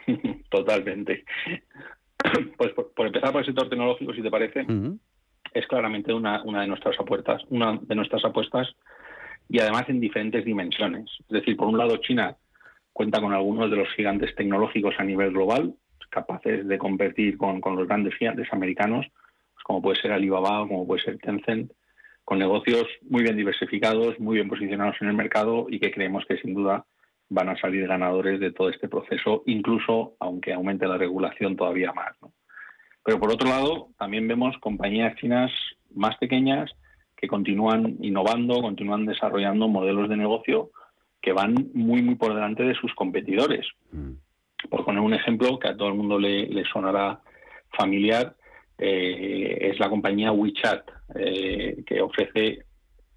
Totalmente. 0.50 1.24
Pues 2.56 2.72
por, 2.72 3.06
empezar 3.06 3.32
por 3.32 3.42
el 3.42 3.46
sector 3.46 3.68
tecnológico, 3.68 4.14
si 4.14 4.22
te 4.22 4.30
parece, 4.30 4.64
es 5.52 5.66
claramente 5.66 6.10
una, 6.14 6.42
una 6.42 6.62
de 6.62 6.68
nuestras 6.68 6.98
apuestas, 6.98 7.42
una 7.50 7.78
de 7.82 7.94
nuestras 7.94 8.24
apuestas 8.24 8.74
y 9.50 9.60
además 9.60 9.84
en 9.88 10.00
diferentes 10.00 10.42
dimensiones. 10.42 11.04
Es 11.20 11.28
decir, 11.28 11.54
por 11.54 11.68
un 11.68 11.76
lado, 11.76 11.98
China 11.98 12.34
cuenta 12.94 13.20
con 13.20 13.34
algunos 13.34 13.70
de 13.70 13.76
los 13.76 13.88
gigantes 13.94 14.34
tecnológicos 14.36 14.94
a 14.96 15.04
nivel 15.04 15.32
global, 15.32 15.74
capaces 16.10 16.66
de 16.66 16.78
competir 16.78 17.36
con, 17.36 17.60
con 17.60 17.76
los 17.76 17.86
grandes 17.86 18.14
gigantes 18.14 18.50
americanos, 18.52 19.06
pues 19.52 19.64
como 19.64 19.82
puede 19.82 20.00
ser 20.00 20.12
Alibaba 20.12 20.62
o 20.62 20.68
como 20.68 20.86
puede 20.86 21.02
ser 21.02 21.18
Tencent, 21.18 21.72
con 22.24 22.38
negocios 22.38 22.86
muy 23.02 23.22
bien 23.22 23.36
diversificados, 23.36 24.18
muy 24.18 24.36
bien 24.36 24.48
posicionados 24.48 24.96
en 25.00 25.08
el 25.08 25.14
mercado 25.14 25.66
y 25.68 25.78
que 25.78 25.90
creemos 25.90 26.24
que 26.26 26.38
sin 26.38 26.54
duda 26.54 26.86
van 27.28 27.48
a 27.48 27.56
salir 27.58 27.86
ganadores 27.86 28.40
de 28.40 28.52
todo 28.52 28.70
este 28.70 28.88
proceso, 28.88 29.42
incluso 29.46 30.14
aunque 30.20 30.52
aumente 30.52 30.86
la 30.86 30.98
regulación 30.98 31.56
todavía 31.56 31.92
más. 31.92 32.14
Pero 33.04 33.18
por 33.18 33.32
otro 33.32 33.48
lado, 33.48 33.88
también 33.98 34.26
vemos 34.26 34.56
compañías 34.58 35.16
chinas 35.16 35.50
más 35.94 36.16
pequeñas 36.16 36.70
que 37.16 37.28
continúan 37.28 37.96
innovando, 38.00 38.60
continúan 38.62 39.06
desarrollando 39.06 39.68
modelos 39.68 40.08
de 40.08 40.16
negocio 40.16 40.70
que 41.20 41.32
van 41.32 41.70
muy, 41.72 42.02
muy 42.02 42.16
por 42.16 42.34
delante 42.34 42.62
de 42.64 42.74
sus 42.74 42.94
competidores. 42.94 43.66
Mm. 43.92 44.12
Por 44.68 44.84
poner 44.84 45.00
un 45.00 45.14
ejemplo 45.14 45.58
que 45.58 45.68
a 45.68 45.76
todo 45.76 45.88
el 45.88 45.94
mundo 45.94 46.18
le, 46.18 46.46
le 46.46 46.64
sonará 46.64 47.20
familiar, 47.76 48.36
eh, 48.78 49.58
es 49.60 49.78
la 49.78 49.88
compañía 49.88 50.32
WeChat, 50.32 50.90
eh, 51.14 51.82
que 51.86 52.00
ofrece 52.00 52.64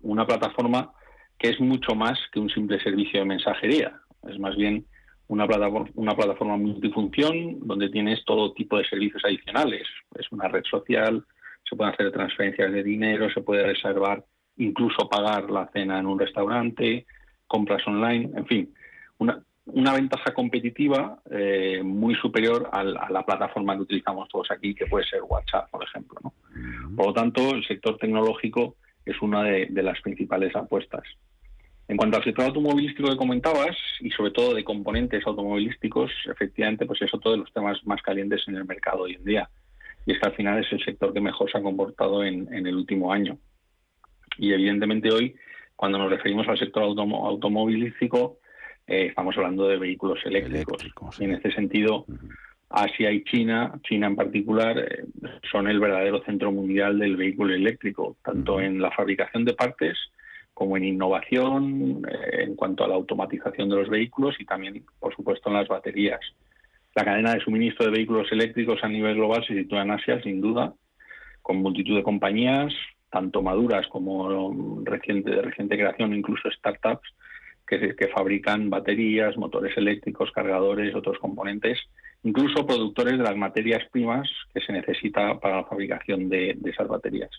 una 0.02 0.26
plataforma 0.26 0.92
que 1.38 1.50
es 1.50 1.60
mucho 1.60 1.96
más 1.96 2.20
que 2.32 2.40
un 2.40 2.50
simple 2.50 2.80
servicio 2.80 3.20
de 3.20 3.26
mensajería. 3.26 4.00
Es 4.28 4.40
más 4.40 4.56
bien 4.56 4.86
una 5.28 5.46
plataforma, 5.48 5.90
una 5.96 6.16
plataforma 6.16 6.58
multifunción 6.58 7.60
donde 7.68 7.90
tienes 7.90 8.24
todo 8.26 8.54
tipo 8.54 8.78
de 8.78 8.86
servicios 8.86 9.24
adicionales. 9.26 9.88
Es 10.16 10.32
una 10.32 10.48
red 10.48 10.64
social, 10.70 11.24
se 11.70 11.76
pueden 11.76 11.94
hacer 11.94 12.12
transferencias 12.12 12.72
de 12.72 12.84
dinero, 12.84 13.30
se 13.32 13.42
puede 13.42 13.64
reservar, 13.64 14.24
incluso 14.58 15.10
pagar 15.10 15.50
la 15.50 15.70
cena 15.74 16.00
en 16.00 16.06
un 16.06 16.20
restaurante, 16.20 17.06
compras 17.46 17.86
online, 17.88 18.32
en 18.36 18.46
fin, 18.46 18.74
una, 19.18 19.44
una 19.68 19.94
ventaja 19.94 20.34
competitiva 20.34 21.20
eh, 21.30 21.82
muy 21.84 22.16
superior 22.16 22.70
a 22.72 22.84
la, 22.84 23.26
plataforma 23.26 23.76
que 23.76 23.82
utilizamos 23.82 24.30
todos 24.30 24.50
aquí, 24.52 24.74
que 24.74 24.86
puede 24.86 25.06
ser 25.06 25.22
WhatsApp, 25.24 25.70
por 25.70 25.84
ejemplo. 25.84 26.20
¿no? 26.24 26.34
Por 26.96 27.08
lo 27.08 27.14
tanto, 27.14 27.52
el 27.52 27.66
sector 27.66 27.98
tecnológico 27.98 28.76
es 29.06 29.22
una 29.22 29.44
de, 29.44 29.70
las 29.84 30.02
principales 30.02 30.56
apuestas. 30.56 31.04
En 31.88 31.98
cuanto 31.98 32.18
al 32.18 32.24
sector 32.24 32.46
automovilístico 32.46 33.10
que 33.10 33.18
comentabas, 33.18 33.78
y 34.02 34.10
sobre 34.12 34.32
todo 34.32 34.54
de 34.54 34.64
componentes 34.64 35.26
automovilísticos, 35.26 36.12
efectivamente, 36.30 36.86
pues 36.86 37.02
es 37.02 37.14
otro 37.14 37.32
de 37.32 37.38
los 37.38 37.52
temas 37.54 37.78
más 37.86 38.02
calientes 38.02 38.44
en 38.48 38.56
el 38.56 38.66
mercado 38.66 39.04
hoy 39.04 39.16
en 39.16 39.24
día. 39.24 39.50
Y 40.06 40.14
es 40.14 40.20
que 40.20 40.28
al 40.28 40.36
final 40.36 40.60
es 40.60 40.72
el 40.72 40.84
sector 40.84 41.14
que 41.14 41.22
mejor 41.22 41.52
se 41.52 41.58
ha 41.58 41.62
comportado 41.62 42.24
en, 42.24 42.54
el 42.54 42.76
último 42.76 43.12
año. 43.12 43.38
Y 44.38 44.54
evidentemente 44.54 45.12
hoy, 45.12 45.36
cuando 45.76 45.98
nos 45.98 46.10
referimos 46.10 46.48
al 46.48 46.58
sector 46.58 46.84
automovilístico, 46.84 48.40
eh, 48.88 49.08
estamos 49.08 49.36
hablando 49.38 49.68
de 49.68 49.78
vehículos 49.78 50.20
eléctricos. 50.26 50.82
Y 51.20 51.26
en 51.26 51.34
este 51.34 51.52
sentido, 51.52 52.06
Asia 52.70 53.12
y 53.12 53.24
China, 53.24 53.80
China 53.84 54.08
en 54.08 54.16
particular, 54.16 54.78
eh, 54.80 55.06
son 55.52 55.68
el 55.68 55.80
verdadero 55.80 56.24
centro 56.24 56.52
mundial 56.52 56.98
del 56.98 57.18
vehículo 57.18 57.54
eléctrico, 57.54 58.18
tanto 58.24 58.60
en 58.60 58.82
la 58.82 58.92
fabricación 58.92 59.46
de 59.46 59.54
partes 59.54 59.98
como 60.54 60.76
en 60.76 60.86
innovación, 60.86 62.02
eh, 62.10 62.44
en 62.44 62.56
cuanto 62.56 62.84
a 62.84 62.88
la 62.88 62.96
automatización 62.96 63.70
de 63.70 63.76
los 63.76 63.90
vehículos 63.90 64.36
y 64.40 64.46
también, 64.46 64.84
por 65.00 65.16
supuesto, 65.16 65.50
en 65.50 65.56
las 65.56 65.68
baterías. 65.68 66.20
La 66.96 67.06
cadena 67.06 67.34
de 67.34 67.42
suministro 67.42 67.86
de 67.86 67.92
vehículos 67.92 68.32
eléctricos 68.32 68.84
a 68.84 68.88
nivel 68.88 69.16
global 69.16 69.46
se 69.46 69.54
sitúa 69.54 69.84
en 69.84 69.92
Asia, 69.92 70.22
sin 70.24 70.42
duda, 70.42 70.74
con 71.44 71.58
multitud 71.58 71.96
de 71.96 72.04
compañías, 72.04 72.74
tanto 73.12 73.42
maduras 73.42 73.88
como 73.88 74.84
reciente, 74.84 75.30
de 75.30 75.42
reciente 75.44 75.78
creación, 75.78 76.14
incluso 76.14 76.50
startups, 76.50 77.08
que, 77.68 78.08
fabrican 78.14 78.70
baterías, 78.70 79.38
motores 79.38 79.78
eléctricos, 79.78 80.32
cargadores, 80.32 80.96
otros 80.96 81.20
componentes, 81.20 81.78
incluso 82.24 82.66
productores 82.66 83.18
de 83.18 83.24
las 83.24 83.36
materias 83.36 83.84
primas 83.92 84.28
que 84.54 84.62
se 84.62 84.72
necesita 84.72 85.40
para 85.40 85.58
la 85.58 85.66
fabricación 85.66 86.30
de, 86.30 86.58
esas 86.66 86.88
baterías. 86.88 87.30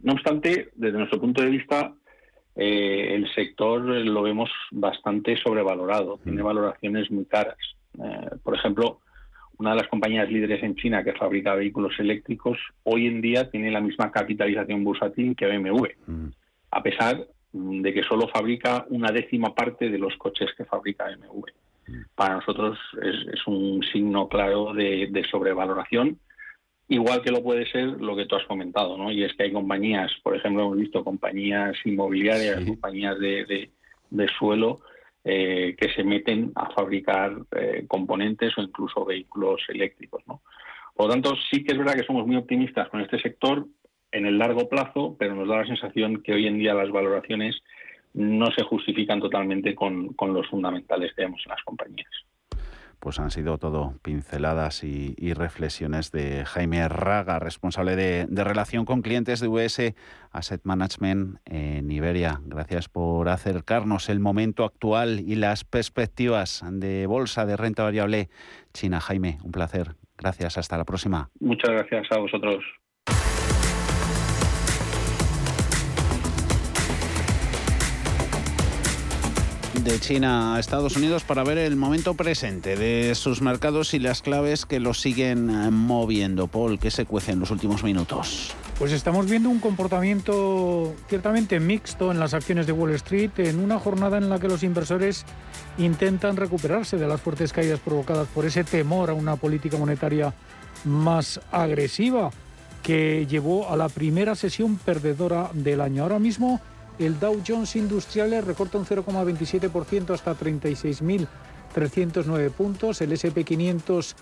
No 0.00 0.12
obstante, 0.12 0.68
desde 0.74 0.98
nuestro 0.98 1.20
punto 1.20 1.42
de 1.42 1.50
vista, 1.50 1.94
eh, 2.54 3.14
el 3.14 3.32
sector 3.34 3.82
lo 3.82 4.22
vemos 4.22 4.50
bastante 4.70 5.36
sobrevalorado, 5.36 6.18
tiene 6.22 6.42
valoraciones 6.42 7.10
muy 7.10 7.24
caras. 7.24 7.56
Eh, 7.98 8.36
por 8.42 8.54
ejemplo, 8.54 9.00
una 9.58 9.70
de 9.70 9.76
las 9.76 9.88
compañías 9.88 10.30
líderes 10.30 10.62
en 10.62 10.74
China 10.76 11.02
que 11.02 11.12
fabrica 11.12 11.54
vehículos 11.54 11.98
eléctricos, 11.98 12.58
hoy 12.82 13.06
en 13.06 13.20
día 13.20 13.50
tiene 13.50 13.70
la 13.70 13.80
misma 13.80 14.10
capitalización 14.10 14.84
bursátil 14.84 15.34
que 15.36 15.46
BMW, 15.46 15.86
mm. 16.06 16.28
a 16.70 16.82
pesar 16.82 17.26
de 17.52 17.92
que 17.92 18.02
solo 18.02 18.28
fabrica 18.28 18.86
una 18.90 19.10
décima 19.10 19.54
parte 19.54 19.88
de 19.88 19.98
los 19.98 20.16
coches 20.16 20.50
que 20.56 20.64
fabrica 20.64 21.06
BMW. 21.06 21.46
Para 22.14 22.36
nosotros 22.36 22.78
es, 23.02 23.46
un 23.46 23.82
signo 23.82 24.28
claro 24.28 24.72
de, 24.72 25.26
sobrevaloración, 25.30 26.18
igual 26.88 27.22
que 27.22 27.32
lo 27.32 27.42
puede 27.42 27.66
ser 27.70 28.00
lo 28.00 28.14
que 28.14 28.26
tú 28.26 28.36
has 28.36 28.44
comentado, 28.44 28.96
¿no? 28.96 29.10
Y 29.10 29.24
es 29.24 29.34
que 29.34 29.44
hay 29.44 29.52
compañías, 29.52 30.12
por 30.22 30.36
ejemplo, 30.36 30.62
hemos 30.62 30.76
visto 30.76 31.02
compañías 31.02 31.76
inmobiliarias, 31.84 32.64
compañías 32.64 33.18
de, 33.18 33.70
suelo, 34.38 34.80
eh, 35.24 35.74
que 35.78 35.92
se 35.92 36.04
meten 36.04 36.52
a 36.54 36.70
fabricar 36.70 37.36
eh, 37.56 37.84
componentes 37.88 38.56
o 38.56 38.62
incluso 38.62 39.04
vehículos 39.04 39.62
eléctricos, 39.68 40.22
¿no? 40.26 40.42
Por 40.94 41.06
lo 41.06 41.12
tanto, 41.12 41.34
sí 41.50 41.64
que 41.64 41.72
es 41.72 41.78
verdad 41.78 41.94
que 41.94 42.04
somos 42.04 42.26
muy 42.26 42.36
optimistas 42.36 42.88
con 42.88 43.00
este 43.00 43.18
sector, 43.18 43.66
en 44.12 44.26
el 44.26 44.38
largo 44.38 44.68
plazo, 44.68 45.16
pero 45.18 45.34
nos 45.34 45.48
da 45.48 45.58
la 45.58 45.66
sensación 45.66 46.22
que 46.22 46.32
hoy 46.32 46.46
en 46.46 46.58
día 46.58 46.74
las 46.74 46.90
valoraciones 46.90 47.56
no 48.14 48.46
se 48.50 48.64
justifican 48.64 49.20
totalmente 49.20 49.74
con, 49.74 50.14
los 50.20 50.48
fundamentales 50.48 51.12
que 51.14 51.22
vemos 51.22 51.40
en 51.46 51.50
las 51.50 51.62
compañías. 51.62 52.10
Pues 52.98 53.18
han 53.18 53.30
sido 53.30 53.56
todo 53.56 53.94
pinceladas 54.02 54.84
y, 54.84 55.32
reflexiones 55.32 56.12
de 56.12 56.44
Jaime 56.44 56.86
Raga, 56.86 57.38
responsable 57.38 57.96
de, 57.96 58.26
relación 58.44 58.84
con 58.84 59.00
clientes 59.00 59.40
de 59.40 59.48
US 59.48 59.94
Asset 60.32 60.60
Management 60.64 61.38
en 61.46 61.90
Iberia. 61.90 62.40
Gracias 62.44 62.90
por 62.90 63.30
acercarnos 63.30 64.10
el 64.10 64.20
momento 64.20 64.64
actual 64.64 65.20
y 65.20 65.36
las 65.36 65.64
perspectivas 65.64 66.62
de 66.70 67.06
bolsa 67.06 67.46
de 67.46 67.56
renta 67.56 67.84
variable 67.84 68.28
China. 68.74 69.00
Jaime, 69.00 69.38
un 69.44 69.52
placer. 69.52 69.94
Gracias. 70.18 70.58
Hasta 70.58 70.76
la 70.76 70.84
próxima. 70.84 71.30
Muchas 71.40 71.70
gracias 71.70 72.06
a 72.12 72.18
vosotros. 72.18 72.62
De 79.84 79.98
China 79.98 80.54
a 80.54 80.60
Estados 80.60 80.96
Unidos 80.96 81.24
para 81.24 81.42
ver 81.42 81.56
el 81.56 81.74
momento 81.74 82.14
presente 82.14 82.76
de 82.76 83.14
sus 83.14 83.40
mercados 83.40 83.94
y 83.94 83.98
las 83.98 84.20
claves 84.20 84.66
que 84.66 84.78
los 84.80 85.00
siguen 85.00 85.48
eh, 85.48 85.70
moviendo. 85.70 86.48
Paul, 86.48 86.78
¿qué 86.78 86.90
se 86.90 87.06
cuece 87.06 87.32
en 87.32 87.40
los 87.40 87.50
últimos 87.50 87.82
minutos? 87.82 88.54
Pues 88.78 88.92
estamos 88.92 89.28
viendo 89.28 89.48
un 89.48 89.58
comportamiento 89.58 90.94
ciertamente 91.08 91.60
mixto 91.60 92.10
en 92.10 92.18
las 92.18 92.34
acciones 92.34 92.66
de 92.66 92.72
Wall 92.72 92.92
Street 92.92 93.30
en 93.38 93.58
una 93.58 93.78
jornada 93.78 94.18
en 94.18 94.28
la 94.28 94.38
que 94.38 94.48
los 94.48 94.62
inversores 94.62 95.24
intentan 95.78 96.36
recuperarse 96.36 96.98
de 96.98 97.06
las 97.06 97.20
fuertes 97.20 97.52
caídas 97.52 97.80
provocadas 97.80 98.28
por 98.28 98.44
ese 98.44 98.64
temor 98.64 99.08
a 99.10 99.14
una 99.14 99.36
política 99.36 99.78
monetaria 99.78 100.34
más 100.84 101.40
agresiva 101.52 102.30
que 102.82 103.26
llevó 103.26 103.70
a 103.70 103.76
la 103.76 103.88
primera 103.88 104.34
sesión 104.34 104.76
perdedora 104.76 105.50
del 105.54 105.80
año. 105.80 106.02
Ahora 106.02 106.18
mismo 106.18 106.60
el 107.00 107.18
Dow 107.18 107.42
Jones 107.46 107.74
Industriales 107.76 108.44
recorta 108.44 108.76
un 108.76 108.84
0,27% 108.84 110.10
hasta 110.10 110.36
36.309 110.36 112.50
puntos. 112.50 113.00
El 113.00 113.12
SP500 113.12 114.14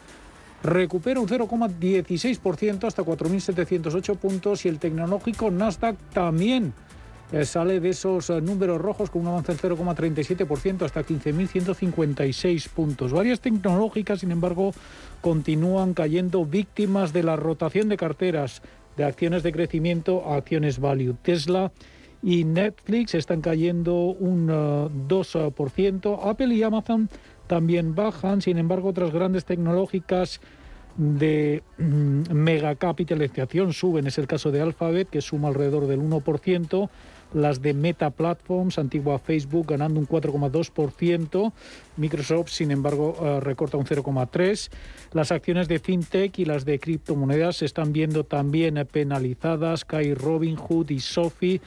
recupera 0.63 1.19
un 1.19 1.27
0,16% 1.27 2.87
hasta 2.87 3.03
4.708 3.03 4.17
puntos. 4.17 4.65
Y 4.65 4.69
el 4.69 4.79
tecnológico 4.79 5.51
Nasdaq 5.51 5.97
también 6.13 6.73
eh, 7.33 7.45
sale 7.45 7.81
de 7.81 7.89
esos 7.89 8.31
eh, 8.31 8.41
números 8.41 8.81
rojos 8.81 9.11
con 9.11 9.23
un 9.23 9.29
avance 9.29 9.55
del 9.55 9.61
0,37% 9.61 10.83
hasta 10.83 11.03
15.156 11.03 12.69
puntos. 12.69 13.13
Varias 13.13 13.41
tecnológicas, 13.41 14.21
sin 14.21 14.31
embargo, 14.31 14.73
continúan 15.21 15.95
cayendo 15.95 16.47
víctimas 16.47 17.13
de 17.13 17.25
la 17.25 17.35
rotación 17.35 17.89
de 17.89 17.97
carteras 17.97 18.63
de 18.97 19.03
acciones 19.05 19.43
de 19.43 19.51
crecimiento 19.53 20.31
a 20.31 20.37
acciones 20.37 20.79
value. 20.79 21.17
Tesla 21.23 21.73
y 22.23 22.45
Netflix 22.45 23.15
están 23.15 23.41
cayendo 23.41 23.95
un 23.95 24.49
2%. 24.49 26.07
Uh, 26.07 26.29
Apple 26.29 26.55
y 26.55 26.63
Amazon 26.63 27.09
también 27.47 27.95
bajan, 27.95 28.43
sin 28.43 28.59
embargo 28.59 28.89
otras 28.89 29.13
grandes 29.13 29.45
tecnológicas 29.45 30.41
de 30.97 31.63
mm, 31.79 32.33
mega 32.33 32.75
capitalización 32.75 33.73
suben, 33.73 34.07
es 34.09 34.19
el 34.19 34.27
caso 34.27 34.51
de 34.51 34.61
Alphabet 34.61 35.09
que 35.09 35.21
suma 35.21 35.49
alrededor 35.49 35.87
del 35.87 36.01
1%, 36.01 36.91
las 37.35 37.63
de 37.63 37.73
Meta 37.73 38.11
Platforms, 38.11 38.79
antigua 38.79 39.19
Facebook, 39.19 39.67
ganando 39.69 40.01
un 40.01 40.09
4,2%, 40.09 41.53
Microsoft, 41.97 42.49
sin 42.49 42.71
embargo, 42.73 43.17
uh, 43.21 43.41
recorta 43.41 43.77
un 43.77 43.85
0,3%, 43.85 44.71
las 45.13 45.31
acciones 45.31 45.69
de 45.69 45.79
FinTech 45.79 46.37
y 46.39 46.45
las 46.45 46.65
de 46.65 46.81
criptomonedas 46.81 47.59
se 47.59 47.67
están 47.67 47.93
viendo 47.93 48.25
también 48.25 48.87
penalizadas, 48.91 49.85
Kai 49.85 50.15
Robinhood 50.15 50.91
y 50.91 51.01
Sophie 51.01 51.61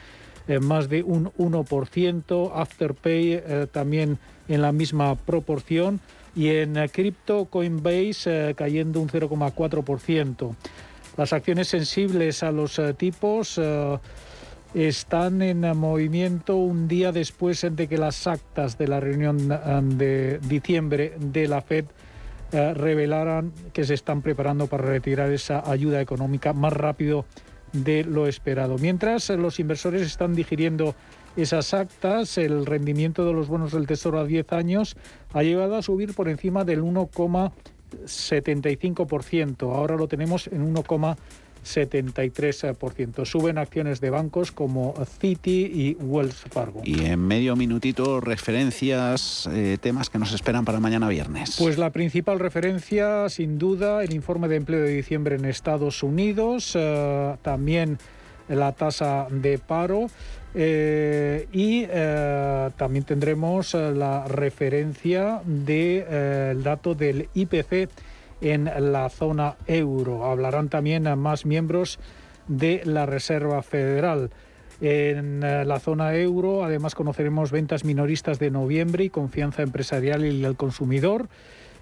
eh, 0.48 0.58
más 0.58 0.88
de 0.88 1.02
un 1.02 1.26
1%, 1.34 2.50
Afterpay 2.54 3.32
eh, 3.32 3.66
también 3.70 4.18
en 4.48 4.62
la 4.62 4.72
misma 4.72 5.14
proporción 5.14 6.00
y 6.34 6.48
en 6.48 6.76
eh, 6.76 6.88
cripto 6.88 7.44
Coinbase 7.44 8.54
cayendo 8.56 9.00
un 9.00 9.08
0,4%. 9.08 10.54
Las 11.16 11.32
acciones 11.32 11.68
sensibles 11.68 12.42
a 12.42 12.50
los 12.50 12.80
tipos 12.96 13.60
están 14.72 15.42
en 15.42 15.60
movimiento 15.76 16.56
un 16.56 16.88
día 16.88 17.12
después 17.12 17.66
de 17.70 17.86
que 17.86 17.98
las 17.98 18.26
actas 18.26 18.78
de 18.78 18.88
la 18.88 18.98
reunión 18.98 19.46
de 19.98 20.38
diciembre 20.38 21.12
de 21.20 21.48
la 21.48 21.60
Fed 21.60 21.84
revelaran 22.50 23.52
que 23.74 23.84
se 23.84 23.92
están 23.92 24.22
preparando 24.22 24.68
para 24.68 24.84
retirar 24.84 25.30
esa 25.30 25.70
ayuda 25.70 26.00
económica 26.00 26.54
más 26.54 26.72
rápido 26.72 27.26
de 27.72 28.04
lo 28.04 28.26
esperado. 28.26 28.76
Mientras 28.78 29.28
los 29.30 29.58
inversores 29.60 30.02
están 30.02 30.34
digiriendo 30.34 30.94
esas 31.36 31.72
actas, 31.74 32.38
el 32.38 32.64
rendimiento 32.66 33.24
de 33.24 33.32
los 33.32 33.48
bonos 33.48 33.72
del 33.72 33.86
Tesoro 33.86 34.18
a 34.20 34.24
10 34.24 34.52
años 34.52 34.96
ha 35.32 35.42
llegado 35.42 35.74
a 35.76 35.82
subir 35.82 36.14
por 36.14 36.28
encima 36.28 36.64
del 36.64 36.82
1,75%. 36.82 39.74
Ahora 39.74 39.96
lo 39.96 40.06
tenemos 40.08 40.46
en 40.48 40.62
1, 40.62 40.82
73%. 41.64 43.24
Suben 43.24 43.58
acciones 43.58 44.00
de 44.00 44.10
bancos 44.10 44.52
como 44.52 44.94
Citi 45.20 45.64
y 45.66 45.96
Wells 46.00 46.34
Fargo. 46.50 46.82
Y 46.84 47.04
en 47.04 47.20
medio 47.20 47.56
minutito, 47.56 48.20
referencias, 48.20 49.48
eh, 49.52 49.78
temas 49.80 50.10
que 50.10 50.18
nos 50.18 50.32
esperan 50.32 50.64
para 50.64 50.80
mañana 50.80 51.08
viernes. 51.08 51.56
Pues 51.58 51.78
la 51.78 51.90
principal 51.90 52.38
referencia, 52.38 53.28
sin 53.28 53.58
duda, 53.58 54.02
el 54.02 54.12
informe 54.12 54.48
de 54.48 54.56
empleo 54.56 54.80
de 54.80 54.94
diciembre 54.94 55.36
en 55.36 55.44
Estados 55.44 56.02
Unidos, 56.02 56.72
eh, 56.74 57.36
también 57.42 57.98
la 58.48 58.72
tasa 58.72 59.26
de 59.30 59.58
paro. 59.58 60.06
Eh, 60.54 61.48
y 61.50 61.86
también 62.76 63.04
tendremos 63.04 63.72
la 63.72 64.28
referencia 64.28 65.40
del 65.46 66.62
dato 66.62 66.94
del 66.94 67.30
IPC 67.32 67.88
en 68.42 68.64
la 68.92 69.08
zona 69.08 69.56
euro. 69.66 70.24
Hablarán 70.24 70.68
también 70.68 71.06
a 71.06 71.16
más 71.16 71.46
miembros 71.46 71.98
de 72.48 72.82
la 72.84 73.06
Reserva 73.06 73.62
Federal. 73.62 74.30
En 74.80 75.44
eh, 75.44 75.64
la 75.64 75.78
zona 75.78 76.14
euro, 76.16 76.64
además, 76.64 76.94
conoceremos 76.94 77.52
ventas 77.52 77.84
minoristas 77.84 78.38
de 78.38 78.50
noviembre 78.50 79.04
y 79.04 79.10
confianza 79.10 79.62
empresarial 79.62 80.24
y 80.24 80.40
del 80.40 80.56
consumidor. 80.56 81.28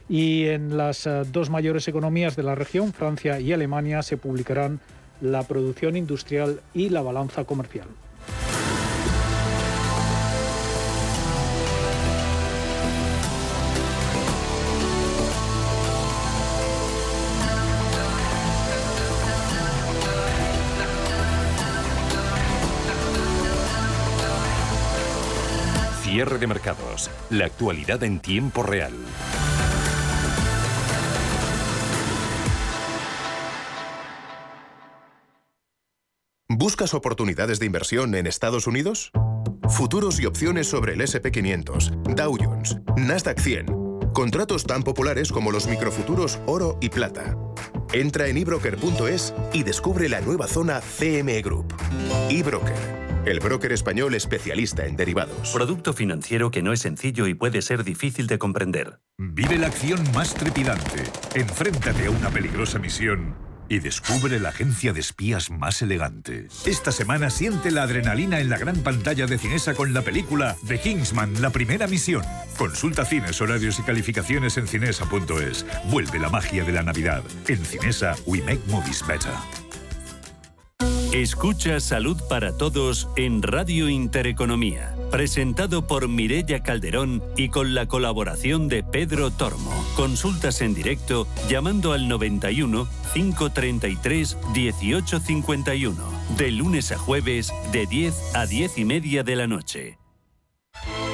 Y 0.09 0.47
en 0.47 0.77
las 0.77 1.07
eh, 1.07 1.23
dos 1.33 1.49
mayores 1.49 1.89
economías 1.89 2.37
de 2.37 2.43
la 2.43 2.55
región, 2.55 2.93
Francia 2.93 3.41
y 3.41 3.53
Alemania, 3.53 4.03
se 4.03 4.19
publicarán 4.19 4.81
la 5.21 5.43
producción 5.45 5.97
industrial 5.97 6.61
y 6.75 6.91
la 6.91 7.01
balanza 7.01 7.45
comercial. 7.45 7.87
Cierre 26.21 26.39
de 26.39 26.47
mercados. 26.47 27.11
La 27.31 27.47
actualidad 27.47 28.05
en 28.05 28.21
tiempo 28.21 28.63
real. 28.63 28.93
¿Buscas 36.47 36.93
oportunidades 36.93 37.59
de 37.59 37.65
inversión 37.65 38.15
en 38.15 38.27
Estados 38.27 38.67
Unidos? 38.67 39.13
Futuros 39.71 40.21
y 40.21 40.27
opciones 40.27 40.67
sobre 40.67 40.93
el 40.93 41.01
SP500, 41.01 42.15
Dow 42.15 42.37
Jones, 42.39 42.77
Nasdaq 42.99 43.41
100. 43.41 44.13
Contratos 44.13 44.65
tan 44.65 44.83
populares 44.83 45.33
como 45.33 45.51
los 45.51 45.69
microfuturos 45.69 46.39
oro 46.45 46.77
y 46.83 46.91
plata. 46.91 47.35
Entra 47.95 48.29
en 48.29 48.37
ebroker.es 48.37 49.33
y 49.55 49.63
descubre 49.63 50.11
la 50.11 50.21
nueva 50.21 50.49
zona 50.49 50.83
CME 50.83 51.41
Group. 51.41 51.75
eBroker 52.29 53.00
el 53.31 53.41
broker 53.41 53.73
español 53.73 54.15
especialista 54.15 54.87
en 54.87 54.97
derivados. 54.97 55.51
Producto 55.53 55.93
financiero 55.93 56.51
que 56.51 56.63
no 56.63 56.73
es 56.73 56.81
sencillo 56.81 57.27
y 57.27 57.35
puede 57.35 57.63
ser 57.63 57.85
difícil 57.85 58.27
de 58.27 58.39
comprender. 58.39 59.01
Vive 59.19 59.59
la 59.59 59.69
acción 59.69 60.01
más 60.13 60.35
trepidante. 60.35 61.05
Enfréntate 61.35 62.07
a 62.07 62.11
una 62.11 62.31
peligrosa 62.31 62.79
misión 62.79 63.35
y 63.71 63.79
descubre 63.79 64.41
la 64.41 64.49
agencia 64.49 64.93
de 64.93 65.01
espías 65.01 65.51
más 65.51 65.81
elegante. 65.81 66.49
Esta 66.67 66.91
semana 66.91 67.31
siente 67.31 67.71
la 67.71 67.85
adrenalina 67.85 68.41
en 68.41 68.51
la 68.51 68.59
gran 68.59 68.77
pantalla 68.83 69.27
de 69.27 69.39
Cinesa 69.39 69.75
con 69.75 69.95
la 69.95 70.03
película 70.03 70.57
The 70.67 70.81
Kingsman, 70.81 71.41
la 71.41 71.51
primera 71.51 71.87
misión. 71.87 72.25
Consulta 72.59 73.05
cines, 73.05 73.41
horarios 73.41 73.79
y 73.79 73.83
calificaciones 73.83 74.59
en 74.59 74.67
cinesa.es. 74.67 75.65
Vuelve 75.85 76.19
la 76.19 76.29
magia 76.29 76.65
de 76.65 76.73
la 76.73 76.83
Navidad. 76.83 77.23
En 77.47 77.65
Cinesa, 77.65 78.17
we 78.27 78.43
make 78.43 78.61
movies 78.67 79.07
better. 79.07 79.33
Escucha 81.13 81.81
Salud 81.81 82.17
para 82.29 82.57
Todos 82.57 83.09
en 83.17 83.43
Radio 83.43 83.89
Intereconomía, 83.89 84.95
presentado 85.11 85.85
por 85.85 86.07
Mirella 86.07 86.63
Calderón 86.63 87.21
y 87.37 87.49
con 87.49 87.75
la 87.75 87.89
colaboración 87.89 88.69
de 88.69 88.85
Pedro 88.85 89.33
Tormo. 89.33 89.73
Consultas 89.97 90.61
en 90.61 90.73
directo 90.73 91.27
llamando 91.49 91.95
al 91.95 92.07
91 92.07 92.87
533 93.13 94.37
1851, 94.55 95.97
de 96.37 96.51
lunes 96.53 96.93
a 96.93 96.99
jueves 96.99 97.53
de 97.73 97.87
10 97.87 98.37
a 98.37 98.47
10 98.47 98.79
y 98.79 98.85
media 98.85 99.25
de 99.25 99.35
la 99.35 99.49
noche. 99.49 99.99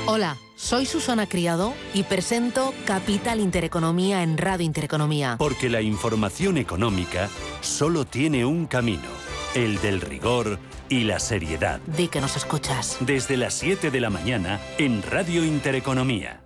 Hola, 0.05 0.37
soy 0.57 0.85
Susana 0.85 1.27
Criado 1.27 1.73
y 1.95 2.03
presento 2.03 2.75
Capital 2.85 3.41
Intereconomía 3.41 4.23
en 4.23 4.37
Radio 4.37 4.67
Intereconomía. 4.67 5.37
Porque 5.39 5.71
la 5.71 5.81
información 5.81 6.59
económica 6.59 7.31
solo 7.63 8.05
tiene 8.05 8.45
un 8.45 8.67
camino 8.67 9.26
el 9.57 9.81
del 9.81 10.03
rigor 10.03 10.59
y 10.91 11.05
la 11.05 11.19
seriedad. 11.19 11.81
Di 11.87 12.09
que 12.09 12.21
nos 12.21 12.37
escuchas. 12.37 12.99
Desde 13.01 13.39
las 13.39 13.55
7 13.55 13.91
de 13.91 14.01
la 14.01 14.11
mañana 14.11 14.61
en 14.77 15.03
Radio 15.03 15.45
Intereconomía. 15.45 16.46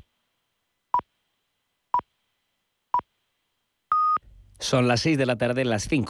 Son 4.61 4.87
las 4.87 5.01
6 5.01 5.17
de 5.17 5.25
la 5.25 5.37
tarde, 5.37 5.65
las 5.65 5.87
5. 5.87 5.99